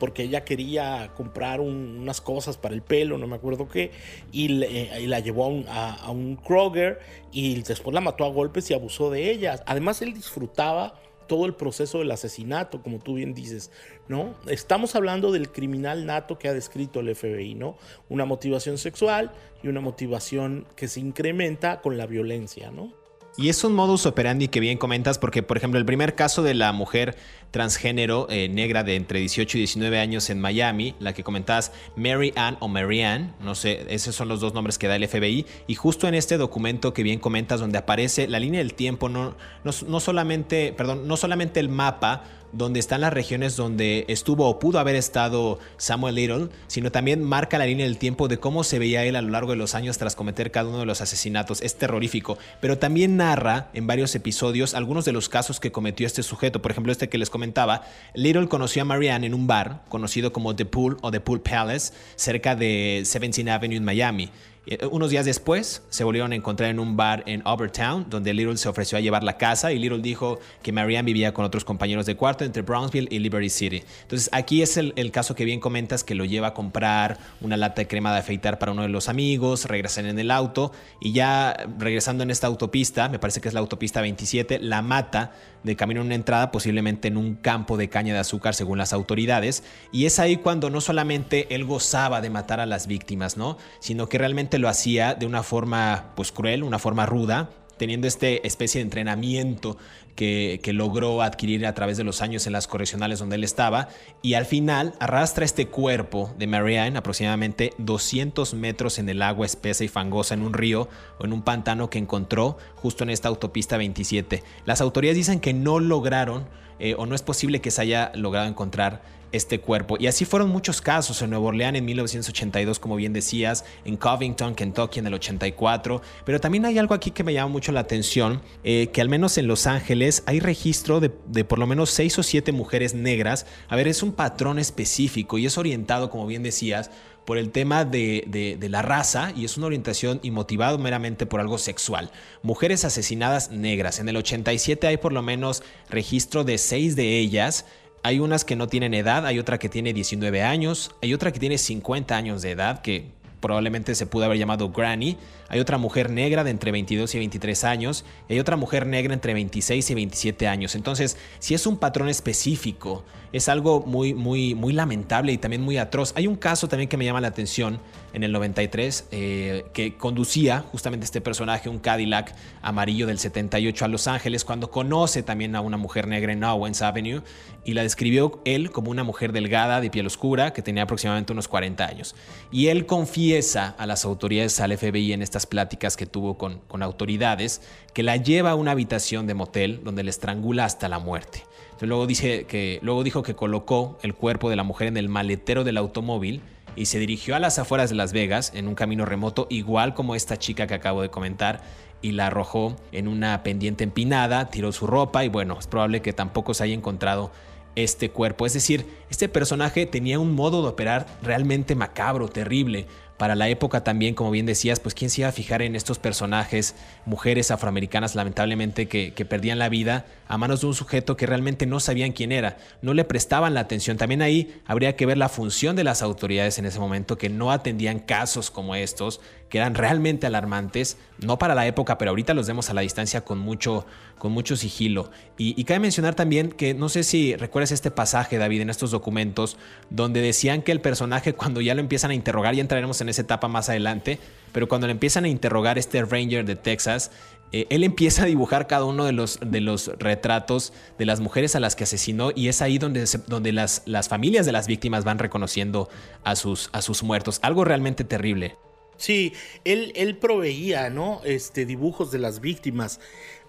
porque 0.00 0.24
ella 0.24 0.44
quería 0.44 1.12
comprar 1.14 1.60
unas 1.60 2.20
cosas 2.20 2.56
para 2.56 2.74
el 2.74 2.82
pelo, 2.82 3.16
no 3.18 3.26
me 3.26 3.36
acuerdo 3.36 3.68
qué, 3.68 3.92
y, 4.32 4.48
la 4.48 5.20
llevó 5.20 5.44
a 5.44 5.48
un, 5.48 5.66
a 5.68 6.10
un 6.10 6.36
Kroger 6.36 7.00
y 7.32 7.62
después 7.62 7.94
la 7.94 8.00
mató 8.00 8.24
a 8.24 8.28
golpes 8.28 8.70
y 8.70 8.74
abusó 8.74 9.10
de 9.10 9.30
ella. 9.30 9.62
Además, 9.66 10.02
él 10.02 10.14
disfrutaba 10.14 10.94
todo 11.28 11.46
el 11.46 11.54
proceso 11.54 12.00
del 12.00 12.10
asesinato, 12.10 12.82
como 12.82 12.98
tú 12.98 13.14
bien 13.14 13.34
dices, 13.34 13.70
¿no? 14.08 14.34
Estamos 14.48 14.96
hablando 14.96 15.30
del 15.30 15.52
criminal 15.52 16.06
nato 16.06 16.38
que 16.38 16.48
ha 16.48 16.54
descrito 16.54 16.98
el 16.98 17.14
FBI, 17.14 17.54
¿no? 17.54 17.76
Una 18.08 18.24
motivación 18.24 18.78
sexual 18.78 19.30
y 19.62 19.68
una 19.68 19.80
motivación 19.80 20.66
que 20.74 20.88
se 20.88 20.98
incrementa 20.98 21.80
con 21.80 21.96
la 21.96 22.06
violencia, 22.06 22.72
¿no? 22.72 22.92
Y 23.38 23.50
es 23.50 23.62
un 23.62 23.72
modus 23.72 24.04
operandi 24.04 24.48
que 24.48 24.58
bien 24.58 24.78
comentas 24.78 25.16
porque, 25.16 25.44
por 25.44 25.56
ejemplo, 25.56 25.78
el 25.78 25.86
primer 25.86 26.16
caso 26.16 26.42
de 26.42 26.54
la 26.54 26.72
mujer 26.72 27.16
transgénero 27.52 28.26
eh, 28.30 28.48
negra 28.48 28.82
de 28.82 28.96
entre 28.96 29.20
18 29.20 29.56
y 29.56 29.60
19 29.60 30.00
años 30.00 30.28
en 30.28 30.40
Miami, 30.40 30.96
la 30.98 31.12
que 31.12 31.22
comentabas, 31.22 31.70
Mary 31.94 32.32
Ann 32.34 32.56
o 32.58 32.66
Mary 32.66 33.02
Ann, 33.02 33.36
no 33.40 33.54
sé, 33.54 33.86
esos 33.90 34.16
son 34.16 34.26
los 34.26 34.40
dos 34.40 34.54
nombres 34.54 34.76
que 34.76 34.88
da 34.88 34.96
el 34.96 35.06
FBI, 35.06 35.46
y 35.68 35.74
justo 35.76 36.08
en 36.08 36.14
este 36.14 36.36
documento 36.36 36.92
que 36.92 37.04
bien 37.04 37.20
comentas 37.20 37.60
donde 37.60 37.78
aparece 37.78 38.26
la 38.26 38.40
línea 38.40 38.58
del 38.58 38.74
tiempo, 38.74 39.08
no, 39.08 39.36
no, 39.62 39.70
no 39.86 40.00
solamente, 40.00 40.74
perdón, 40.76 41.06
no 41.06 41.16
solamente 41.16 41.60
el 41.60 41.68
mapa, 41.68 42.24
donde 42.52 42.80
están 42.80 43.00
las 43.00 43.12
regiones 43.12 43.56
donde 43.56 44.04
estuvo 44.08 44.48
o 44.48 44.58
pudo 44.58 44.78
haber 44.78 44.96
estado 44.96 45.58
Samuel 45.76 46.14
Little, 46.14 46.48
sino 46.66 46.90
también 46.90 47.22
marca 47.22 47.58
la 47.58 47.66
línea 47.66 47.86
del 47.86 47.98
tiempo 47.98 48.28
de 48.28 48.38
cómo 48.38 48.64
se 48.64 48.78
veía 48.78 49.04
él 49.04 49.16
a 49.16 49.22
lo 49.22 49.30
largo 49.30 49.50
de 49.52 49.56
los 49.56 49.74
años 49.74 49.98
tras 49.98 50.16
cometer 50.16 50.50
cada 50.50 50.68
uno 50.68 50.78
de 50.78 50.86
los 50.86 51.00
asesinatos. 51.00 51.60
Es 51.62 51.76
terrorífico, 51.76 52.38
pero 52.60 52.78
también 52.78 53.16
narra 53.16 53.68
en 53.74 53.86
varios 53.86 54.14
episodios 54.14 54.74
algunos 54.74 55.04
de 55.04 55.12
los 55.12 55.28
casos 55.28 55.60
que 55.60 55.72
cometió 55.72 56.06
este 56.06 56.22
sujeto. 56.22 56.62
Por 56.62 56.70
ejemplo, 56.70 56.92
este 56.92 57.08
que 57.08 57.18
les 57.18 57.30
comentaba, 57.30 57.82
Little 58.14 58.48
conoció 58.48 58.82
a 58.82 58.84
Marianne 58.84 59.26
en 59.26 59.34
un 59.34 59.46
bar 59.46 59.82
conocido 59.88 60.32
como 60.32 60.56
The 60.56 60.64
Pool 60.64 60.98
o 61.02 61.10
The 61.10 61.20
Pool 61.20 61.40
Palace, 61.40 61.92
cerca 62.16 62.56
de 62.56 63.02
17 63.04 63.50
Avenue 63.50 63.76
en 63.76 63.84
Miami. 63.84 64.30
Eh, 64.70 64.86
unos 64.86 65.08
días 65.08 65.24
después 65.24 65.82
se 65.88 66.04
volvieron 66.04 66.32
a 66.32 66.34
encontrar 66.34 66.68
en 66.68 66.78
un 66.78 66.94
bar 66.94 67.22
en 67.24 67.40
Overtown, 67.46 68.10
donde 68.10 68.34
Little 68.34 68.58
se 68.58 68.68
ofreció 68.68 68.98
a 68.98 69.00
llevar 69.00 69.24
la 69.24 69.38
casa 69.38 69.72
y 69.72 69.78
Little 69.78 70.00
dijo 70.00 70.40
que 70.62 70.72
Marianne 70.72 71.06
vivía 71.06 71.32
con 71.32 71.46
otros 71.46 71.64
compañeros 71.64 72.04
de 72.04 72.16
cuarto 72.16 72.44
entre 72.44 72.60
Brownsville 72.60 73.08
y 73.10 73.18
Liberty 73.18 73.48
City. 73.48 73.82
Entonces 74.02 74.28
aquí 74.30 74.60
es 74.60 74.76
el, 74.76 75.10
caso 75.10 75.34
que 75.34 75.46
bien 75.46 75.58
comentas, 75.58 76.04
que 76.04 76.14
lo 76.14 76.26
lleva 76.26 76.48
a 76.48 76.54
comprar 76.54 77.16
una 77.40 77.56
lata 77.56 77.80
de 77.80 77.88
crema 77.88 78.12
de 78.12 78.18
afeitar 78.18 78.58
para 78.58 78.72
uno 78.72 78.82
de 78.82 78.90
los 78.90 79.08
amigos, 79.08 79.64
regresan 79.64 80.04
en 80.04 80.18
el 80.18 80.30
auto 80.30 80.70
y 81.00 81.12
ya 81.12 81.56
regresando 81.78 82.22
en 82.22 82.30
esta 82.30 82.46
autopista, 82.46 83.08
me 83.08 83.18
parece 83.18 83.40
que 83.40 83.48
es 83.48 83.54
la 83.54 83.60
autopista 83.60 84.02
27, 84.02 84.58
la 84.60 84.82
mata 84.82 85.32
de 85.62 85.76
camino 85.76 86.00
a 86.00 86.04
una 86.04 86.14
entrada, 86.14 86.50
posiblemente 86.50 87.08
en 87.08 87.16
un 87.16 87.34
campo 87.34 87.76
de 87.76 87.88
caña 87.88 88.14
de 88.14 88.20
azúcar 88.20 88.54
según 88.54 88.78
las 88.78 88.92
autoridades. 88.92 89.64
Y 89.92 90.06
es 90.06 90.18
ahí 90.18 90.36
cuando 90.36 90.70
no 90.70 90.80
solamente 90.80 91.52
él 91.54 91.64
gozaba 91.64 92.20
de 92.20 92.30
matar 92.30 92.60
a 92.60 92.66
las 92.66 92.86
víctimas, 92.86 93.36
¿no? 93.36 93.58
Sino 93.80 94.08
que 94.08 94.18
realmente 94.18 94.57
lo 94.58 94.68
hacía 94.68 95.14
de 95.14 95.26
una 95.26 95.42
forma 95.42 96.12
pues 96.14 96.32
cruel, 96.32 96.62
una 96.62 96.78
forma 96.78 97.06
ruda, 97.06 97.50
teniendo 97.78 98.06
este 98.06 98.46
especie 98.46 98.80
de 98.80 98.82
entrenamiento 98.82 99.78
que, 100.14 100.60
logró 100.74 101.22
adquirir 101.22 101.64
a 101.64 101.74
través 101.74 101.96
de 101.96 102.02
los 102.02 102.22
años 102.22 102.46
en 102.48 102.52
las 102.52 102.66
correccionales 102.66 103.20
donde 103.20 103.36
él 103.36 103.44
estaba, 103.44 103.88
y 104.20 104.34
al 104.34 104.46
final 104.46 104.94
arrastra 104.98 105.44
este 105.44 105.68
cuerpo 105.68 106.34
de 106.36 106.48
Marianne 106.48 106.98
aproximadamente 106.98 107.72
200 107.78 108.52
metros 108.54 108.98
en 108.98 109.08
el 109.08 109.22
agua 109.22 109.46
espesa 109.46 109.84
y 109.84 109.88
fangosa 109.88 110.34
en 110.34 110.42
un 110.42 110.54
río 110.54 110.88
o 111.20 111.24
en 111.24 111.32
un 111.32 111.42
pantano 111.42 111.88
que 111.88 111.98
encontró 111.98 112.58
justo 112.74 113.04
en 113.04 113.10
esta 113.10 113.28
autopista 113.28 113.76
27. 113.76 114.42
Las 114.66 114.80
autoridades 114.80 115.16
dicen 115.16 115.38
que 115.38 115.54
no 115.54 115.78
lograron 115.78 116.48
eh, 116.80 116.94
o 116.98 117.06
no 117.06 117.14
es 117.14 117.22
posible 117.22 117.60
que 117.60 117.70
se 117.70 117.82
haya 117.82 118.10
logrado 118.14 118.48
encontrar 118.48 119.02
este 119.32 119.60
cuerpo. 119.60 119.96
Y 119.98 120.06
así 120.06 120.24
fueron 120.24 120.50
muchos 120.50 120.80
casos 120.80 121.20
en 121.22 121.30
Nueva 121.30 121.46
Orleans 121.46 121.78
en 121.78 121.84
1982, 121.84 122.78
como 122.78 122.96
bien 122.96 123.12
decías, 123.12 123.64
en 123.84 123.96
Covington, 123.96 124.54
Kentucky 124.54 125.00
en 125.00 125.06
el 125.06 125.14
84. 125.14 126.00
Pero 126.24 126.40
también 126.40 126.64
hay 126.64 126.78
algo 126.78 126.94
aquí 126.94 127.10
que 127.10 127.24
me 127.24 127.32
llama 127.32 127.52
mucho 127.52 127.72
la 127.72 127.80
atención, 127.80 128.40
eh, 128.64 128.88
que 128.92 129.00
al 129.00 129.08
menos 129.08 129.38
en 129.38 129.46
Los 129.46 129.66
Ángeles 129.66 130.22
hay 130.26 130.40
registro 130.40 131.00
de, 131.00 131.10
por 131.44 131.58
lo 131.58 131.66
menos 131.66 131.90
seis 131.90 132.18
o 132.18 132.22
siete 132.22 132.52
mujeres 132.52 132.94
negras. 132.94 133.46
A 133.68 133.76
ver, 133.76 133.88
es 133.88 134.02
un 134.02 134.12
patrón 134.12 134.58
específico 134.58 135.38
y 135.38 135.46
es 135.46 135.58
orientado, 135.58 136.10
como 136.10 136.26
bien 136.26 136.42
decías, 136.42 136.90
por 137.24 137.36
el 137.36 137.50
tema 137.50 137.84
de, 137.84 138.24
de, 138.58 138.68
la 138.70 138.80
raza 138.80 139.32
y 139.36 139.44
es 139.44 139.58
una 139.58 139.66
orientación 139.66 140.18
y 140.22 140.30
motivado 140.30 140.78
meramente 140.78 141.26
por 141.26 141.40
algo 141.40 141.58
sexual. 141.58 142.10
Mujeres 142.42 142.86
asesinadas 142.86 143.50
negras. 143.50 143.98
En 143.98 144.08
el 144.08 144.16
87 144.16 144.86
hay 144.86 144.96
por 144.96 145.12
lo 145.12 145.20
menos 145.20 145.62
registro 145.90 146.44
de 146.44 146.56
seis 146.56 146.96
de 146.96 147.18
ellas 147.18 147.66
hay 148.02 148.20
unas 148.20 148.44
que 148.44 148.56
no 148.56 148.68
tienen 148.68 148.94
edad, 148.94 149.26
hay 149.26 149.38
otra 149.38 149.58
que 149.58 149.68
tiene 149.68 149.92
19 149.92 150.42
años, 150.42 150.92
hay 151.02 151.14
otra 151.14 151.32
que 151.32 151.38
tiene 151.38 151.58
50 151.58 152.16
años 152.16 152.42
de 152.42 152.52
edad, 152.52 152.80
que 152.82 153.06
probablemente 153.40 153.94
se 153.94 154.06
pudo 154.06 154.24
haber 154.24 154.38
llamado 154.38 154.70
Granny. 154.70 155.16
Hay 155.48 155.60
otra 155.60 155.78
mujer 155.78 156.10
negra 156.10 156.44
de 156.44 156.50
entre 156.50 156.72
22 156.72 157.14
y 157.14 157.18
23 157.18 157.64
años. 157.64 158.04
Y 158.28 158.34
hay 158.34 158.40
otra 158.40 158.56
mujer 158.56 158.86
negra 158.86 159.14
entre 159.14 159.34
26 159.34 159.90
y 159.90 159.94
27 159.94 160.48
años. 160.48 160.74
Entonces, 160.74 161.16
si 161.38 161.54
es 161.54 161.66
un 161.66 161.78
patrón 161.78 162.08
específico, 162.08 163.04
es 163.32 163.48
algo 163.48 163.80
muy, 163.80 164.14
muy, 164.14 164.54
muy 164.54 164.72
lamentable 164.72 165.32
y 165.32 165.38
también 165.38 165.62
muy 165.62 165.76
atroz. 165.76 166.12
Hay 166.16 166.26
un 166.26 166.36
caso 166.36 166.68
también 166.68 166.88
que 166.88 166.96
me 166.96 167.04
llama 167.04 167.20
la 167.20 167.28
atención 167.28 167.78
en 168.14 168.24
el 168.24 168.32
93 168.32 169.08
eh, 169.10 169.66
que 169.74 169.96
conducía 169.96 170.60
justamente 170.72 171.04
este 171.04 171.20
personaje, 171.20 171.68
un 171.68 171.78
Cadillac 171.78 172.34
amarillo 172.62 173.06
del 173.06 173.18
78 173.18 173.84
a 173.84 173.88
Los 173.88 174.08
Ángeles, 174.08 174.44
cuando 174.44 174.70
conoce 174.70 175.22
también 175.22 175.56
a 175.56 175.60
una 175.60 175.76
mujer 175.76 176.06
negra 176.08 176.32
en 176.32 176.42
Owens 176.42 176.80
Avenue 176.80 177.22
y 177.64 177.74
la 177.74 177.82
describió 177.82 178.40
él 178.46 178.70
como 178.70 178.90
una 178.90 179.04
mujer 179.04 179.32
delgada, 179.32 179.82
de 179.82 179.90
piel 179.90 180.06
oscura, 180.06 180.54
que 180.54 180.62
tenía 180.62 180.84
aproximadamente 180.84 181.32
unos 181.32 181.48
40 181.48 181.84
años. 181.84 182.14
Y 182.50 182.68
él 182.68 182.86
confiesa 182.86 183.74
a 183.78 183.86
las 183.86 184.06
autoridades, 184.06 184.58
al 184.60 184.76
FBI, 184.76 185.12
en 185.12 185.20
pláticas 185.46 185.96
que 185.96 186.06
tuvo 186.06 186.38
con, 186.38 186.82
autoridades, 186.82 187.62
que 187.94 188.02
la 188.02 188.16
lleva 188.16 188.50
a 188.50 188.54
una 188.54 188.72
habitación 188.72 189.26
de 189.26 189.34
motel 189.34 189.80
donde 189.84 190.02
le 190.02 190.10
estrangula 190.10 190.64
hasta 190.64 190.88
la 190.88 190.98
muerte. 190.98 191.44
luego, 191.80 192.06
dice 192.06 192.44
que, 192.44 192.78
luego 192.82 193.04
dijo 193.04 193.22
que 193.22 193.34
colocó 193.34 193.98
el 194.02 194.14
cuerpo 194.14 194.50
de 194.50 194.56
la 194.56 194.62
mujer 194.62 194.88
en 194.88 194.96
el 194.96 195.08
maletero 195.08 195.64
del 195.64 195.76
automóvil 195.76 196.42
y 196.76 196.86
se 196.86 196.98
dirigió 196.98 197.34
a 197.34 197.40
las 197.40 197.58
afueras 197.58 197.90
de 197.90 197.96
Las 197.96 198.12
Vegas 198.12 198.52
en 198.54 198.68
un 198.68 198.74
camino 198.74 199.04
remoto, 199.04 199.46
igual 199.50 199.94
como 199.94 200.14
esta 200.14 200.36
chica 200.38 200.66
que 200.66 200.74
acabo 200.74 201.02
de 201.02 201.10
comentar, 201.10 201.60
y 202.00 202.12
la 202.12 202.28
arrojó 202.28 202.76
en 202.92 203.08
una 203.08 203.42
pendiente 203.42 203.84
empinada, 203.84 204.50
tiró 204.50 204.70
su 204.72 204.86
ropa 204.86 205.24
y 205.24 205.28
bueno, 205.28 205.58
es 205.58 205.66
probable 205.66 206.02
que 206.02 206.12
tampoco 206.12 206.54
se 206.54 206.64
haya 206.64 206.74
encontrado 206.74 207.32
este 207.74 208.10
cuerpo. 208.10 208.46
Es 208.46 208.52
decir, 208.54 208.86
este 209.10 209.28
personaje 209.28 209.86
tenía 209.86 210.18
un 210.18 210.34
modo 210.34 210.62
de 210.62 210.68
operar 210.68 211.06
realmente 211.22 211.74
macabro, 211.74 212.28
terrible. 212.28 212.86
Para 213.18 213.34
la 213.34 213.48
época 213.48 213.82
también, 213.82 214.14
como 214.14 214.30
bien 214.30 214.46
decías, 214.46 214.78
pues 214.78 214.94
quién 214.94 215.10
se 215.10 215.22
iba 215.22 215.28
a 215.28 215.32
fijar 215.32 215.60
en 215.60 215.74
estos 215.74 215.98
personajes, 215.98 216.76
mujeres 217.04 217.50
afroamericanas 217.50 218.14
lamentablemente 218.14 218.86
que, 218.86 219.12
perdían 219.28 219.58
la 219.58 219.68
vida 219.68 220.06
a 220.28 220.38
manos 220.38 220.60
de 220.60 220.68
un 220.68 220.74
sujeto 220.74 221.16
que 221.16 221.26
realmente 221.26 221.66
no 221.66 221.80
sabían 221.80 222.12
quién 222.12 222.30
era, 222.30 222.58
no 222.80 222.94
le 222.94 223.04
prestaban 223.04 223.54
la 223.54 223.60
atención. 223.60 223.96
También 223.96 224.22
ahí 224.22 224.60
habría 224.66 224.94
que 224.94 225.04
ver 225.04 225.18
la 225.18 225.28
función 225.28 225.74
de 225.74 225.82
las 225.82 226.00
autoridades 226.00 226.58
en 226.58 226.66
ese 226.66 226.78
momento 226.78 227.18
que 227.18 227.28
no 227.28 227.50
atendían 227.50 227.98
casos 227.98 228.52
como 228.52 228.76
estos, 228.76 229.20
que 229.48 229.58
eran 229.58 229.74
realmente 229.74 230.26
alarmantes, 230.26 230.96
no 231.24 231.38
para 231.38 231.54
la 231.54 231.66
época, 231.66 231.98
pero 231.98 232.10
ahorita 232.10 232.34
los 232.34 232.46
vemos 232.46 232.70
a 232.70 232.74
la 232.74 232.82
distancia 232.82 233.22
con 233.22 233.38
mucho, 233.38 233.86
con 234.18 234.32
mucho 234.32 234.56
sigilo. 234.56 235.10
Y, 235.36 235.62
cabe 235.64 235.80
mencionar 235.80 236.14
también 236.14 236.50
que 236.50 236.74
no 236.74 236.88
sé 236.88 237.02
si 237.02 237.36
recuerdas 237.36 237.72
este 237.72 237.90
pasaje, 237.90 238.38
David, 238.38 238.62
en 238.62 238.70
estos 238.70 238.90
documentos, 238.90 239.56
donde 239.90 240.20
decían 240.20 240.62
que 240.62 240.72
el 240.72 240.80
personaje 240.80 241.32
cuando 241.34 241.60
ya 241.60 241.74
lo 241.74 241.80
empiezan 241.80 242.10
a 242.10 242.14
interrogar, 242.14 242.54
ya 242.54 242.60
entraremos 242.60 243.00
en 243.00 243.08
esa 243.08 243.22
etapa 243.22 243.48
más 243.48 243.68
adelante, 243.68 244.18
pero 244.52 244.68
cuando 244.68 244.86
le 244.86 244.92
empiezan 244.92 245.24
a 245.24 245.28
interrogar 245.28 245.78
este 245.78 246.02
Ranger 246.04 246.44
de 246.44 246.56
Texas, 246.56 247.10
eh, 247.52 247.66
él 247.70 247.82
empieza 247.82 248.24
a 248.24 248.26
dibujar 248.26 248.66
cada 248.66 248.84
uno 248.84 249.04
de 249.04 249.12
los, 249.12 249.38
de 249.40 249.60
los 249.60 249.90
retratos 249.98 250.72
de 250.98 251.06
las 251.06 251.20
mujeres 251.20 251.56
a 251.56 251.60
las 251.60 251.76
que 251.76 251.84
asesinó 251.84 252.30
y 252.34 252.48
es 252.48 252.60
ahí 252.60 252.76
donde, 252.78 253.06
donde 253.26 253.52
las, 253.52 253.82
las 253.86 254.08
familias 254.08 254.44
de 254.44 254.52
las 254.52 254.66
víctimas 254.66 255.04
van 255.04 255.18
reconociendo 255.18 255.88
a 256.24 256.36
sus, 256.36 256.68
a 256.72 256.82
sus 256.82 257.02
muertos. 257.02 257.38
Algo 257.42 257.64
realmente 257.64 258.04
terrible. 258.04 258.56
Sí, 258.98 259.32
él, 259.64 259.92
él 259.96 260.18
proveía, 260.18 260.90
¿no? 260.90 261.22
Este, 261.24 261.64
dibujos 261.64 262.10
de 262.10 262.18
las 262.18 262.40
víctimas. 262.40 263.00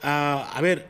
Ah, 0.02 0.50
a 0.54 0.62
ver, 0.62 0.88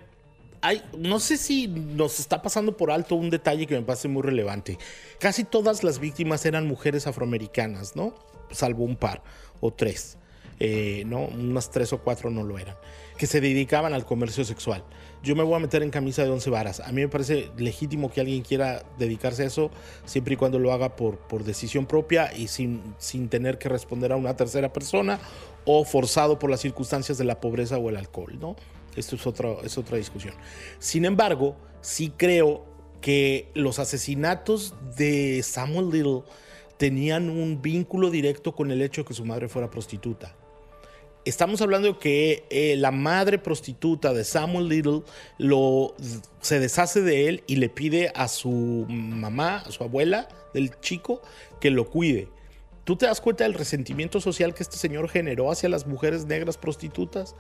hay, 0.62 0.84
no 0.98 1.20
sé 1.20 1.38
si 1.38 1.68
nos 1.68 2.20
está 2.20 2.42
pasando 2.42 2.78
por 2.78 2.92
alto 2.92 3.16
un 3.16 3.30
detalle 3.30 3.66
que 3.66 3.76
me 3.76 3.82
parece 3.82 4.10
muy 4.10 4.22
relevante. 4.22 4.78
Casi 5.20 5.46
todas 5.46 5.84
las 5.84 6.00
víctimas 6.00 6.46
eran 6.46 6.68
mujeres 6.68 7.08
afroamericanas, 7.08 7.96
¿no? 7.96 8.14
Salvo 8.52 8.84
un 8.84 8.98
par 8.98 9.24
o 9.62 9.72
tres. 9.72 10.18
Eh, 10.62 11.04
¿no? 11.06 11.22
Unas 11.28 11.72
tres 11.72 11.94
o 11.94 12.00
cuatro 12.00 12.30
no 12.30 12.44
lo 12.44 12.60
eran, 12.60 12.76
que 13.18 13.28
se 13.28 13.40
dedicaban 13.40 13.94
al 13.94 14.06
comercio 14.06 14.44
sexual. 14.44 14.84
Yo 15.22 15.36
me 15.36 15.44
voy 15.44 15.56
a 15.56 15.60
meter 15.60 15.84
en 15.84 15.90
camisa 15.90 16.24
de 16.24 16.30
once 16.30 16.50
varas. 16.50 16.80
A 16.80 16.92
mí 16.92 17.02
me 17.02 17.10
parece 17.10 17.52
legítimo 17.58 18.12
que 18.12 18.22
alguien 18.22 18.42
quiera 18.42 18.84
dedicarse 18.98 19.44
a 19.44 19.48
eso, 19.48 19.70
siempre 20.06 20.36
y 20.36 20.38
cuando 20.38 20.60
lo 20.60 20.72
haga 20.72 20.96
por, 20.96 21.18
por 21.18 21.44
decisión 21.44 21.86
propia 21.86 22.34
y 22.34 22.48
sin, 22.48 22.82
sin 22.98 23.28
tener 23.30 23.58
que 23.58 23.70
responder 23.70 24.12
a 24.12 24.16
una 24.16 24.36
tercera 24.36 24.72
persona 24.72 25.20
o 25.66 25.84
forzado 25.84 26.40
por 26.40 26.50
las 26.50 26.62
circunstancias 26.62 27.18
de 27.18 27.26
la 27.26 27.42
pobreza 27.42 27.78
o 27.78 27.90
el 27.90 27.98
alcohol, 27.98 28.40
¿no? 28.40 28.56
Esto 28.96 29.16
es 29.16 29.22
es 29.66 29.78
otra 29.78 29.98
discusión. 29.98 30.34
Sin 30.80 31.06
embargo, 31.06 31.56
sí 31.82 32.12
creo 32.16 32.66
que 33.02 33.50
los 33.54 33.80
asesinatos 33.80 34.76
de 34.98 35.42
Samuel 35.44 35.90
Little 35.90 36.24
tenían 36.78 37.30
un 37.30 37.62
vínculo 37.62 38.10
directo 38.10 38.56
con 38.56 38.72
el 38.72 38.82
hecho 38.82 39.02
de 39.02 39.08
que 39.08 39.14
su 39.14 39.26
madre 39.26 39.48
fuera 39.48 39.70
prostituta. 39.70 40.36
Estamos 41.26 41.62
hablando 41.62 42.00
que 42.00 42.46
eh, 42.50 42.76
la 42.78 42.92
madre 42.92 43.38
prostituta 43.38 44.14
de 44.14 44.24
Samuel 44.24 44.70
Little 44.70 45.02
lo, 45.38 45.96
se 46.42 46.60
deshace 46.60 47.02
de 47.02 47.28
él 47.28 47.44
y 47.46 47.58
le 47.58 47.70
pide 47.70 48.12
a 48.16 48.28
su 48.28 48.86
mamá, 48.88 49.58
a 49.58 49.72
su 49.72 49.84
abuela 49.84 50.30
del 50.54 50.80
chico, 50.80 51.22
que 51.60 51.72
lo 51.72 51.90
cuide. 51.90 52.30
¿Tú 52.86 52.96
te 52.96 53.06
das 53.06 53.22
cuenta 53.22 53.44
del 53.44 53.54
resentimiento 53.54 54.20
social 54.22 54.54
que 54.54 54.64
este 54.64 54.78
señor 54.78 55.10
generó 55.10 55.52
hacia 55.52 55.70
las 55.70 55.86
mujeres 55.86 56.26
negras 56.26 56.58
prostitutas? 56.58 57.36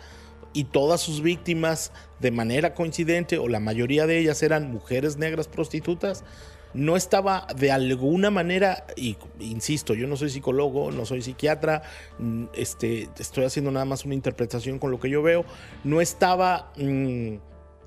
y 0.53 0.65
todas 0.65 1.01
sus 1.01 1.21
víctimas 1.21 1.91
de 2.19 2.31
manera 2.31 2.73
coincidente 2.73 3.37
o 3.37 3.47
la 3.47 3.59
mayoría 3.59 4.07
de 4.07 4.19
ellas 4.19 4.41
eran 4.41 4.71
mujeres 4.71 5.17
negras 5.17 5.47
prostitutas, 5.47 6.23
no 6.73 6.95
estaba 6.95 7.47
de 7.55 7.71
alguna 7.71 8.29
manera, 8.29 8.85
y 8.95 9.17
insisto, 9.39 9.93
yo 9.93 10.07
no 10.07 10.17
soy 10.17 10.29
psicólogo, 10.29 10.91
no 10.91 11.05
soy 11.05 11.21
psiquiatra, 11.21 11.81
mm, 12.19 12.45
este, 12.53 13.09
estoy 13.17 13.45
haciendo 13.45 13.71
nada 13.71 13.85
más 13.85 14.05
una 14.05 14.13
interpretación 14.13 14.79
con 14.79 14.91
lo 14.91 14.99
que 14.99 15.09
yo 15.09 15.21
veo, 15.21 15.45
no 15.83 16.01
estaba 16.01 16.71
mm, 16.77 17.35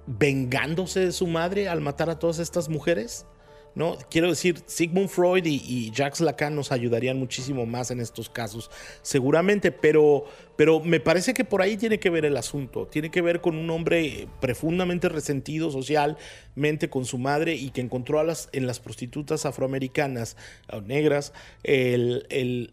vengándose 0.07 1.01
de 1.01 1.12
su 1.12 1.27
madre 1.27 1.68
al 1.68 1.81
matar 1.81 2.11
a 2.11 2.18
todas 2.18 2.38
estas 2.38 2.68
mujeres. 2.68 3.27
¿No? 3.75 3.97
Quiero 4.11 4.29
decir, 4.29 4.63
Sigmund 4.67 5.09
Freud 5.09 5.45
y, 5.47 5.91
Jacques 5.93 6.21
Lacan 6.21 6.55
nos 6.55 6.73
ayudarían 6.73 7.19
muchísimo 7.19 7.67
más 7.67 7.91
en 7.91 8.01
estos 8.01 8.29
casos, 8.29 8.71
seguramente, 9.03 9.73
pero, 9.73 10.25
pero 10.57 10.81
me 10.81 11.01
parece 11.01 11.35
que 11.35 11.45
por 11.45 11.63
ahí 11.63 11.77
tiene 11.77 11.99
que 11.99 12.11
ver 12.11 12.25
el 12.25 12.37
asunto, 12.37 12.87
tiene 12.87 13.11
que 13.11 13.23
ver 13.23 13.41
con 13.41 13.57
un 13.57 13.71
hombre 13.71 14.29
profundamente 14.41 15.09
resentido 15.09 15.71
socialmente 15.71 16.91
con 16.91 17.05
su 17.05 17.19
madre 17.19 17.55
y 17.55 17.71
que 17.71 17.81
encontró 17.81 18.21
a 18.21 18.25
las, 18.25 18.49
en 18.53 18.67
las 18.67 18.81
prostitutas 18.81 19.47
afroamericanas 19.47 20.37
o 20.71 20.81
negras 20.81 21.33
el, 21.63 22.27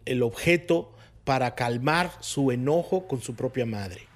el 0.04 0.22
objeto 0.22 0.92
para 1.24 1.54
calmar 1.54 2.12
su 2.20 2.50
enojo 2.50 3.06
con 3.06 3.22
su 3.22 3.34
propia 3.34 3.66
madre. 3.66 4.10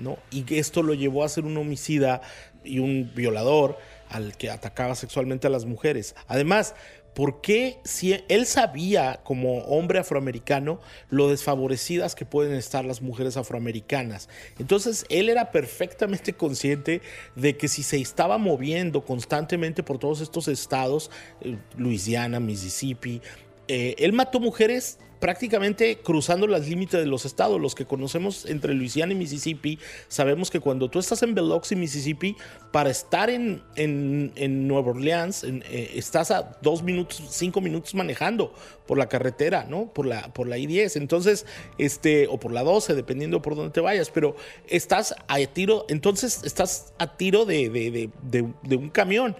¿no? 0.00 0.18
Y 0.30 0.56
esto 0.56 0.82
lo 0.82 0.94
llevó 0.94 1.24
a 1.24 1.28
ser 1.28 1.44
un 1.44 1.56
homicida 1.56 2.22
y 2.64 2.78
un 2.78 3.12
violador 3.14 3.78
al 4.10 4.36
que 4.36 4.50
atacaba 4.50 4.94
sexualmente 4.94 5.46
a 5.46 5.50
las 5.50 5.64
mujeres. 5.64 6.14
Además, 6.26 6.74
¿por 7.14 7.40
qué 7.40 7.78
si 7.84 8.22
él 8.28 8.46
sabía 8.46 9.20
como 9.24 9.58
hombre 9.64 9.98
afroamericano 9.98 10.80
lo 11.08 11.28
desfavorecidas 11.28 12.14
que 12.14 12.26
pueden 12.26 12.54
estar 12.54 12.84
las 12.84 13.02
mujeres 13.02 13.36
afroamericanas? 13.36 14.28
Entonces, 14.58 15.06
él 15.08 15.28
era 15.28 15.50
perfectamente 15.52 16.34
consciente 16.34 17.00
de 17.36 17.56
que 17.56 17.68
si 17.68 17.82
se 17.82 18.00
estaba 18.00 18.36
moviendo 18.38 19.04
constantemente 19.04 19.82
por 19.82 19.98
todos 19.98 20.20
estos 20.20 20.48
estados, 20.48 21.10
eh, 21.40 21.56
Luisiana, 21.76 22.40
Mississippi, 22.40 23.22
eh, 23.68 23.94
él 23.98 24.12
mató 24.12 24.40
mujeres 24.40 24.98
prácticamente 25.20 25.98
cruzando 25.98 26.46
las 26.46 26.68
límites 26.68 26.98
de 26.98 27.06
los 27.06 27.24
estados. 27.24 27.60
Los 27.60 27.74
que 27.74 27.84
conocemos 27.84 28.46
entre 28.46 28.74
Luisiana 28.74 29.12
y 29.12 29.16
Mississippi, 29.16 29.78
sabemos 30.08 30.50
que 30.50 30.60
cuando 30.60 30.88
tú 30.88 30.98
estás 30.98 31.22
en 31.22 31.34
Biloxi, 31.34 31.76
Mississippi, 31.76 32.36
para 32.72 32.90
estar 32.90 33.30
en, 33.30 33.62
en, 33.76 34.66
Nueva 34.66 34.90
Orleans, 34.90 35.44
eh, 35.44 35.92
estás 35.94 36.30
a 36.30 36.58
dos 36.62 36.82
minutos, 36.82 37.22
cinco 37.28 37.60
minutos 37.60 37.94
manejando 37.94 38.52
por 38.86 38.98
la 38.98 39.08
carretera, 39.08 39.66
¿no? 39.68 39.92
Por 39.92 40.06
la, 40.06 40.32
por 40.32 40.48
la 40.48 40.58
I-10. 40.58 40.96
Entonces, 40.96 41.46
este, 41.78 42.26
o 42.26 42.40
por 42.40 42.52
la 42.52 42.62
12, 42.62 42.94
dependiendo 42.94 43.42
por 43.42 43.54
dónde 43.54 43.70
te 43.70 43.80
vayas, 43.80 44.10
pero 44.10 44.34
estás 44.66 45.14
a 45.28 45.38
tiro, 45.46 45.84
entonces 45.88 46.42
estás 46.44 46.92
a 46.98 47.16
tiro 47.16 47.44
de, 47.44 48.10
de, 48.22 48.76
un 48.76 48.90
camión 48.90 49.36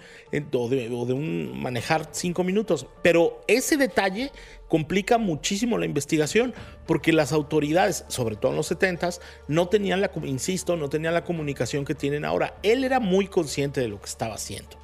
o 0.52 0.68
de, 0.68 0.88
o 0.92 1.06
de 1.06 1.12
un 1.14 1.60
manejar 1.60 2.08
cinco 2.12 2.44
minutos. 2.44 2.86
Pero 3.02 3.40
ese 3.48 3.76
detalle 3.76 4.30
complica 4.70 5.18
muchísimo 5.18 5.76
la 5.76 5.84
investigación 5.84 6.54
porque 6.86 7.12
las 7.12 7.32
autoridades, 7.32 8.04
sobre 8.08 8.36
todo 8.36 8.52
en 8.52 8.56
los 8.56 8.68
70 8.68 9.10
no 9.48 9.68
tenían 9.68 10.00
la, 10.00 10.10
insisto, 10.22 10.76
no 10.76 10.88
tenían 10.88 11.12
la 11.12 11.24
comunicación 11.24 11.84
que 11.84 11.94
tienen 11.94 12.24
ahora. 12.24 12.54
Él 12.62 12.84
era 12.84 13.00
muy 13.00 13.26
consciente 13.26 13.80
de 13.80 13.88
lo 13.88 14.00
que 14.00 14.06
estaba 14.06 14.36
haciendo. 14.36 14.78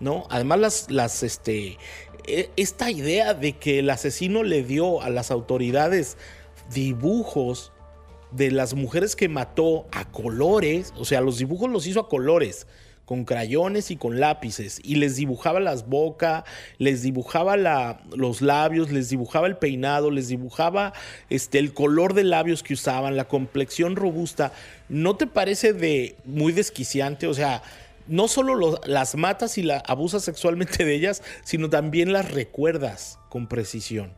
¿No? 0.00 0.26
Además, 0.30 0.58
las, 0.58 0.90
las, 0.90 1.22
este, 1.22 1.78
e, 2.26 2.50
esta 2.56 2.90
idea 2.90 3.34
de 3.34 3.52
que 3.52 3.80
el 3.80 3.90
asesino 3.90 4.42
le 4.42 4.62
dio 4.62 5.02
a 5.02 5.10
las 5.10 5.30
autoridades 5.30 6.16
dibujos 6.72 7.72
de 8.30 8.50
las 8.50 8.74
mujeres 8.74 9.14
que 9.14 9.28
mató 9.28 9.86
a 9.92 10.10
colores, 10.10 10.92
o 10.96 11.04
sea, 11.04 11.20
los 11.20 11.38
dibujos 11.38 11.70
los 11.70 11.86
hizo 11.86 12.00
a 12.00 12.08
colores, 12.08 12.66
con 13.12 13.26
crayones 13.26 13.90
y 13.90 13.96
con 13.96 14.20
lápices 14.20 14.80
y 14.82 14.94
les 14.94 15.16
dibujaba 15.16 15.60
las 15.60 15.86
bocas, 15.86 16.44
les 16.78 17.02
dibujaba 17.02 17.58
la, 17.58 18.00
los 18.16 18.40
labios, 18.40 18.90
les 18.90 19.10
dibujaba 19.10 19.46
el 19.46 19.58
peinado, 19.58 20.10
les 20.10 20.28
dibujaba 20.28 20.94
este, 21.28 21.58
el 21.58 21.74
color 21.74 22.14
de 22.14 22.24
labios 22.24 22.62
que 22.62 22.72
usaban, 22.72 23.18
la 23.18 23.28
complexión 23.28 23.96
robusta. 23.96 24.54
¿No 24.88 25.16
te 25.16 25.26
parece 25.26 25.74
de 25.74 26.16
muy 26.24 26.54
desquiciante? 26.54 27.26
O 27.26 27.34
sea, 27.34 27.62
no 28.08 28.28
solo 28.28 28.80
las 28.86 29.14
matas 29.14 29.58
y 29.58 29.62
la 29.62 29.82
abusas 29.86 30.24
sexualmente 30.24 30.82
de 30.82 30.94
ellas, 30.94 31.22
sino 31.44 31.68
también 31.68 32.14
las 32.14 32.30
recuerdas 32.30 33.18
con 33.28 33.46
precisión. 33.46 34.14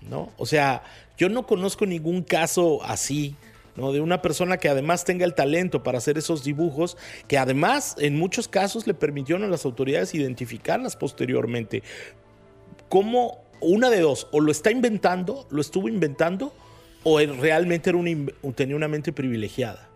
¿No? 0.00 0.32
O 0.38 0.46
sea, 0.46 0.82
yo 1.18 1.28
no 1.28 1.46
conozco 1.46 1.84
ningún 1.84 2.22
caso 2.22 2.82
así 2.84 3.36
de 3.92 4.00
una 4.00 4.20
persona 4.20 4.58
que 4.58 4.68
además 4.68 5.04
tenga 5.04 5.24
el 5.24 5.34
talento 5.34 5.82
para 5.82 5.98
hacer 5.98 6.18
esos 6.18 6.44
dibujos, 6.44 6.96
que 7.26 7.38
además 7.38 7.94
en 7.98 8.18
muchos 8.18 8.48
casos 8.48 8.86
le 8.86 8.94
permitieron 8.94 9.44
a 9.44 9.48
las 9.48 9.64
autoridades 9.64 10.14
identificarlas 10.14 10.96
posteriormente. 10.96 11.82
Como 12.88 13.44
una 13.60 13.90
de 13.90 14.00
dos, 14.00 14.28
o 14.32 14.40
lo 14.40 14.50
está 14.50 14.70
inventando, 14.70 15.46
lo 15.50 15.60
estuvo 15.60 15.88
inventando, 15.88 16.52
o 17.04 17.18
realmente 17.20 17.90
era 17.90 17.98
tenía 18.54 18.76
una 18.76 18.88
mente 18.88 19.12
privilegiada 19.12 19.88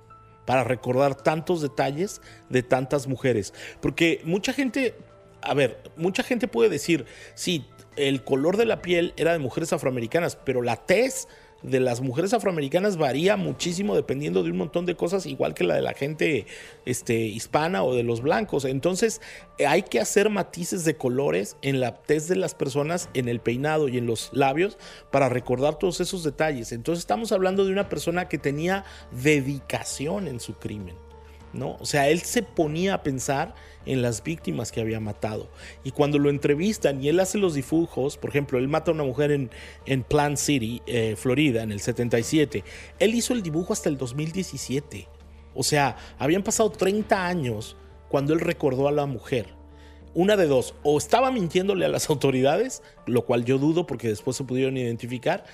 para 0.47 0.65
recordar 0.65 1.15
tantos 1.15 1.61
detalles 1.63 2.21
de 2.49 2.63
tantas 2.63 3.07
mujeres. 3.07 3.53
Porque 3.81 4.21
mucha 4.25 4.53
gente, 4.53 4.95
a 5.41 5.55
ver, 5.55 5.83
mucha 5.97 6.23
gente 6.23 6.49
puede 6.49 6.71
decir, 6.71 7.05
sí, 7.35 7.67
el 7.97 8.25
color 8.25 8.57
de 8.57 8.67
la 8.67 8.83
piel 8.83 9.13
era 9.17 9.33
de 9.33 9.39
mujeres 9.39 9.73
afroamericanas, 9.73 10.37
pero 10.37 10.63
la 10.63 10.77
tez 10.77 11.29
de 11.63 11.81
las 11.81 12.01
mujeres 12.01 12.33
afroamericanas 12.33 12.97
varía 12.97 13.37
muchísimo 13.37 13.95
dependiendo 13.95 14.43
de 14.43 14.51
un 14.51 14.57
montón 14.57 14.87
de 14.87 14.97
cosas, 14.97 15.27
igual 15.27 15.55
que 15.55 15.65
la 15.65 15.75
de 15.75 15.83
la 15.83 15.95
gente 15.95 16.47
este, 16.85 17.15
hispana 17.15 17.83
o 17.83 17.95
de 17.95 18.03
los 18.03 18.21
blancos. 18.21 18.65
Entonces 18.65 19.21
hay 19.67 19.83
que 19.83 20.01
hacer 20.01 20.31
matices 20.31 20.85
de 20.85 20.97
colores 20.97 21.57
en 21.63 21.81
la 21.81 22.03
tez 22.03 22.29
de 22.29 22.37
las 22.37 22.55
personas, 22.55 23.09
en 23.15 23.29
el 23.29 23.41
peinado 23.41 23.89
y 23.89 23.99
en 23.99 24.07
los 24.07 24.31
labios 24.33 24.79
para 25.11 25.29
recordar 25.29 25.79
todos 25.79 26.01
esos 26.01 26.25
detalles. 26.25 26.73
Entonces 26.73 27.03
estamos 27.03 27.33
hablando 27.33 27.65
de 27.65 27.73
una 27.73 27.89
persona 27.89 28.29
que 28.29 28.39
tenía 28.39 28.85
dedicación 29.13 30.29
en 30.29 30.41
su 30.41 30.55
crimen. 30.55 31.12
¿No? 31.53 31.77
O 31.81 31.87
sea, 31.87 32.09
él 32.09 32.21
se 32.21 32.43
ponía 32.43 32.95
a 32.95 33.03
pensar 33.03 33.55
en 33.87 34.03
las 34.03 34.23
víctimas 34.23 34.73
que 34.73 34.81
había 34.81 35.01
matado. 35.01 35.49
Y 35.85 35.91
cuando 35.91 36.19
lo 36.19 36.31
entrevistan 36.31 37.03
y 37.03 37.09
él 37.09 37.21
hace 37.21 37.39
los 37.39 37.55
dibujos, 37.55 38.17
por 38.17 38.31
ejemplo, 38.31 38.59
él 38.59 38.69
mata 38.69 38.91
a 38.91 38.95
una 38.95 39.05
mujer 39.05 39.33
en, 39.33 39.51
en 39.87 40.03
Plant 40.03 40.37
City, 40.37 40.83
eh, 40.87 41.15
Florida, 41.17 41.63
en 41.63 41.73
el 41.73 41.81
77, 41.81 42.65
él 42.99 43.15
hizo 43.15 43.33
el 43.33 43.43
dibujo 43.43 43.73
hasta 43.73 43.89
el 43.89 43.97
2017. 43.97 45.09
O 45.55 45.63
sea, 45.63 45.97
habían 46.19 46.43
pasado 46.43 46.71
30 46.71 47.27
años 47.27 47.77
cuando 48.09 48.33
él 48.33 48.41
recordó 48.41 48.89
a 48.89 48.93
la 48.93 49.07
mujer. 49.07 49.47
Una 50.15 50.37
de 50.37 50.47
dos, 50.47 50.75
o 50.83 50.99
estaba 50.99 51.31
mintiéndole 51.31 51.87
a 51.87 51.89
las 51.89 52.11
autoridades, 52.11 52.83
lo 53.07 53.25
cual 53.25 53.47
yo 53.47 53.57
dudo 53.57 53.87
porque 53.87 54.09
después 54.09 54.37
se 54.37 54.45
pudieron 54.45 54.77
identificar, 54.77 55.45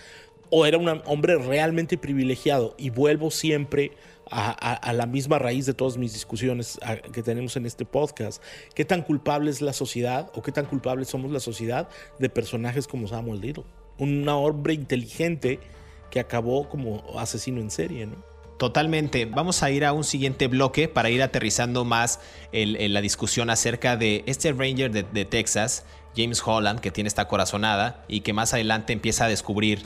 o 0.50 0.66
era 0.66 0.78
un 0.78 0.88
hombre 1.06 1.36
realmente 1.36 1.96
privilegiado. 1.96 2.74
Y 2.76 2.90
vuelvo 2.90 3.30
siempre 3.30 3.92
a, 4.30 4.92
la 4.92 5.06
misma 5.06 5.38
raíz 5.38 5.66
de 5.66 5.74
todas 5.74 5.96
mis 5.96 6.12
discusiones 6.12 6.78
que 7.12 7.22
tenemos 7.22 7.56
en 7.56 7.66
este 7.66 7.84
podcast. 7.84 8.42
¿Qué 8.74 8.84
tan 8.84 9.02
culpable 9.02 9.50
es 9.50 9.60
la 9.60 9.72
sociedad 9.72 10.30
o 10.34 10.42
qué 10.42 10.52
tan 10.52 10.66
culpable 10.66 11.04
somos 11.04 11.30
la 11.30 11.40
sociedad 11.40 11.88
de 12.18 12.28
personajes 12.28 12.86
como 12.86 13.08
Samuel 13.08 13.40
Little? 13.40 13.64
Un 13.98 14.28
hombre 14.28 14.74
inteligente 14.74 15.60
que 16.10 16.20
acabó 16.20 16.68
como 16.68 17.18
asesino 17.18 17.60
en 17.60 17.70
serie, 17.70 18.06
¿no? 18.06 18.16
Totalmente. 18.58 19.24
Vamos 19.24 19.62
a 19.62 19.70
ir 19.70 19.84
a 19.84 19.92
un 19.92 20.02
siguiente 20.02 20.48
bloque 20.48 20.88
para 20.88 21.10
ir 21.10 21.22
aterrizando 21.22 21.84
más 21.84 22.18
en 22.50 22.92
la 22.92 23.00
discusión 23.00 23.50
acerca 23.50 23.96
de 23.96 24.24
este 24.26 24.52
Ranger 24.52 24.90
de, 24.90 25.04
de 25.04 25.24
Texas, 25.24 25.84
James 26.16 26.42
Holland, 26.44 26.80
que 26.80 26.90
tiene 26.90 27.06
esta 27.06 27.28
corazonada 27.28 28.04
y 28.08 28.22
que 28.22 28.32
más 28.32 28.52
adelante 28.54 28.92
empieza 28.92 29.26
a 29.26 29.28
descubrir 29.28 29.82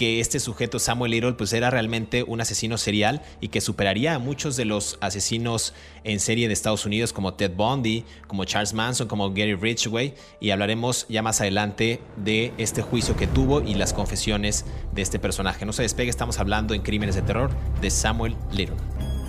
que 0.00 0.18
este 0.18 0.40
sujeto 0.40 0.78
Samuel 0.78 1.10
Little 1.10 1.34
pues 1.34 1.52
era 1.52 1.68
realmente 1.68 2.22
un 2.22 2.40
asesino 2.40 2.78
serial 2.78 3.20
y 3.42 3.48
que 3.48 3.60
superaría 3.60 4.14
a 4.14 4.18
muchos 4.18 4.56
de 4.56 4.64
los 4.64 4.96
asesinos 5.02 5.74
en 6.04 6.20
serie 6.20 6.48
de 6.48 6.54
Estados 6.54 6.86
Unidos 6.86 7.12
como 7.12 7.34
Ted 7.34 7.52
Bundy, 7.54 8.06
como 8.26 8.46
Charles 8.46 8.72
Manson, 8.72 9.08
como 9.08 9.28
Gary 9.28 9.54
Ridgway 9.56 10.14
y 10.40 10.52
hablaremos 10.52 11.04
ya 11.10 11.20
más 11.20 11.42
adelante 11.42 12.00
de 12.16 12.54
este 12.56 12.80
juicio 12.80 13.14
que 13.14 13.26
tuvo 13.26 13.60
y 13.60 13.74
las 13.74 13.92
confesiones 13.92 14.64
de 14.94 15.02
este 15.02 15.18
personaje. 15.18 15.66
No 15.66 15.74
se 15.74 15.82
despegue, 15.82 16.08
estamos 16.08 16.38
hablando 16.38 16.72
en 16.72 16.80
Crímenes 16.80 17.14
de 17.14 17.20
Terror 17.20 17.50
de 17.82 17.90
Samuel 17.90 18.34
Little. 18.52 19.19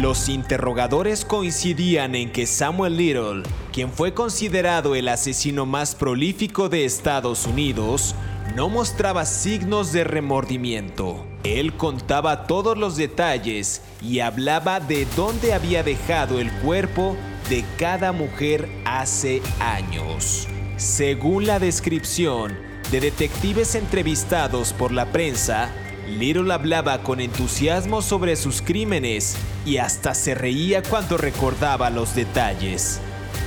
Los 0.00 0.30
interrogadores 0.30 1.26
coincidían 1.26 2.14
en 2.14 2.32
que 2.32 2.46
Samuel 2.46 2.96
Little, 2.96 3.42
quien 3.70 3.92
fue 3.92 4.14
considerado 4.14 4.94
el 4.94 5.08
asesino 5.08 5.66
más 5.66 5.94
prolífico 5.94 6.70
de 6.70 6.86
Estados 6.86 7.46
Unidos, 7.46 8.14
no 8.56 8.70
mostraba 8.70 9.26
signos 9.26 9.92
de 9.92 10.04
remordimiento. 10.04 11.26
Él 11.44 11.74
contaba 11.74 12.46
todos 12.46 12.78
los 12.78 12.96
detalles 12.96 13.82
y 14.00 14.20
hablaba 14.20 14.80
de 14.80 15.06
dónde 15.16 15.52
había 15.52 15.82
dejado 15.82 16.40
el 16.40 16.50
cuerpo 16.50 17.14
de 17.50 17.62
cada 17.76 18.12
mujer 18.12 18.70
hace 18.86 19.42
años. 19.58 20.48
Según 20.78 21.46
la 21.46 21.58
descripción 21.58 22.56
de 22.90 23.00
detectives 23.00 23.74
entrevistados 23.74 24.72
por 24.72 24.92
la 24.92 25.12
prensa, 25.12 25.70
Little 26.10 26.52
hablaba 26.52 27.02
con 27.02 27.20
entusiasmo 27.20 28.02
sobre 28.02 28.34
sus 28.36 28.60
crímenes 28.62 29.36
y 29.64 29.76
hasta 29.76 30.14
se 30.14 30.34
reía 30.34 30.82
cuando 30.82 31.16
recordaba 31.16 31.88
los 31.88 32.14
detalles. 32.14 33.00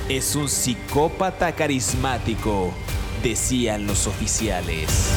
Es 0.08 0.34
un 0.34 0.48
psicópata 0.48 1.52
carismático, 1.52 2.72
decían 3.22 3.86
los 3.86 4.06
oficiales. 4.06 5.12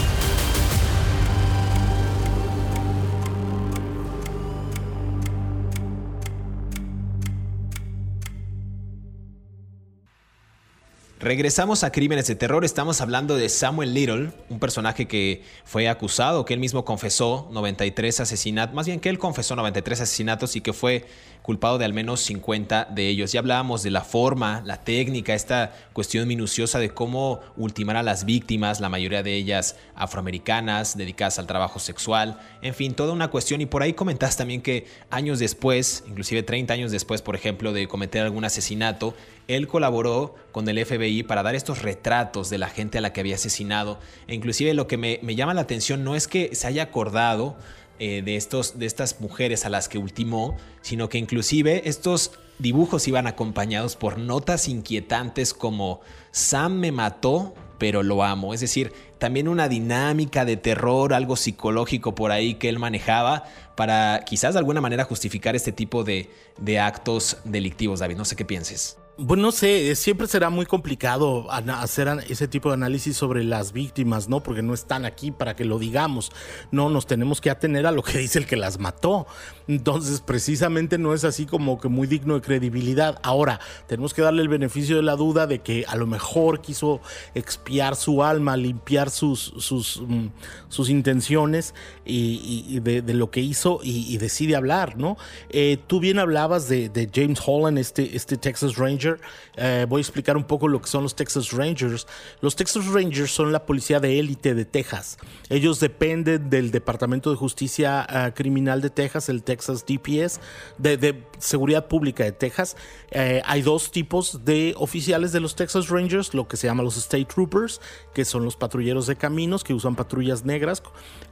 Regresamos 11.27 11.83
a 11.83 11.91
Crímenes 11.91 12.25
de 12.27 12.35
Terror, 12.35 12.63
estamos 12.63 13.01
hablando 13.01 13.35
de 13.35 13.49
Samuel 13.49 13.93
Little, 13.93 14.31
un 14.49 14.59
personaje 14.59 15.09
que 15.09 15.43
fue 15.65 15.89
acusado, 15.89 16.45
que 16.45 16.53
él 16.53 16.61
mismo 16.61 16.85
confesó 16.85 17.49
93 17.51 18.21
asesinatos, 18.21 18.73
más 18.73 18.85
bien 18.85 19.01
que 19.01 19.09
él 19.09 19.19
confesó 19.19 19.57
93 19.57 19.99
asesinatos 19.99 20.55
y 20.55 20.61
que 20.61 20.71
fue 20.71 21.05
culpado 21.47 21.77
de 21.77 21.85
al 21.85 21.93
menos 21.93 22.19
50 22.19 22.89
de 22.91 23.07
ellos. 23.07 23.31
Ya 23.31 23.39
hablábamos 23.39 23.81
de 23.81 23.89
la 23.89 24.01
forma, 24.01 24.61
la 24.65 24.83
técnica, 24.83 25.33
esta 25.33 25.73
cuestión 25.93 26.27
minuciosa 26.27 26.77
de 26.77 26.89
cómo 26.89 27.39
ultimar 27.55 27.95
a 27.95 28.03
las 28.03 28.25
víctimas, 28.25 28.81
la 28.81 28.89
mayoría 28.89 29.23
de 29.23 29.33
ellas 29.33 29.77
afroamericanas, 29.95 30.97
dedicadas 30.97 31.39
al 31.39 31.47
trabajo 31.47 31.79
sexual, 31.79 32.37
en 32.61 32.73
fin, 32.73 32.93
toda 32.95 33.13
una 33.13 33.29
cuestión. 33.29 33.61
Y 33.61 33.65
por 33.65 33.81
ahí 33.81 33.93
comentas 33.93 34.35
también 34.35 34.61
que 34.61 34.87
años 35.09 35.39
después, 35.39 36.03
inclusive 36.09 36.43
30 36.43 36.73
años 36.73 36.91
después, 36.91 37.21
por 37.21 37.37
ejemplo, 37.37 37.71
de 37.71 37.87
cometer 37.87 38.23
algún 38.23 38.43
asesinato, 38.43 39.15
él 39.47 39.69
colaboró 39.69 40.35
con 40.51 40.67
el 40.67 40.85
FBI 40.85 41.23
para 41.23 41.43
dar 41.43 41.55
estos 41.55 41.81
retratos 41.81 42.49
de 42.49 42.57
la 42.57 42.67
gente 42.67 42.97
a 42.97 43.01
la 43.01 43.13
que 43.13 43.21
había 43.21 43.35
asesinado. 43.35 43.99
E 44.27 44.35
inclusive 44.35 44.73
lo 44.73 44.87
que 44.87 44.97
me, 44.97 45.21
me 45.23 45.35
llama 45.35 45.53
la 45.53 45.61
atención 45.61 46.03
no 46.03 46.13
es 46.17 46.27
que 46.27 46.53
se 46.55 46.67
haya 46.67 46.83
acordado 46.83 47.55
eh, 47.99 48.21
de, 48.23 48.35
estos, 48.35 48.77
de 48.79 48.85
estas 48.85 49.19
mujeres 49.19 49.65
a 49.65 49.69
las 49.69 49.89
que 49.89 49.97
ultimó, 49.97 50.55
sino 50.81 51.09
que 51.09 51.17
inclusive 51.17 51.87
estos 51.89 52.31
dibujos 52.59 53.07
iban 53.07 53.27
acompañados 53.27 53.95
por 53.95 54.17
notas 54.17 54.67
inquietantes 54.67 55.53
como 55.53 56.01
Sam 56.31 56.79
me 56.79 56.91
mató, 56.91 57.53
pero 57.77 58.03
lo 58.03 58.23
amo. 58.23 58.53
Es 58.53 58.61
decir, 58.61 58.93
también 59.19 59.47
una 59.47 59.67
dinámica 59.67 60.45
de 60.45 60.57
terror, 60.57 61.13
algo 61.13 61.35
psicológico 61.35 62.15
por 62.15 62.31
ahí 62.31 62.55
que 62.55 62.69
él 62.69 62.79
manejaba 62.79 63.45
para 63.75 64.23
quizás 64.25 64.53
de 64.53 64.59
alguna 64.59 64.81
manera 64.81 65.03
justificar 65.03 65.55
este 65.55 65.71
tipo 65.71 66.03
de, 66.03 66.29
de 66.57 66.79
actos 66.79 67.37
delictivos, 67.43 67.99
David. 67.99 68.17
No 68.17 68.25
sé 68.25 68.35
qué 68.35 68.45
pienses. 68.45 68.97
Bueno, 69.19 69.43
no 69.47 69.51
sé, 69.51 69.95
siempre 69.95 70.27
será 70.27 70.51
muy 70.51 70.67
complicado 70.67 71.49
hacer 71.49 72.07
ese 72.29 72.47
tipo 72.47 72.69
de 72.69 72.75
análisis 72.75 73.17
sobre 73.17 73.43
las 73.43 73.73
víctimas, 73.73 74.29
¿no? 74.29 74.43
Porque 74.43 74.61
no 74.61 74.75
están 74.75 75.05
aquí 75.05 75.31
para 75.31 75.55
que 75.55 75.65
lo 75.65 75.79
digamos. 75.79 76.31
No, 76.69 76.91
nos 76.91 77.07
tenemos 77.07 77.41
que 77.41 77.49
atener 77.49 77.87
a 77.87 77.91
lo 77.91 78.03
que 78.03 78.17
dice 78.19 78.37
el 78.37 78.45
que 78.45 78.57
las 78.57 78.77
mató. 78.77 79.25
Entonces, 79.67 80.21
precisamente 80.21 80.99
no 80.99 81.15
es 81.15 81.23
así 81.23 81.47
como 81.47 81.79
que 81.79 81.87
muy 81.87 82.05
digno 82.05 82.35
de 82.35 82.41
credibilidad. 82.41 83.19
Ahora, 83.23 83.59
tenemos 83.87 84.13
que 84.13 84.21
darle 84.21 84.43
el 84.43 84.49
beneficio 84.49 84.97
de 84.97 85.01
la 85.01 85.15
duda 85.15 85.47
de 85.47 85.59
que 85.59 85.83
a 85.87 85.95
lo 85.95 86.05
mejor 86.05 86.61
quiso 86.61 87.01
expiar 87.33 87.95
su 87.95 88.23
alma, 88.23 88.55
limpiar 88.55 89.09
sus, 89.09 89.51
sus, 89.57 89.99
mm, 89.99 90.27
sus 90.69 90.91
intenciones 90.91 91.73
y, 92.05 92.79
de, 92.81 93.01
lo 93.15 93.31
que 93.31 93.39
hizo 93.39 93.79
y, 93.81 94.15
decide 94.17 94.55
hablar, 94.55 94.95
¿no? 94.95 95.17
Eh, 95.49 95.79
tú 95.87 95.99
bien 95.99 96.19
hablabas 96.19 96.69
de, 96.69 96.89
de 96.89 97.09
James 97.11 97.39
Holland, 97.43 97.79
este, 97.79 98.15
este 98.15 98.37
Texas 98.37 98.75
Ranger 98.75 99.06
eh, 99.55 99.85
voy 99.87 99.99
a 99.99 100.01
explicar 100.01 100.37
un 100.37 100.43
poco 100.43 100.67
lo 100.67 100.81
que 100.81 100.87
son 100.87 101.03
los 101.03 101.15
Texas 101.15 101.51
Rangers. 101.51 102.07
Los 102.41 102.55
Texas 102.55 102.85
Rangers 102.87 103.31
son 103.31 103.51
la 103.51 103.65
policía 103.65 103.99
de 103.99 104.19
élite 104.19 104.53
de 104.53 104.65
Texas. 104.65 105.17
Ellos 105.49 105.79
dependen 105.79 106.49
del 106.49 106.71
Departamento 106.71 107.31
de 107.31 107.37
Justicia 107.37 108.05
eh, 108.09 108.31
Criminal 108.35 108.81
de 108.81 108.89
Texas, 108.89 109.29
el 109.29 109.43
Texas 109.43 109.85
DPS, 109.85 110.39
de, 110.77 111.23
Seguridad 111.39 111.87
Pública 111.87 112.23
de 112.23 112.31
Texas. 112.31 112.75
Eh, 113.11 113.43
hay 113.45 113.61
dos 113.61 113.91
tipos 113.91 114.43
de 114.43 114.73
oficiales 114.77 115.31
de 115.31 115.39
los 115.39 115.55
Texas 115.55 115.89
Rangers, 115.89 116.33
lo 116.33 116.47
que 116.47 116.57
se 116.57 116.65
llama 116.65 116.81
los 116.81 116.97
State 116.97 117.25
Troopers, 117.25 117.79
que 118.13 118.25
son 118.25 118.43
los 118.43 118.55
patrulleros 118.55 119.05
de 119.05 119.15
caminos 119.15 119.63
que 119.63 119.75
usan 119.75 119.95
patrullas 119.95 120.45
negras, 120.45 120.81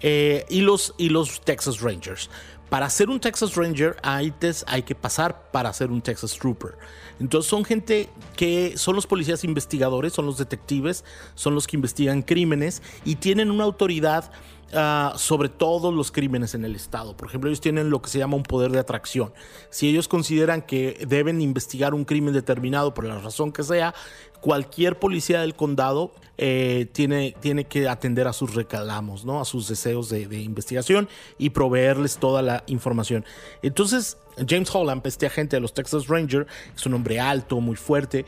y, 0.01 0.61
los, 0.61 0.93
y 0.97 1.09
los 1.09 1.41
Texas 1.41 1.81
Rangers. 1.81 2.29
Para 2.69 2.89
ser 2.89 3.09
un 3.09 3.19
Texas 3.19 3.55
Ranger 3.55 3.95
hay, 4.01 4.33
hay 4.67 4.83
que 4.83 4.95
pasar 4.95 5.51
para 5.51 5.71
ser 5.71 5.91
un 5.91 6.01
Texas 6.01 6.37
Trooper. 6.37 6.77
Entonces 7.19 7.49
son 7.49 7.63
gente 7.63 8.09
que 8.35 8.77
son 8.77 8.95
los 8.95 9.07
policías 9.07 9.43
investigadores, 9.43 10.13
son 10.13 10.25
los 10.25 10.37
detectives, 10.37 11.05
son 11.35 11.55
los 11.55 11.67
que 11.67 11.77
investigan 11.77 12.21
crímenes 12.21 12.81
y 13.05 13.15
tienen 13.15 13.51
una 13.51 13.63
autoridad 13.63 14.31
ah, 14.73 15.13
sobre 15.17 15.49
todos 15.49 15.93
los 15.93 16.11
crímenes 16.11 16.55
en 16.55 16.65
el 16.65 16.75
estado. 16.75 17.15
Por 17.15 17.27
ejemplo, 17.27 17.49
ellos 17.49 17.61
tienen 17.61 17.89
lo 17.89 18.01
que 18.01 18.09
se 18.09 18.19
llama 18.19 18.35
un 18.35 18.43
poder 18.43 18.71
de 18.71 18.79
atracción. 18.79 19.33
Si 19.69 19.89
ellos 19.89 20.07
consideran 20.07 20.61
que 20.61 21.05
deben 21.07 21.41
investigar 21.41 21.93
un 21.93 22.05
crimen 22.05 22.33
determinado 22.33 22.93
por 22.93 23.05
la 23.05 23.19
razón 23.19 23.51
que 23.51 23.63
sea, 23.63 23.93
cualquier 24.41 24.99
policía 24.99 25.41
del 25.41 25.55
condado 25.55 26.11
eh, 26.37 26.87
tiene, 26.91 27.35
tiene 27.39 27.65
que 27.65 27.87
atender 27.87 28.27
a 28.27 28.33
sus 28.33 28.53
reclamos, 28.53 29.25
¿no? 29.25 29.41
a 29.41 29.45
sus 29.45 29.67
deseos 29.67 30.09
de, 30.09 30.27
de 30.27 30.41
investigación 30.41 31.09
y 31.37 31.49
proveerles 31.49 32.17
toda 32.17 32.41
la 32.41 32.63
información. 32.67 33.25
Entonces, 33.61 34.17
James 34.47 34.69
Holland, 34.73 35.01
este 35.07 35.25
agente 35.25 35.55
de 35.55 35.61
los 35.61 35.73
Texas 35.73 36.07
Rangers, 36.07 36.47
es 36.75 36.85
un 36.85 36.93
hombre 36.93 37.19
alto, 37.19 37.59
muy 37.61 37.75
fuerte, 37.75 38.25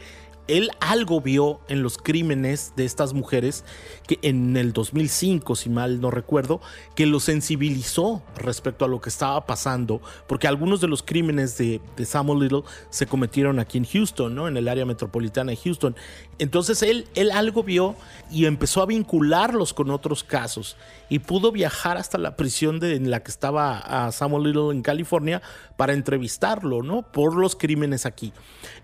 él 0.48 0.72
algo 0.80 1.22
vio 1.22 1.60
en 1.68 1.84
los 1.84 1.98
crímenes 1.98 2.74
de 2.76 2.86
estas 2.86 3.14
mujeres 3.14 3.64
que 4.08 4.20
en 4.22 4.56
el 4.58 4.74
2005, 4.74 5.56
si 5.56 5.70
mal 5.70 6.02
no 6.02 6.12
recuerdo, 6.12 6.62
que 6.96 7.06
lo 7.06 7.20
sensibilizó 7.20 8.24
respecto 8.38 8.86
a 8.86 8.88
lo 8.88 9.02
que 9.02 9.10
estaba 9.10 9.46
pasando, 9.46 10.02
porque 10.28 10.48
algunos 10.48 10.82
de 10.82 10.88
los 10.88 11.04
crímenes 11.04 11.58
de, 11.58 11.82
Samuel 12.06 12.40
Little 12.40 12.64
se 12.90 13.06
cometieron 13.06 13.60
aquí 13.60 13.78
en 13.78 13.86
Houston, 13.86 14.34
¿no? 14.34 14.48
en 14.48 14.58
el 14.58 14.68
área 14.68 14.86
metropolitana 14.86 15.52
de 15.52 15.58
Houston. 15.58 15.96
Entonces 16.40 16.84
él, 16.84 17.08
él 17.16 17.32
algo 17.32 17.64
vio 17.64 17.96
y 18.30 18.46
empezó 18.46 18.82
a 18.82 18.86
vincularlos 18.86 19.74
con 19.74 19.90
otros 19.90 20.24
casos 20.24 20.78
y 21.10 21.20
pudo 21.20 21.52
viajar 21.52 21.98
hasta 21.98 22.18
la 22.18 22.36
prisión 22.36 22.80
de, 22.80 22.96
en 22.96 23.10
la 23.10 23.24
que 23.24 23.32
estaba 23.32 24.12
Samuel 24.12 24.44
Little 24.44 24.72
en 24.72 24.84
California 24.84 25.42
para 25.78 25.94
entrevistarlo, 25.94 26.84
¿no? 26.84 27.02
Por 27.02 27.36
los 27.36 27.56
crímenes 27.56 28.06
aquí. 28.06 28.34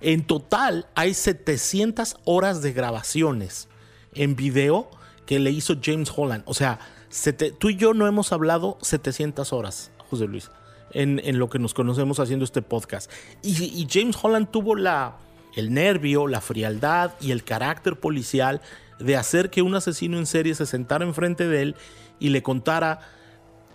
En 0.01 0.25
total 0.25 0.87
hay 0.95 1.13
700 1.13 2.17
horas 2.25 2.61
de 2.61 2.73
grabaciones 2.73 3.67
en 4.15 4.35
video 4.35 4.89
que 5.25 5.39
le 5.39 5.51
hizo 5.51 5.75
James 5.81 6.11
Holland. 6.15 6.43
O 6.47 6.53
sea, 6.53 6.79
tú 7.59 7.69
y 7.69 7.75
yo 7.75 7.93
no 7.93 8.07
hemos 8.07 8.31
hablado 8.31 8.77
700 8.81 9.53
horas, 9.53 9.91
José 10.09 10.25
Luis, 10.25 10.49
en, 10.91 11.37
lo 11.37 11.49
que 11.49 11.59
nos 11.59 11.73
conocemos 11.73 12.19
haciendo 12.19 12.45
este 12.45 12.61
podcast. 12.61 13.11
Y 13.43 13.87
James 13.89 14.17
Holland 14.21 14.49
tuvo 14.49 14.75
la, 14.75 15.17
el 15.55 15.73
nervio, 15.73 16.27
la 16.27 16.41
frialdad 16.41 17.13
y 17.19 17.31
el 17.31 17.43
carácter 17.43 17.99
policial 17.99 18.61
de 18.99 19.17
hacer 19.17 19.49
que 19.49 19.61
un 19.61 19.75
asesino 19.75 20.17
en 20.17 20.25
serie 20.25 20.55
se 20.55 20.65
sentara 20.65 21.05
enfrente 21.05 21.47
de 21.47 21.61
él 21.61 21.75
y 22.19 22.29
le 22.29 22.41
contara 22.43 22.99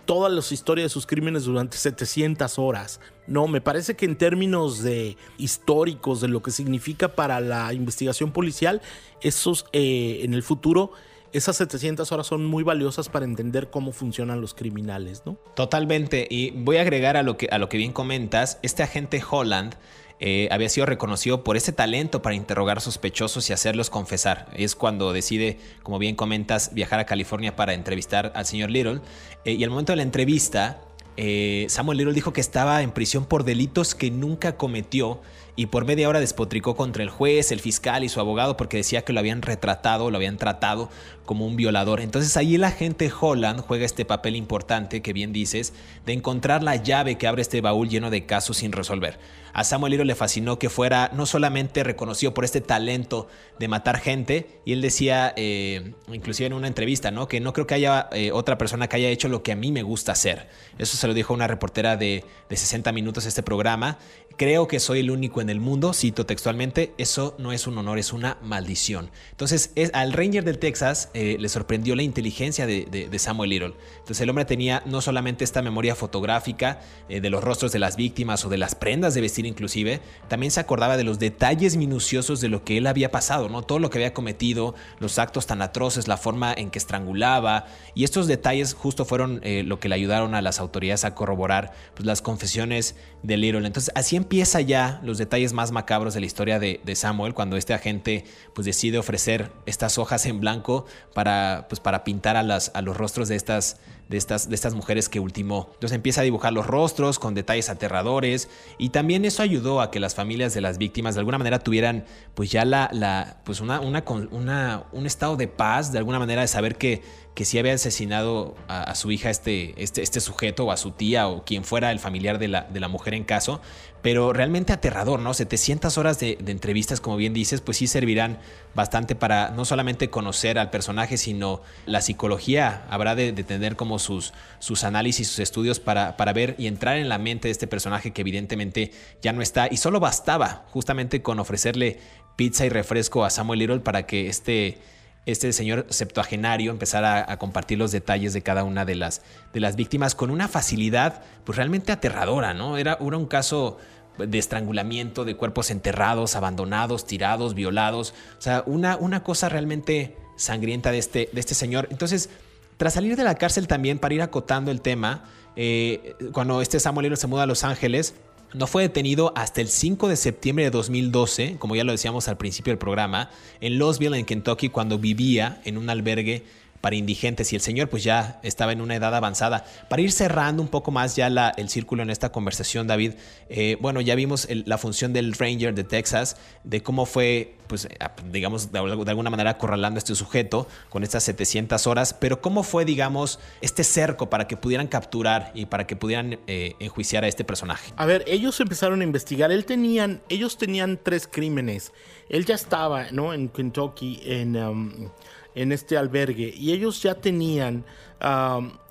toda 0.05 0.27
la 0.27 0.39
historia 0.39 0.83
de 0.83 0.89
sus 0.89 1.05
crímenes 1.05 1.43
durante 1.43 1.77
700 1.77 2.57
horas. 2.57 2.99
No, 3.27 3.47
me 3.47 3.61
parece 3.61 3.95
que 3.95 4.05
en 4.05 4.17
términos 4.17 4.81
de 4.81 5.17
históricos, 5.37 6.21
de 6.21 6.27
lo 6.29 6.41
que 6.41 6.49
significa 6.49 7.09
para 7.09 7.39
la 7.39 7.71
investigación 7.73 8.31
policial, 8.31 8.81
esos 9.21 9.65
eh, 9.71 10.21
en 10.23 10.33
el 10.33 10.41
futuro 10.41 10.93
esas 11.31 11.57
700 11.57 12.11
horas 12.11 12.27
son 12.27 12.45
muy 12.45 12.63
valiosas 12.63 13.09
para 13.09 13.25
entender 13.25 13.69
cómo 13.69 13.91
funcionan 13.91 14.41
los 14.41 14.53
criminales, 14.53 15.23
¿no? 15.25 15.37
Totalmente. 15.55 16.27
Y 16.29 16.51
voy 16.51 16.77
a 16.77 16.81
agregar 16.81 17.17
a 17.17 17.23
lo 17.23 17.37
que, 17.37 17.47
a 17.51 17.59
lo 17.59 17.69
que 17.69 17.77
bien 17.77 17.93
comentas, 17.93 18.57
este 18.63 18.83
agente 18.83 19.21
Holland 19.29 19.75
eh, 20.19 20.49
había 20.51 20.67
sido 20.67 20.85
reconocido 20.85 21.43
por 21.43 21.55
ese 21.55 21.71
talento 21.71 22.21
para 22.21 22.35
interrogar 22.35 22.81
sospechosos 22.81 23.49
y 23.49 23.53
hacerlos 23.53 23.89
confesar. 23.89 24.47
Es 24.53 24.75
cuando 24.75 25.13
decide, 25.13 25.59
como 25.81 25.97
bien 25.97 26.15
comentas, 26.15 26.73
viajar 26.73 26.99
a 26.99 27.05
California 27.05 27.55
para 27.55 27.73
entrevistar 27.73 28.33
al 28.35 28.45
señor 28.45 28.69
Little. 28.69 28.99
Eh, 29.45 29.53
y 29.53 29.63
al 29.63 29.69
momento 29.69 29.93
de 29.93 29.97
la 29.97 30.03
entrevista, 30.03 30.81
eh, 31.15 31.65
Samuel 31.69 31.99
Little 31.99 32.13
dijo 32.13 32.33
que 32.33 32.41
estaba 32.41 32.81
en 32.81 32.91
prisión 32.91 33.25
por 33.25 33.45
delitos 33.45 33.95
que 33.95 34.11
nunca 34.11 34.57
cometió 34.57 35.21
y 35.59 35.65
por 35.65 35.83
media 35.83 36.07
hora 36.07 36.21
despotricó 36.21 36.77
contra 36.77 37.03
el 37.03 37.09
juez, 37.09 37.51
el 37.51 37.59
fiscal 37.59 38.05
y 38.05 38.07
su 38.07 38.21
abogado 38.21 38.55
porque 38.55 38.77
decía 38.77 39.01
que 39.01 39.11
lo 39.11 39.19
habían 39.19 39.41
retratado, 39.41 40.09
lo 40.09 40.15
habían 40.15 40.37
tratado 40.37 40.89
como 41.25 41.45
un 41.45 41.57
violador. 41.57 41.99
Entonces 41.99 42.37
ahí 42.37 42.55
el 42.55 42.63
agente 42.63 43.11
Holland 43.19 43.59
juega 43.59 43.85
este 43.85 44.05
papel 44.05 44.37
importante 44.37 45.01
que 45.01 45.11
bien 45.11 45.33
dices, 45.33 45.73
de 46.05 46.13
encontrar 46.13 46.63
la 46.63 46.77
llave 46.77 47.17
que 47.17 47.27
abre 47.27 47.41
este 47.41 47.59
baúl 47.59 47.89
lleno 47.89 48.09
de 48.09 48.25
casos 48.25 48.55
sin 48.55 48.71
resolver. 48.71 49.19
A 49.53 49.63
Samuel 49.63 49.91
Little 49.91 50.05
le 50.05 50.15
fascinó 50.15 50.59
que 50.59 50.69
fuera 50.69 51.11
no 51.13 51.25
solamente 51.25 51.83
reconocido 51.83 52.33
por 52.33 52.45
este 52.45 52.61
talento 52.61 53.27
de 53.59 53.67
matar 53.67 53.99
gente, 53.99 54.61
y 54.63 54.73
él 54.73 54.81
decía, 54.81 55.33
eh, 55.35 55.93
inclusive 56.11 56.47
en 56.47 56.53
una 56.53 56.67
entrevista, 56.67 57.11
¿no? 57.11 57.27
que 57.27 57.39
no 57.39 57.51
creo 57.51 57.67
que 57.67 57.75
haya 57.75 58.07
eh, 58.11 58.31
otra 58.31 58.57
persona 58.57 58.87
que 58.87 58.95
haya 58.95 59.09
hecho 59.09 59.27
lo 59.27 59.43
que 59.43 59.51
a 59.51 59.55
mí 59.55 59.71
me 59.71 59.83
gusta 59.83 60.13
hacer. 60.13 60.47
Eso 60.77 60.97
se 60.97 61.07
lo 61.07 61.13
dijo 61.13 61.33
una 61.33 61.47
reportera 61.47 61.97
de, 61.97 62.23
de 62.49 62.55
60 62.55 62.91
minutos 62.91 63.25
este 63.25 63.43
programa. 63.43 63.97
Creo 64.39 64.69
que 64.69 64.79
soy 64.79 65.01
el 65.01 65.11
único 65.11 65.41
en 65.41 65.49
el 65.49 65.59
mundo, 65.59 65.91
cito 65.93 66.25
textualmente, 66.25 66.93
eso 66.97 67.35
no 67.39 67.51
es 67.51 67.67
un 67.67 67.77
honor, 67.77 67.99
es 67.99 68.13
una 68.13 68.37
maldición. 68.41 69.11
Entonces, 69.31 69.73
es, 69.75 69.91
al 69.93 70.13
Ranger 70.13 70.45
del 70.45 70.59
Texas 70.59 71.09
eh, 71.13 71.35
le 71.37 71.49
sorprendió 71.49 71.93
la 71.93 72.03
inteligencia 72.03 72.65
de, 72.65 73.09
Samuel 73.19 73.49
Little. 73.49 73.73
Entonces, 73.97 74.21
el 74.21 74.29
hombre 74.29 74.45
tenía 74.45 74.81
no 74.85 75.01
solamente 75.01 75.43
esta 75.43 75.61
memoria 75.61 75.93
fotográfica 75.93 76.79
de 77.09 77.29
los 77.29 77.43
rostros 77.43 77.73
de 77.73 77.79
las 77.79 77.97
víctimas 77.97 78.45
o 78.45 78.49
de 78.49 78.57
las 78.57 78.75
prendas 78.75 79.13
de 79.13 79.19
vestir, 79.19 79.45
inclusive, 79.45 79.99
también 80.29 80.51
se 80.51 80.61
acordaba 80.61 80.95
de 80.95 81.03
los 81.03 81.19
detalles 81.19 81.75
minuciosos 81.75 82.39
de 82.39 82.47
lo 82.47 82.63
que 82.63 82.77
él 82.77 82.87
había 82.87 83.11
pasado, 83.11 83.49
¿no? 83.49 83.63
Todo 83.63 83.79
lo 83.79 83.89
que 83.89 83.97
había 83.97 84.13
cometido, 84.13 84.73
los 84.99 85.19
actos 85.19 85.47
tan 85.47 85.61
atroces, 85.61 86.07
la 86.07 86.15
forma 86.15 86.53
en 86.53 86.69
que 86.69 86.79
estrangulaba, 86.79 87.65
y 87.93 88.05
estos 88.05 88.25
detalles 88.27 88.73
justo 88.73 89.03
fueron 89.03 89.41
eh, 89.43 89.63
lo 89.63 89.81
que 89.81 89.89
le 89.89 89.95
ayudaron 89.95 90.33
a 90.33 90.41
las 90.41 90.61
autoridades 90.61 91.03
a 91.03 91.13
corroborar 91.13 91.73
pues, 91.93 92.05
las 92.05 92.21
confesiones 92.21 92.95
de 93.21 93.35
Little. 93.35 93.67
Entonces, 93.67 93.91
así 93.95 94.15
empieza 94.29 94.61
ya 94.61 94.99
los 95.03 95.17
detalles 95.17 95.53
más 95.53 95.71
macabros 95.71 96.13
de 96.13 96.19
la 96.19 96.27
historia 96.27 96.59
de, 96.59 96.95
Samuel, 96.95 97.33
cuando 97.33 97.57
este 97.57 97.73
agente 97.73 98.25
pues 98.53 98.63
decide 98.63 98.99
ofrecer 98.99 99.51
estas 99.65 99.97
hojas 99.97 100.27
en 100.27 100.39
blanco 100.39 100.85
para, 101.15 101.65
pues, 101.67 101.79
para 101.79 102.03
pintar 102.03 102.37
a, 102.37 102.43
las, 102.43 102.69
a 102.75 102.83
los 102.83 102.95
rostros 102.95 103.27
de 103.27 103.35
estas 103.35 103.79
de 104.09 104.17
estas, 104.17 104.49
de 104.49 104.55
estas 104.55 104.73
mujeres 104.73 105.07
que 105.07 105.19
ultimó. 105.19 105.69
Entonces 105.75 105.95
empieza 105.95 106.21
a 106.21 106.23
dibujar 106.23 106.51
los 106.51 106.65
rostros 106.65 107.19
con 107.19 107.35
detalles 107.35 107.69
aterradores 107.69 108.49
y 108.79 108.89
también 108.89 109.23
eso 109.23 109.43
ayudó 109.43 109.81
a 109.81 109.91
que 109.91 109.99
las 109.99 110.15
familias 110.15 110.53
de 110.55 110.61
las 110.61 110.79
víctimas 110.79 111.13
de 111.13 111.19
alguna 111.19 111.37
manera 111.37 111.59
tuvieran 111.59 112.05
pues 112.33 112.51
ya 112.51 112.65
la, 112.65 112.89
la 112.91 113.37
pues 113.45 113.61
una, 113.61 113.79
una, 113.79 114.03
una, 114.31 114.83
un 114.91 115.05
estado 115.05 115.37
de 115.37 115.47
paz, 115.47 115.91
de 115.91 115.99
alguna 115.99 116.17
manera 116.17 116.41
de 116.41 116.47
saber 116.47 116.75
que, 116.75 117.03
que 117.35 117.59
había 117.59 117.73
asesinado 117.73 118.55
a, 118.67 118.95
su 118.95 119.11
hija 119.11 119.29
este, 119.29 119.81
este, 119.81 120.01
este 120.01 120.19
sujeto 120.19 120.65
o 120.65 120.71
a 120.71 120.77
su 120.77 120.91
tía 120.91 121.27
o 121.27 121.45
quien 121.45 121.63
fuera 121.63 121.91
el 121.91 121.99
familiar 121.99 122.39
de 122.39 122.47
la, 122.47 122.63
de 122.63 122.79
la 122.79 122.87
mujer 122.87 123.13
en 123.13 123.23
caso, 123.23 123.61
pero 124.01 124.33
realmente 124.33 124.73
aterrador, 124.73 125.19
¿no? 125.19 125.33
700 125.33 125.97
horas 125.97 126.19
de, 126.19 126.37
entrevistas, 126.47 127.01
como 127.01 127.17
bien 127.17 127.33
dices, 127.33 127.61
pues 127.61 127.77
sí 127.77 127.87
servirán 127.87 128.39
bastante 128.73 129.15
para 129.15 129.49
no 129.49 129.65
solamente 129.65 130.09
conocer 130.09 130.57
al 130.57 130.69
personaje, 130.69 131.17
sino 131.17 131.61
la 131.85 132.01
psicología. 132.01 132.85
Habrá 132.89 133.15
de, 133.15 133.33
tener 133.33 133.75
como 133.75 133.99
sus, 133.99 134.33
sus 134.59 134.83
análisis, 134.83 135.27
sus 135.27 135.39
estudios 135.39 135.79
para, 135.79 136.17
para 136.17 136.33
ver 136.33 136.55
y 136.57 136.67
entrar 136.67 136.97
en 136.97 137.09
la 137.09 137.17
mente 137.17 137.47
de 137.47 137.51
este 137.51 137.67
personaje 137.67 138.11
que 138.11 138.21
evidentemente 138.21 138.91
ya 139.21 139.33
no 139.33 139.41
está. 139.41 139.67
Y 139.69 139.77
solo 139.77 139.99
bastaba 139.99 140.65
justamente 140.69 141.21
con 141.21 141.39
ofrecerle 141.39 141.99
pizza 142.35 142.65
y 142.65 142.69
refresco 142.69 143.25
a 143.25 143.29
Samuel 143.29 143.59
Little 143.59 143.79
para 143.81 144.05
que 144.05 144.29
este 144.29 144.77
este 145.25 145.53
señor 145.53 145.85
septuagenario 145.89 146.71
empezara 146.71 147.31
a, 147.31 147.37
compartir 147.37 147.77
los 147.77 147.91
detalles 147.91 148.33
de 148.33 148.41
cada 148.41 148.63
una 148.63 148.85
de 148.85 148.95
las, 148.95 149.21
de 149.53 149.59
las 149.59 149.75
víctimas 149.75 150.15
con 150.15 150.31
una 150.31 150.47
facilidad 150.47 151.23
pues 151.43 151.57
realmente 151.57 151.91
aterradora, 151.91 152.53
¿no? 152.53 152.77
Era, 152.77 152.97
era 152.99 153.17
un 153.17 153.27
caso 153.27 153.77
de 154.17 154.37
estrangulamiento, 154.37 155.25
de 155.25 155.35
cuerpos 155.35 155.71
enterrados, 155.71 156.35
abandonados, 156.35 157.05
tirados, 157.05 157.53
violados, 157.53 158.13
o 158.37 158.41
sea, 158.41 158.63
una, 158.65 158.97
una 158.97 159.23
cosa 159.23 159.49
realmente 159.49 160.17
sangrienta 160.35 160.91
de 160.91 160.97
este, 160.97 161.29
de 161.31 161.39
este 161.39 161.53
señor. 161.53 161.87
Entonces, 161.91 162.29
tras 162.77 162.93
salir 162.93 163.15
de 163.15 163.23
la 163.23 163.35
cárcel 163.35 163.67
también, 163.67 163.99
para 163.99 164.13
ir 164.13 164.21
acotando 164.21 164.71
el 164.71 164.81
tema, 164.81 165.25
eh, 165.55 166.15
cuando 166.33 166.61
este 166.61 166.79
Samuel 166.79 167.15
se 167.17 167.27
muda 167.27 167.43
a 167.43 167.45
Los 167.45 167.63
Ángeles, 167.63 168.15
no 168.53 168.67
fue 168.67 168.83
detenido 168.83 169.31
hasta 169.35 169.61
el 169.61 169.67
5 169.67 170.07
de 170.07 170.15
septiembre 170.15 170.65
de 170.65 170.71
2012, 170.71 171.57
como 171.59 171.75
ya 171.75 171.83
lo 171.83 171.91
decíamos 171.91 172.27
al 172.27 172.37
principio 172.37 172.71
del 172.71 172.77
programa, 172.77 173.29
en 173.61 173.77
Louisville, 173.77 174.17
en 174.17 174.25
Kentucky, 174.25 174.69
cuando 174.69 174.97
vivía 174.97 175.61
en 175.65 175.77
un 175.77 175.89
albergue 175.89 176.43
para 176.81 176.95
indigentes 176.95 177.51
y 177.53 177.55
el 177.55 177.61
señor 177.61 177.89
pues 177.89 178.03
ya 178.03 178.39
estaba 178.43 178.71
en 178.71 178.81
una 178.81 178.95
edad 178.95 179.13
avanzada. 179.15 179.65
Para 179.89 180.01
ir 180.01 180.11
cerrando 180.11 180.61
un 180.61 180.67
poco 180.67 180.91
más 180.91 181.15
ya 181.15 181.27
el 181.57 181.69
círculo 181.69 182.03
en 182.03 182.09
esta 182.09 182.31
conversación, 182.31 182.87
David, 182.87 183.13
eh, 183.49 183.77
bueno, 183.81 184.01
ya 184.01 184.15
vimos 184.15 184.47
la 184.49 184.77
función 184.77 185.13
del 185.13 185.33
Ranger 185.33 185.73
de 185.73 185.83
Texas, 185.83 186.37
de 186.63 186.81
cómo 186.81 187.05
fue, 187.05 187.55
pues 187.67 187.87
digamos, 188.31 188.71
de, 188.71 188.79
alguna 188.79 189.29
manera 189.29 189.51
acorralando 189.51 189.97
a 189.97 189.99
este 189.99 190.15
sujeto 190.15 190.67
con 190.89 191.03
estas 191.03 191.23
700 191.23 191.85
horas, 191.87 192.13
pero 192.13 192.41
cómo 192.41 192.63
fue, 192.63 192.85
digamos, 192.85 193.39
este 193.61 193.83
cerco 193.83 194.29
para 194.29 194.47
que 194.47 194.57
pudieran 194.57 194.87
capturar 194.87 195.51
y 195.53 195.65
para 195.65 195.85
que 195.85 195.95
pudieran 195.95 196.39
eh, 196.47 196.75
enjuiciar 196.79 197.23
a 197.23 197.27
este 197.27 197.43
personaje. 197.43 197.91
A 197.97 198.05
ver, 198.05 198.23
ellos 198.27 198.59
empezaron 198.59 199.01
a 199.01 199.03
investigar, 199.03 199.51
Él 199.51 199.65
tenían, 199.65 200.21
ellos 200.29 200.57
tenían 200.57 200.99
tres 201.01 201.27
crímenes, 201.27 201.91
él 202.29 202.45
ya 202.45 202.55
estaba, 202.55 203.11
¿no? 203.11 203.33
En 203.33 203.49
Kentucky, 203.49 204.21
en... 204.23 204.55
Um, 204.55 205.09
en 205.55 205.71
este 205.71 205.97
albergue 205.97 206.53
y 206.55 206.71
ellos 206.71 207.01
ya 207.01 207.15
tenían 207.15 207.85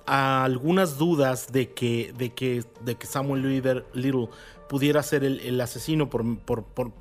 algunas 0.05 0.97
dudas 0.97 1.51
de 1.51 1.71
que, 1.71 2.13
de 2.17 2.33
que, 2.33 2.63
de 2.81 2.95
que 2.95 3.05
Samuel 3.05 3.83
Little 3.93 4.29
pudiera 4.69 5.01
ser 5.01 5.23
el, 5.23 5.59
asesino 5.61 6.11
por, 6.11 6.23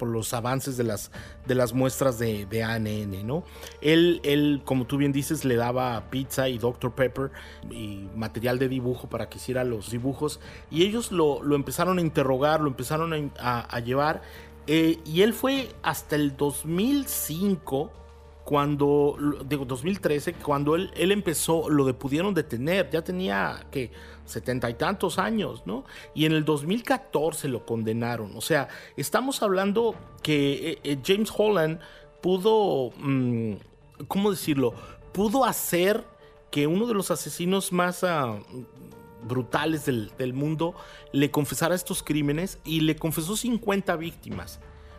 los 0.00 0.32
avances 0.32 0.78
de 0.78 0.84
las, 0.84 1.11
de 1.46 1.54
las 1.54 1.74
muestras 1.74 2.18
de, 2.18 2.46
de, 2.46 2.62
ANN, 2.62 3.26
¿no? 3.26 3.44
Él, 3.82 4.20
él, 4.24 4.62
como 4.64 4.86
tú 4.86 4.96
bien 4.96 5.12
dices, 5.12 5.44
le 5.44 5.56
daba 5.56 6.09
pizza 6.11 6.48
y 6.48 6.56
Dr. 6.56 6.92
Pepper 6.92 7.30
y 7.70 8.09
material 8.16 8.59
de 8.59 8.70
dibujo 8.70 9.11
para 9.11 9.28
que 9.28 9.36
hiciera 9.36 9.64
los 9.64 9.90
dibujos 9.90 10.40
y 10.70 10.84
ellos 10.84 11.12
lo, 11.12 11.42
empezaron 11.54 11.98
a 11.98 12.00
interrogar, 12.00 12.62
lo 12.62 12.68
empezaron 12.68 13.32
a, 13.38 13.80
llevar 13.80 14.22
eh, 14.66 14.98
y 15.04 15.20
él 15.20 15.34
fue 15.34 15.68
hasta 15.82 16.16
el 16.16 16.38
2005 16.38 17.92
cuando, 18.49 19.14
digo, 19.44 19.66
2013, 19.66 20.32
cuando 20.32 20.74
él, 20.74 20.90
empezó, 20.96 21.68
lo 21.68 21.84
de 21.84 21.92
pudieron 21.92 22.32
detener, 22.32 22.88
ya 22.88 23.05
tenía 23.05 23.66
que 23.70 23.90
setenta 24.24 24.70
y 24.70 24.74
tantos 24.74 25.18
años, 25.18 25.64
¿no? 25.66 25.84
Y 26.14 26.24
en 26.24 26.32
el 26.32 26.46
2014 26.46 27.46
lo 27.49 27.66
condenaron. 27.66 28.34
O 28.34 28.40
sea, 28.40 28.68
estamos 28.96 29.42
hablando 29.42 29.94
que 30.22 30.70
eh, 30.70 30.78
eh, 30.82 30.99
James 31.05 31.30
Holland 31.36 31.78
pudo, 32.22 32.90
mm, 32.96 33.53
¿cómo 34.09 34.30
decirlo? 34.30 34.72
Pudo 35.12 35.44
hacer 35.44 36.03
que 36.51 36.66
uno 36.66 36.86
de 36.86 36.94
los 36.94 37.11
asesinos 37.11 37.70
más 37.70 38.03
ah, 38.03 38.38
brutales 39.24 39.84
del, 39.84 40.11
del, 40.16 40.32
mundo 40.32 40.74
le 41.12 41.30
confesara 41.30 41.74
estos 41.74 42.03
crímenes 42.03 42.61
y 42.64 42.80
le 42.80 42.96
confesó 42.96 43.36
50 43.36 43.94
víctimas 43.96 44.59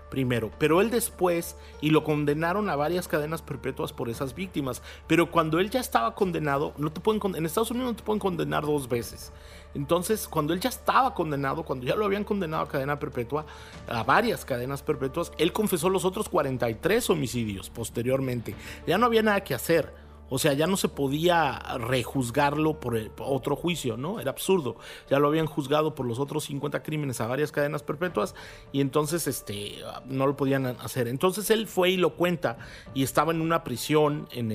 primero, 0.09 0.51
pero 0.57 0.81
él 0.81 0.89
después, 0.89 1.55
y 1.81 1.91
lo 1.91 2.03
condenaron 2.03 2.69
a 2.69 2.75
varias 2.75 3.07
cadenas 3.07 3.41
perpetuas 3.41 3.93
por 3.93 4.09
esas 4.09 4.35
víctimas, 4.35 4.81
pero 5.07 5.31
cuando 5.31 5.59
él 5.59 5.69
ya 5.69 5.79
estaba 5.79 6.15
condenado, 6.15 6.73
no 6.77 6.91
te 6.91 6.99
pueden 6.99 7.19
en 7.35 7.45
Estados 7.45 7.71
Unidos 7.71 7.91
no 7.91 7.95
te 7.95 8.03
pueden 8.03 8.19
condenar 8.19 8.65
dos 8.65 8.89
veces. 8.89 9.31
Entonces, 9.75 10.27
cuando 10.27 10.53
él 10.53 10.59
ya 10.59 10.69
estaba 10.69 11.13
condenado, 11.13 11.63
cuando 11.63 11.85
ya 11.85 11.95
lo 11.95 12.05
habían 12.05 12.23
condenado 12.23 12.63
a 12.63 12.67
cadena 12.67 12.97
perpetua, 12.97 13.45
a 13.87 14.03
varias 14.03 14.43
cadenas 14.43 14.81
perpetuas, 14.81 15.31
él 15.37 15.53
confesó 15.53 15.89
los 15.89 16.05
otros 16.05 16.27
43 16.27 17.09
homicidios 17.09 17.69
posteriormente. 17.69 18.55
Ya 18.87 18.97
no 18.97 19.05
había 19.05 19.21
nada 19.21 19.41
que 19.41 19.53
hacer. 19.53 20.08
O 20.29 20.39
sea, 20.39 20.53
ya 20.53 20.67
no 20.67 20.77
se 20.77 20.89
podía 20.89 21.59
rejuzgarlo 21.79 22.79
por, 22.79 22.97
otro 23.19 23.55
juicio, 23.55 23.97
¿no? 23.97 24.19
Era 24.19 24.31
absurdo. 24.31 24.77
Ya 25.09 25.19
lo 25.19 25.27
habían 25.27 25.47
juzgado 25.47 25.95
por 25.95 26.05
los 26.05 26.19
otros 26.19 26.45
50 26.45 26.83
crímenes 26.83 27.19
a 27.21 27.27
varias 27.27 27.51
cadenas 27.51 27.83
perpetuas 27.83 28.35
y 28.71 28.81
entonces 28.81 29.27
este, 29.27 29.77
no 30.05 30.27
lo 30.27 30.37
podían 30.37 30.65
hacer. 30.65 31.07
Entonces 31.07 31.49
él 31.49 31.67
fue 31.67 31.91
y 31.91 31.97
lo 31.97 32.15
cuenta 32.15 32.57
y 32.93 33.03
estaba 33.03 33.31
en 33.31 33.41
una 33.41 33.63
prisión 33.63 34.27
en, 34.31 34.49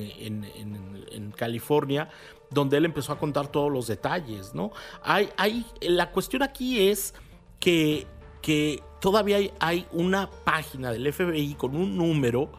California 1.36 2.08
donde 2.50 2.76
él 2.76 2.84
empezó 2.84 3.12
a 3.12 3.18
contar 3.18 3.48
todos 3.48 3.72
los 3.72 3.88
detalles, 3.88 4.54
¿no? 4.54 4.70
Hay, 5.02 5.30
hay, 5.36 5.66
la 5.80 6.12
cuestión 6.12 6.42
aquí 6.42 6.88
es 6.88 7.14
que, 7.58 8.06
que 8.40 8.82
todavía 9.00 9.38
hay, 9.38 9.52
hay 9.58 9.86
una 9.90 10.30
página 10.44 10.92
del 10.92 11.12
FBI 11.12 11.54
con 11.54 11.74
un 11.74 11.96
número 11.96 12.50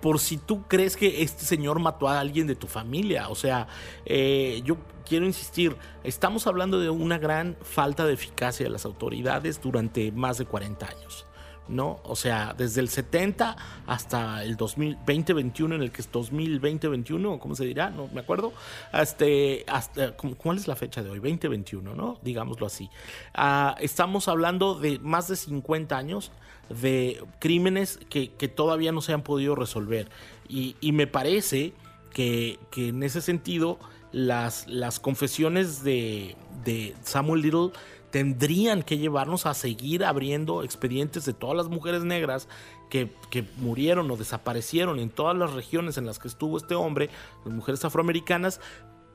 por 0.00 0.18
si 0.20 0.36
tú 0.36 0.62
crees 0.68 0.96
que 0.96 1.22
este 1.22 1.44
señor 1.44 1.78
mató 1.80 2.08
a 2.08 2.20
alguien 2.20 2.46
de 2.46 2.54
tu 2.54 2.66
familia. 2.66 3.28
O 3.28 3.34
sea, 3.34 3.68
eh, 4.04 4.60
yo 4.64 4.76
quiero 5.06 5.26
insistir, 5.26 5.76
estamos 6.04 6.46
hablando 6.46 6.80
de 6.80 6.90
una 6.90 7.18
gran 7.18 7.56
falta 7.62 8.06
de 8.06 8.14
eficacia 8.14 8.64
de 8.64 8.70
las 8.70 8.84
autoridades 8.84 9.60
durante 9.60 10.12
más 10.12 10.38
de 10.38 10.44
40 10.46 10.86
años. 10.86 11.24
¿no? 11.68 12.00
O 12.04 12.16
sea, 12.16 12.54
desde 12.56 12.80
el 12.80 12.88
70 12.88 13.56
hasta 13.86 14.42
el 14.42 14.56
2021, 14.56 15.74
en 15.74 15.82
el 15.82 15.92
que 15.92 16.00
es 16.00 16.10
2020-21, 16.10 17.38
¿cómo 17.38 17.54
se 17.54 17.64
dirá? 17.64 17.90
No 17.90 18.08
me 18.08 18.20
acuerdo. 18.20 18.52
Este, 18.92 19.64
¿Cuál 20.38 20.56
es 20.56 20.66
la 20.66 20.76
fecha 20.76 21.02
de 21.02 21.10
hoy? 21.10 21.18
2021, 21.18 21.94
¿no? 21.94 22.18
Digámoslo 22.22 22.66
así. 22.66 22.90
Ah, 23.34 23.76
estamos 23.80 24.28
hablando 24.28 24.78
de 24.78 24.98
más 24.98 25.28
de 25.28 25.36
50 25.36 25.96
años 25.96 26.32
de 26.68 27.22
crímenes 27.38 27.98
que, 28.08 28.28
todavía 28.48 28.92
no 28.92 29.00
se 29.00 29.12
han 29.12 29.22
podido 29.22 29.54
resolver. 29.54 30.08
Y, 30.48 30.76
me 30.92 31.06
parece 31.06 31.72
que, 32.12 32.58
en 32.76 33.02
ese 33.02 33.20
sentido 33.20 33.78
las, 34.12 34.66
las 34.66 35.00
confesiones 35.00 35.84
de, 35.84 36.34
de 36.64 36.94
Samuel 37.02 37.42
Little 37.42 37.70
tendrían 38.10 38.82
que 38.82 38.98
llevarnos 38.98 39.46
a 39.46 39.54
seguir 39.54 40.04
abriendo 40.04 40.62
expedientes 40.62 41.24
de 41.24 41.34
todas 41.34 41.56
las 41.56 41.68
mujeres 41.68 42.04
negras 42.04 42.48
que, 42.88 43.12
que, 43.30 43.44
murieron 43.58 44.10
o 44.10 44.16
desaparecieron 44.16 44.98
en 44.98 45.10
todas 45.10 45.36
las 45.36 45.52
regiones 45.52 45.98
en 45.98 46.06
las 46.06 46.18
que 46.18 46.28
estuvo 46.28 46.56
este 46.56 46.74
hombre, 46.74 47.10
las 47.44 47.54
mujeres 47.54 47.84
afroamericanas, 47.84 48.60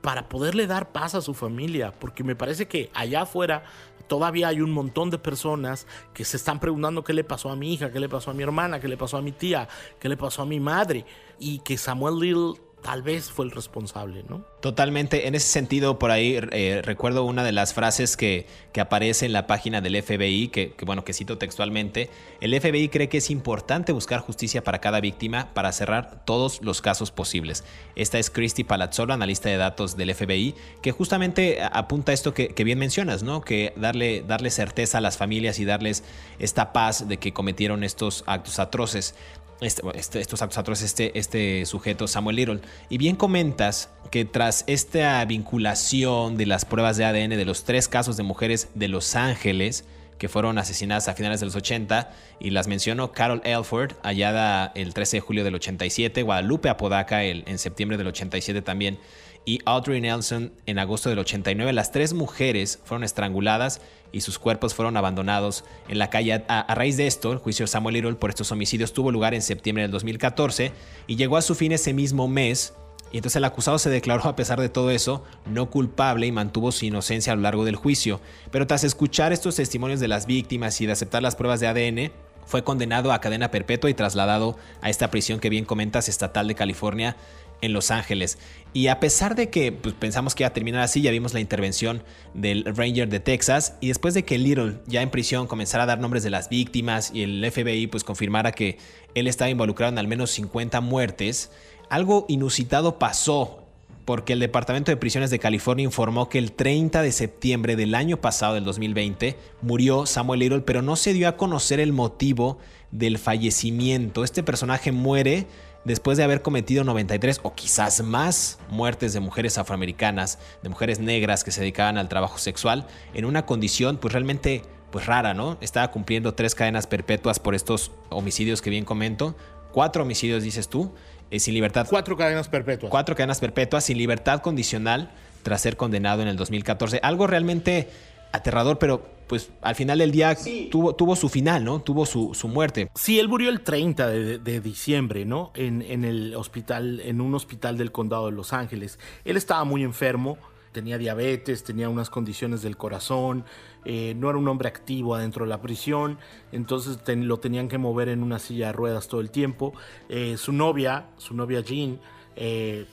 para 0.03 0.27
poderle 0.27 0.67
dar 0.67 0.91
paz 0.91 1.15
a 1.15 1.21
su 1.21 1.33
familia, 1.33 1.93
porque 1.97 2.25
me 2.25 2.35
parece 2.35 2.67
que 2.67 2.91
allá 2.93 3.21
afuera 3.21 3.63
todavía 4.07 4.49
hay 4.49 4.59
un 4.59 4.69
montón 4.69 5.09
de 5.09 5.17
personas 5.17 5.87
que 6.13 6.25
se 6.25 6.35
están 6.35 6.59
preguntando 6.59 7.05
qué 7.05 7.13
le 7.13 7.23
pasó 7.23 7.49
a 7.49 7.55
mi 7.55 7.73
hija, 7.73 7.89
qué 7.89 8.01
le 8.01 8.09
pasó 8.09 8.31
a 8.31 8.33
mi 8.33 8.43
hermana, 8.43 8.81
qué 8.81 8.89
le 8.89 8.97
pasó 8.97 9.15
a 9.15 9.21
mi 9.21 9.31
tía, 9.31 9.69
qué 10.01 10.09
le 10.09 10.17
pasó 10.17 10.41
a 10.41 10.45
mi 10.45 10.59
madre, 10.59 11.05
y 11.39 11.59
que 11.59 11.77
Samuel 11.77 12.19
Little 12.19 12.61
tal 12.83 13.01
vez 13.01 13.31
fue 13.31 13.45
el 13.45 13.51
responsable, 13.51 14.23
¿no? 14.29 14.45
Totalmente. 14.61 15.27
En 15.27 15.35
ese 15.35 15.47
sentido, 15.47 15.97
por 15.97 16.11
ahí 16.11 16.39
eh, 16.51 16.81
recuerdo 16.83 17.23
una 17.23 17.43
de 17.43 17.51
las 17.51 17.73
frases 17.73 18.15
que, 18.15 18.45
que, 18.71 18.81
aparece 18.81 19.25
en 19.25 19.33
la 19.33 19.47
página 19.47 19.81
del 19.81 20.01
FBI, 20.01 20.49
que, 20.49 20.75
bueno, 20.85 21.03
que 21.03 21.13
cito 21.13 21.37
textualmente. 21.37 22.09
El 22.41 22.59
FBI 22.59 22.89
cree 22.89 23.09
que 23.09 23.17
es 23.17 23.29
importante 23.29 23.91
buscar 23.93 24.19
justicia 24.19 24.63
para 24.63 24.79
cada 24.79 25.01
víctima 25.01 25.53
para 25.53 25.71
cerrar 25.71 26.23
todos 26.25 26.61
los 26.61 26.81
casos 26.81 27.11
posibles. 27.11 27.63
Esta 27.95 28.19
es 28.19 28.29
Christy 28.29 28.63
Palazzolo, 28.63 29.13
analista 29.13 29.49
de 29.49 29.57
datos 29.57 29.97
del 29.97 30.13
FBI, 30.13 30.53
que 30.81 30.91
justamente 30.91 31.61
apunta 31.61 32.11
a 32.11 32.15
esto 32.15 32.33
que, 32.33 32.49
que, 32.49 32.63
bien 32.63 32.79
mencionas, 32.79 33.23
¿no? 33.23 33.41
Que 33.41 33.73
darle, 33.77 34.23
darle 34.27 34.49
certeza 34.49 34.97
a 34.97 35.01
las 35.01 35.17
familias 35.17 35.59
y 35.59 35.65
darles 35.65 36.03
esta 36.39 36.73
paz 36.73 37.07
de 37.07 37.17
que 37.17 37.33
cometieron 37.33 37.83
estos 37.83 38.23
actos 38.27 38.59
atroces. 38.59 39.15
Este, 39.61 39.81
este, 39.95 40.19
estos 40.19 40.41
actos 40.41 40.57
atroces, 40.57 40.85
este, 40.85 41.17
este 41.17 41.65
sujeto, 41.65 42.07
Samuel 42.07 42.35
Little. 42.35 42.59
Y 42.89 42.97
bien 42.97 43.15
comentas 43.15 43.89
que 44.11 44.25
tras 44.25 44.63
esta 44.67 45.23
vinculación 45.25 46.37
de 46.37 46.45
las 46.45 46.65
pruebas 46.65 46.97
de 46.97 47.05
ADN 47.05 47.29
de 47.29 47.45
los 47.45 47.63
tres 47.63 47.87
casos 47.87 48.17
de 48.17 48.23
mujeres 48.23 48.69
de 48.75 48.87
Los 48.87 49.15
Ángeles, 49.15 49.85
que 50.17 50.29
fueron 50.29 50.57
asesinadas 50.57 51.07
a 51.07 51.15
finales 51.15 51.39
de 51.39 51.47
los 51.47 51.55
80, 51.55 52.11
y 52.39 52.51
las 52.51 52.67
mencionó 52.67 53.11
Carol 53.11 53.41
Elford, 53.43 53.93
hallada 54.03 54.71
el 54.75 54.93
13 54.93 55.17
de 55.17 55.21
julio 55.21 55.43
del 55.43 55.55
87, 55.55 56.23
Guadalupe 56.23 56.69
Apodaca 56.69 57.23
el, 57.23 57.43
en 57.47 57.57
septiembre 57.57 57.97
del 57.97 58.07
87 58.07 58.61
también, 58.61 58.99
y 59.45 59.59
Audrey 59.65 60.01
Nelson 60.01 60.51
en 60.65 60.79
agosto 60.79 61.09
del 61.09 61.19
89. 61.19 61.73
Las 61.73 61.91
tres 61.91 62.13
mujeres 62.13 62.79
fueron 62.83 63.03
estranguladas 63.03 63.81
y 64.11 64.21
sus 64.21 64.39
cuerpos 64.39 64.73
fueron 64.73 64.95
abandonados 64.95 65.65
en 65.89 65.97
la 65.97 66.09
calle. 66.09 66.43
A, 66.47 66.73
raíz 66.75 66.97
de 66.97 67.07
esto, 67.07 67.31
el 67.31 67.39
juicio 67.39 67.67
Samuel 67.67 67.95
Little 67.95 68.13
por 68.15 68.29
estos 68.29 68.51
homicidios 68.51 68.93
tuvo 68.93 69.11
lugar 69.11 69.33
en 69.33 69.41
septiembre 69.41 69.81
del 69.81 69.91
2014 69.91 70.71
y 71.07 71.15
llegó 71.15 71.37
a 71.37 71.41
su 71.41 71.55
fin 71.55 71.71
ese 71.71 71.93
mismo 71.93 72.27
mes. 72.27 72.73
Y 73.11 73.17
entonces 73.17 73.35
el 73.35 73.43
acusado 73.43 73.77
se 73.77 73.91
declaró, 73.91 74.27
a 74.27 74.35
pesar 74.35 74.59
de 74.59 74.69
todo 74.69 74.89
eso, 74.89 75.23
no 75.45 75.69
culpable 75.69 76.25
y 76.25 76.31
mantuvo 76.31 76.71
su 76.71 76.85
inocencia 76.85 77.33
a 77.33 77.35
lo 77.35 77.43
largo 77.43 77.63
del 77.63 77.75
juicio. 77.75 78.21
Pero 78.49 78.65
tras 78.65 78.83
escuchar 78.83 79.33
estos 79.33 79.55
testimonios 79.55 79.99
de 79.99 80.07
las 80.07 80.25
víctimas 80.25 80.81
y 80.81 80.87
de 80.87 80.93
aceptar 80.93 81.21
las 81.21 81.35
pruebas 81.35 81.59
de 81.59 81.67
ADN, 81.67 82.11
fue 82.45 82.63
condenado 82.63 83.11
a 83.11 83.21
cadena 83.21 83.51
perpetua 83.51 83.89
y 83.89 83.93
trasladado 83.93 84.57
a 84.81 84.89
esta 84.89 85.09
prisión 85.09 85.39
que 85.39 85.49
bien 85.49 85.65
comentas, 85.65 86.09
estatal 86.09 86.47
de 86.47 86.55
California, 86.55 87.15
en 87.63 87.73
Los 87.73 87.91
Ángeles. 87.91 88.37
Y 88.73 88.87
a 88.87 88.99
pesar 88.99 89.35
de 89.35 89.49
que 89.49 89.71
pues, 89.71 89.95
pensamos 89.95 90.35
que 90.35 90.43
iba 90.43 90.49
a 90.49 90.53
terminar 90.53 90.81
así, 90.81 91.01
ya 91.01 91.11
vimos 91.11 91.33
la 91.33 91.39
intervención 91.39 92.03
del 92.33 92.65
Ranger 92.65 93.07
de 93.07 93.19
Texas 93.19 93.75
y 93.79 93.87
después 93.87 94.13
de 94.13 94.25
que 94.25 94.37
Little 94.37 94.79
ya 94.85 95.01
en 95.01 95.09
prisión 95.09 95.47
comenzara 95.47 95.83
a 95.83 95.87
dar 95.87 95.99
nombres 95.99 96.23
de 96.23 96.29
las 96.29 96.49
víctimas 96.49 97.11
y 97.13 97.23
el 97.23 97.49
FBI 97.49 97.87
pues 97.87 98.03
confirmara 98.03 98.51
que 98.51 98.77
él 99.15 99.27
estaba 99.27 99.49
involucrado 99.49 99.93
en 99.93 99.97
al 99.97 100.07
menos 100.07 100.31
50 100.31 100.81
muertes, 100.81 101.51
algo 101.89 102.25
inusitado 102.27 102.99
pasó 102.99 103.59
porque 104.05 104.33
el 104.33 104.39
Departamento 104.39 104.91
de 104.91 104.97
Prisiones 104.97 105.29
de 105.29 105.39
California 105.39 105.85
informó 105.85 106.27
que 106.27 106.37
el 106.37 106.51
30 106.51 107.01
de 107.01 107.11
septiembre 107.13 107.77
del 107.77 107.95
año 107.95 108.17
pasado, 108.17 108.55
del 108.55 108.65
2020, 108.65 109.37
murió 109.61 110.05
Samuel 110.05 110.41
Little, 110.41 110.61
pero 110.61 110.81
no 110.81 110.97
se 110.97 111.13
dio 111.13 111.29
a 111.29 111.37
conocer 111.37 111.79
el 111.79 111.93
motivo 111.93 112.57
del 112.91 113.17
fallecimiento. 113.17 114.25
Este 114.25 114.43
personaje 114.43 114.91
muere 114.91 115.47
después 115.85 116.17
de 116.17 116.23
haber 116.23 116.41
cometido 116.41 116.83
93 116.83 117.39
o 117.43 117.53
quizás 117.53 118.01
más 118.03 118.59
muertes 118.69 119.13
de 119.13 119.19
mujeres 119.19 119.57
afroamericanas, 119.57 120.39
de 120.61 120.69
mujeres 120.69 120.99
negras 120.99 121.43
que 121.43 121.51
se 121.51 121.61
dedicaban 121.61 121.97
al 121.97 122.09
trabajo 122.09 122.37
sexual, 122.37 122.87
en 123.13 123.25
una 123.25 123.45
condición 123.45 123.97
pues 123.97 124.13
realmente 124.13 124.63
pues 124.91 125.05
rara, 125.07 125.33
¿no? 125.33 125.57
Estaba 125.59 125.89
cumpliendo 125.89 126.35
tres 126.35 126.53
cadenas 126.53 126.85
perpetuas 126.85 127.39
por 127.39 127.55
estos 127.55 127.91
homicidios 128.09 128.61
que 128.61 128.69
bien 128.69 128.85
comento, 128.85 129.35
cuatro 129.71 130.03
homicidios 130.03 130.43
dices 130.43 130.69
tú, 130.69 130.93
eh, 131.31 131.39
sin 131.39 131.55
libertad. 131.55 131.87
Cuatro 131.89 132.15
cadenas 132.15 132.47
perpetuas. 132.47 132.91
Cuatro 132.91 133.15
cadenas 133.15 133.39
perpetuas 133.39 133.83
sin 133.83 133.97
libertad 133.97 134.41
condicional 134.41 135.11
tras 135.41 135.61
ser 135.61 135.77
condenado 135.77 136.21
en 136.21 136.27
el 136.27 136.37
2014. 136.37 136.99
Algo 137.01 137.25
realmente 137.25 137.89
aterrador, 138.33 138.77
pero 138.79 139.01
pues 139.27 139.51
al 139.61 139.75
final 139.75 139.99
del 139.99 140.11
día 140.11 140.35
tuvo, 140.69 140.95
tuvo 140.95 141.15
su 141.15 141.29
final, 141.29 141.63
¿no? 141.63 141.81
Tuvo 141.81 142.05
su, 142.05 142.33
su, 142.33 142.47
muerte. 142.47 142.89
Sí, 142.93 143.19
él 143.19 143.29
murió 143.29 143.49
el 143.49 143.61
30 143.61 144.07
de, 144.09 144.59
diciembre, 144.59 145.23
¿no? 145.23 145.51
En, 145.55 145.81
en, 145.81 146.03
el 146.03 146.35
hospital, 146.35 146.99
en 146.99 147.21
un 147.21 147.33
hospital 147.33 147.77
del 147.77 147.91
condado 147.91 148.25
de 148.25 148.33
Los 148.33 148.51
Ángeles. 148.51 148.99
Él 149.23 149.37
estaba 149.37 149.63
muy 149.63 149.83
enfermo, 149.83 150.37
tenía 150.73 150.97
diabetes, 150.97 151.63
tenía 151.63 151.87
unas 151.87 152.09
condiciones 152.09 152.61
del 152.61 152.75
corazón, 152.75 153.45
eh, 153.85 154.13
no 154.17 154.29
era 154.29 154.37
un 154.37 154.47
hombre 154.49 154.67
activo 154.67 155.15
adentro 155.15 155.45
de 155.45 155.49
la 155.49 155.61
prisión, 155.61 156.17
entonces 156.51 156.97
lo 157.07 157.37
tenían 157.37 157.69
que 157.69 157.77
mover 157.77 158.09
en 158.09 158.23
una 158.23 158.39
silla 158.39 158.67
de 158.67 158.73
ruedas 158.73 159.07
todo 159.07 159.21
el 159.21 159.31
tiempo. 159.31 159.73
Eh, 160.09 160.35
su 160.37 160.51
novia, 160.51 161.05
su 161.17 161.33
novia 161.33 161.61
Jean, 161.61 161.99
eh, 162.35 162.85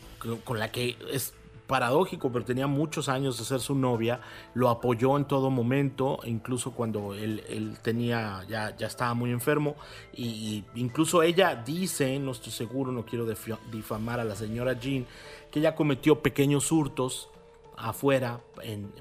con 0.44 0.58
la 0.58 0.70
que 0.70 0.96
es 1.12 1.32
paradójico, 1.70 2.32
pero 2.32 2.44
tenía 2.44 2.66
muchos 2.66 3.08
años 3.08 3.38
de 3.38 3.44
ser 3.44 3.60
su 3.60 3.76
novia, 3.76 4.20
lo 4.54 4.68
apoyó 4.68 5.16
en 5.16 5.24
todo 5.24 5.50
momento, 5.50 6.18
incluso 6.24 6.72
cuando 6.72 7.14
él, 7.14 7.78
tenía, 7.80 8.44
ya, 8.48 8.76
ya 8.76 8.88
estaba 8.88 9.14
muy 9.14 9.30
enfermo, 9.30 9.76
y, 10.12 10.64
incluso 10.74 11.22
ella 11.22 11.54
dice, 11.54 12.18
no 12.18 12.32
estoy 12.32 12.50
seguro, 12.50 12.90
no 12.90 13.06
quiero 13.06 13.24
difamar 13.70 14.18
a 14.18 14.24
la 14.24 14.34
señora 14.34 14.72
Jean, 14.72 15.06
que 15.52 15.60
ella 15.60 15.76
cometió 15.76 16.20
pequeños 16.20 16.72
hurtos 16.72 17.28
afuera 17.76 18.40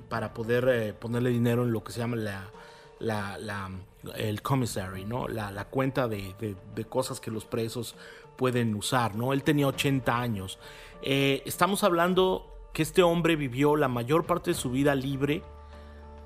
para 0.08 0.36
poder 0.36 0.70
eh, 0.70 0.94
ponerle 0.94 1.32
dinero 1.32 1.64
en 1.64 1.72
lo 1.72 1.84
que 1.84 1.92
se 1.92 2.00
llama 2.00 2.18
la, 2.18 2.52
la, 3.00 3.72
el 4.16 4.44
commissary, 4.44 5.06
¿no? 5.06 5.28
la, 5.28 5.66
cuenta 5.66 6.08
de, 6.08 6.56
cosas 6.88 7.20
que 7.20 7.32
los 7.32 7.46
presos 7.46 7.96
pueden 8.38 8.76
usar. 8.76 9.16
¿no? 9.16 9.34
Él 9.34 9.42
tenía 9.42 9.66
80 9.66 10.16
años. 10.16 10.60
Eh, 11.02 11.42
estamos 11.48 11.84
hablando 11.84 12.59
que 12.74 12.84
este 12.84 13.04
hombre 13.04 13.36
vivió 13.36 13.76
la 13.76 13.88
mayor 13.88 14.26
parte 14.26 14.52
de 14.52 14.56
su 14.56 14.72
vida 14.72 14.96
libre 14.96 15.44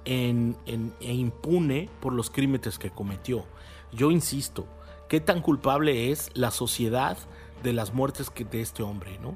en, 0.05 0.57
e 0.99 1.13
impune 1.13 1.89
por 1.99 2.13
los 2.13 2.29
crímenes 2.29 2.77
que 2.77 2.91
cometió. 2.91 3.45
Yo 3.91 4.11
insisto, 4.11 4.65
¿qué 5.07 5.19
tan 5.19 5.41
culpable 5.41 6.11
es 6.11 6.31
la 6.33 6.51
sociedad 6.51 7.17
de 7.61 7.73
las 7.73 7.93
muertes 7.93 8.29
que 8.29 8.43
de 8.43 8.61
este 8.61 8.83
hombre, 8.83 9.17
no? 9.19 9.29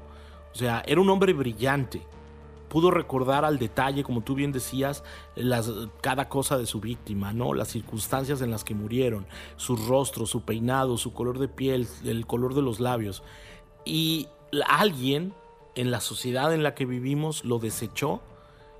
O 0.52 0.54
sea, 0.54 0.82
era 0.86 1.00
un 1.00 1.08
hombre 1.10 1.32
brillante. 1.32 2.02
Pudo 2.68 2.90
recordar 2.90 3.46
al 3.46 3.58
detalle, 3.58 4.02
como 4.02 4.20
tú 4.20 4.34
bien 4.34 4.52
decías, 4.52 5.02
cada 6.02 6.28
cosa 6.28 6.58
de 6.58 6.66
su 6.66 6.80
víctima, 6.80 7.32
¿no? 7.32 7.54
Las 7.54 7.68
circunstancias 7.68 8.42
en 8.42 8.50
las 8.50 8.62
que 8.62 8.74
murieron, 8.74 9.26
su 9.56 9.74
rostro, 9.76 10.26
su 10.26 10.42
peinado, 10.42 10.98
su 10.98 11.14
color 11.14 11.38
de 11.38 11.48
piel, 11.48 11.88
el 12.04 12.26
color 12.26 12.54
de 12.54 12.60
los 12.60 12.78
labios. 12.78 13.22
Y 13.86 14.28
alguien 14.66 15.32
en 15.78 15.92
la 15.92 16.00
sociedad 16.00 16.52
en 16.52 16.64
la 16.64 16.74
que 16.74 16.86
vivimos 16.86 17.44
lo 17.44 17.60
desechó 17.60 18.20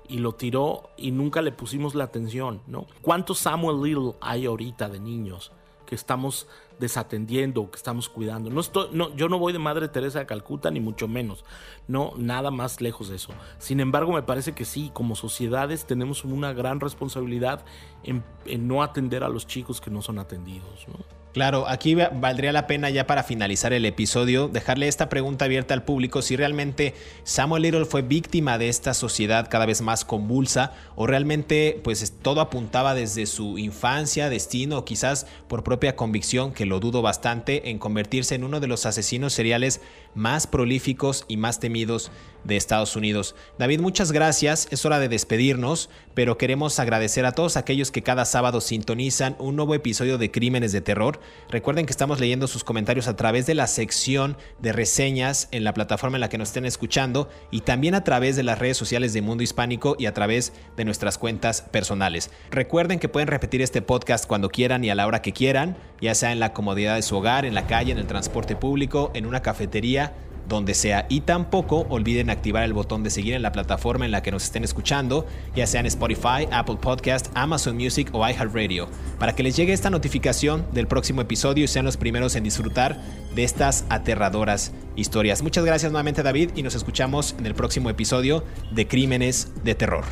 y 0.09 0.17
lo 0.17 0.33
tiró 0.33 0.89
y 0.97 1.11
nunca 1.11 1.41
le 1.41 1.53
pusimos 1.53 1.95
la 1.95 2.03
atención, 2.03 2.61
¿no? 2.67 2.87
¿Cuántos 3.01 3.39
Samuel 3.39 3.81
Little 3.81 4.15
hay 4.19 4.45
ahorita 4.45 4.89
de 4.89 4.99
niños 4.99 5.53
que 5.85 5.95
estamos 5.95 6.47
desatendiendo, 6.77 7.71
que 7.71 7.77
estamos 7.77 8.09
cuidando. 8.09 8.51
No 8.51 8.61
estoy, 8.61 8.89
no, 8.91 9.15
yo 9.15 9.27
no 9.27 9.39
voy 9.39 9.53
de 9.53 9.59
Madre 9.59 9.87
Teresa 9.87 10.19
de 10.19 10.27
Calcuta, 10.27 10.69
ni 10.69 10.79
mucho 10.79 11.07
menos. 11.07 11.43
No, 11.87 12.13
nada 12.15 12.51
más 12.51 12.79
lejos 12.79 13.09
de 13.09 13.15
eso. 13.15 13.33
Sin 13.57 13.79
embargo, 13.79 14.13
me 14.13 14.21
parece 14.21 14.53
que 14.53 14.65
sí, 14.65 14.91
como 14.93 15.15
sociedades 15.15 15.85
tenemos 15.85 16.23
una 16.25 16.53
gran 16.53 16.79
responsabilidad 16.79 17.65
en, 18.03 18.23
en 18.45 18.67
no 18.67 18.83
atender 18.83 19.23
a 19.23 19.29
los 19.29 19.47
chicos 19.47 19.81
que 19.81 19.89
no 19.89 20.03
son 20.03 20.19
atendidos. 20.19 20.87
¿no? 20.87 21.18
Claro, 21.31 21.67
aquí 21.67 21.93
valdría 21.93 22.51
la 22.51 22.65
pena 22.65 22.89
ya 22.89 23.05
para 23.05 23.21
finalizar 23.21 23.71
el 23.71 23.85
episodio 23.85 24.47
dejarle 24.47 24.87
esta 24.87 25.09
pregunta 25.09 25.45
abierta 25.45 25.75
al 25.75 25.83
público 25.83 26.23
si 26.23 26.35
realmente 26.35 26.95
Samuel 27.23 27.61
Little 27.61 27.85
fue 27.85 28.01
víctima 28.01 28.57
de 28.57 28.67
esta 28.67 28.95
sociedad 28.95 29.47
cada 29.47 29.67
vez 29.67 29.81
más 29.83 30.05
convulsa 30.05 30.73
o 30.95 31.05
realmente 31.05 31.79
pues 31.83 32.13
todo 32.23 32.41
apuntaba 32.41 32.95
desde 32.95 33.27
su 33.27 33.59
infancia, 33.59 34.27
destino 34.27 34.79
o 34.79 34.85
quizás 34.85 35.27
por 35.47 35.63
propia 35.63 35.95
convicción, 35.95 36.51
que 36.51 36.65
lo 36.65 36.79
dudo 36.79 37.03
bastante, 37.03 37.69
en 37.69 37.77
convertirse 37.77 38.33
en 38.33 38.43
uno 38.43 38.59
de 38.59 38.67
los 38.67 38.87
asesinos 38.87 39.31
seriales 39.31 39.81
más 40.15 40.47
prolíficos 40.47 41.25
y 41.27 41.37
más 41.37 41.59
temidos 41.59 42.11
de 42.43 42.57
Estados 42.57 42.95
Unidos. 42.95 43.35
David, 43.57 43.79
muchas 43.79 44.11
gracias. 44.11 44.67
Es 44.71 44.85
hora 44.85 44.99
de 44.99 45.09
despedirnos, 45.09 45.89
pero 46.13 46.37
queremos 46.37 46.79
agradecer 46.79 47.25
a 47.25 47.31
todos 47.31 47.57
aquellos 47.57 47.91
que 47.91 48.03
cada 48.03 48.25
sábado 48.25 48.61
sintonizan 48.61 49.35
un 49.39 49.55
nuevo 49.55 49.73
episodio 49.75 50.17
de 50.17 50.31
Crímenes 50.31 50.71
de 50.71 50.81
Terror. 50.81 51.19
Recuerden 51.49 51.85
que 51.85 51.91
estamos 51.91 52.19
leyendo 52.19 52.47
sus 52.47 52.63
comentarios 52.63 53.07
a 53.07 53.15
través 53.15 53.45
de 53.45 53.55
la 53.55 53.67
sección 53.67 54.37
de 54.59 54.73
reseñas 54.73 55.47
en 55.51 55.63
la 55.63 55.73
plataforma 55.73 56.17
en 56.17 56.21
la 56.21 56.29
que 56.29 56.37
nos 56.37 56.49
estén 56.49 56.65
escuchando 56.65 57.29
y 57.51 57.61
también 57.61 57.95
a 57.95 58.03
través 58.03 58.35
de 58.35 58.43
las 58.43 58.59
redes 58.59 58.77
sociales 58.77 59.13
de 59.13 59.21
Mundo 59.21 59.43
Hispánico 59.43 59.95
y 59.99 60.05
a 60.05 60.13
través 60.13 60.53
de 60.77 60.85
nuestras 60.85 61.17
cuentas 61.17 61.61
personales. 61.61 62.31
Recuerden 62.51 62.99
que 62.99 63.09
pueden 63.09 63.27
repetir 63.27 63.61
este 63.61 63.81
podcast 63.81 64.25
cuando 64.25 64.49
quieran 64.49 64.83
y 64.83 64.89
a 64.89 64.95
la 64.95 65.07
hora 65.07 65.21
que 65.21 65.33
quieran, 65.33 65.77
ya 66.01 66.15
sea 66.15 66.31
en 66.31 66.39
la 66.39 66.53
comodidad 66.53 66.95
de 66.95 67.01
su 67.01 67.17
hogar, 67.17 67.45
en 67.45 67.55
la 67.55 67.67
calle, 67.67 67.91
en 67.91 67.97
el 67.97 68.07
transporte 68.07 68.55
público, 68.55 69.11
en 69.13 69.25
una 69.25 69.41
cafetería 69.41 70.13
donde 70.49 70.73
sea. 70.73 71.05
Y 71.07 71.21
tampoco 71.21 71.85
olviden 71.89 72.29
activar 72.29 72.63
el 72.63 72.73
botón 72.73 73.03
de 73.03 73.09
seguir 73.09 73.35
en 73.35 73.41
la 73.41 73.53
plataforma 73.53 74.03
en 74.03 74.11
la 74.11 74.21
que 74.21 74.31
nos 74.31 74.43
estén 74.43 74.65
escuchando, 74.65 75.25
ya 75.55 75.65
sea 75.65 75.79
en 75.79 75.85
Spotify, 75.85 76.47
Apple 76.51 76.77
Podcast, 76.81 77.27
Amazon 77.35 77.77
Music 77.77 78.09
o 78.11 78.27
iHeartRadio, 78.27 78.89
para 79.17 79.33
que 79.33 79.43
les 79.43 79.55
llegue 79.55 79.71
esta 79.71 79.89
notificación 79.89 80.65
del 80.73 80.87
próximo 80.87 81.21
episodio 81.21 81.63
y 81.63 81.67
sean 81.67 81.85
los 81.85 81.95
primeros 81.95 82.35
en 82.35 82.43
disfrutar 82.43 82.99
de 83.33 83.43
estas 83.43 83.85
aterradoras 83.89 84.73
historias. 84.95 85.41
Muchas 85.41 85.63
gracias 85.63 85.91
nuevamente 85.91 86.23
David 86.23 86.51
y 86.55 86.63
nos 86.63 86.75
escuchamos 86.75 87.35
en 87.39 87.45
el 87.45 87.55
próximo 87.55 87.89
episodio 87.89 88.43
de 88.71 88.87
Crímenes 88.87 89.51
de 89.63 89.75
Terror. 89.75 90.03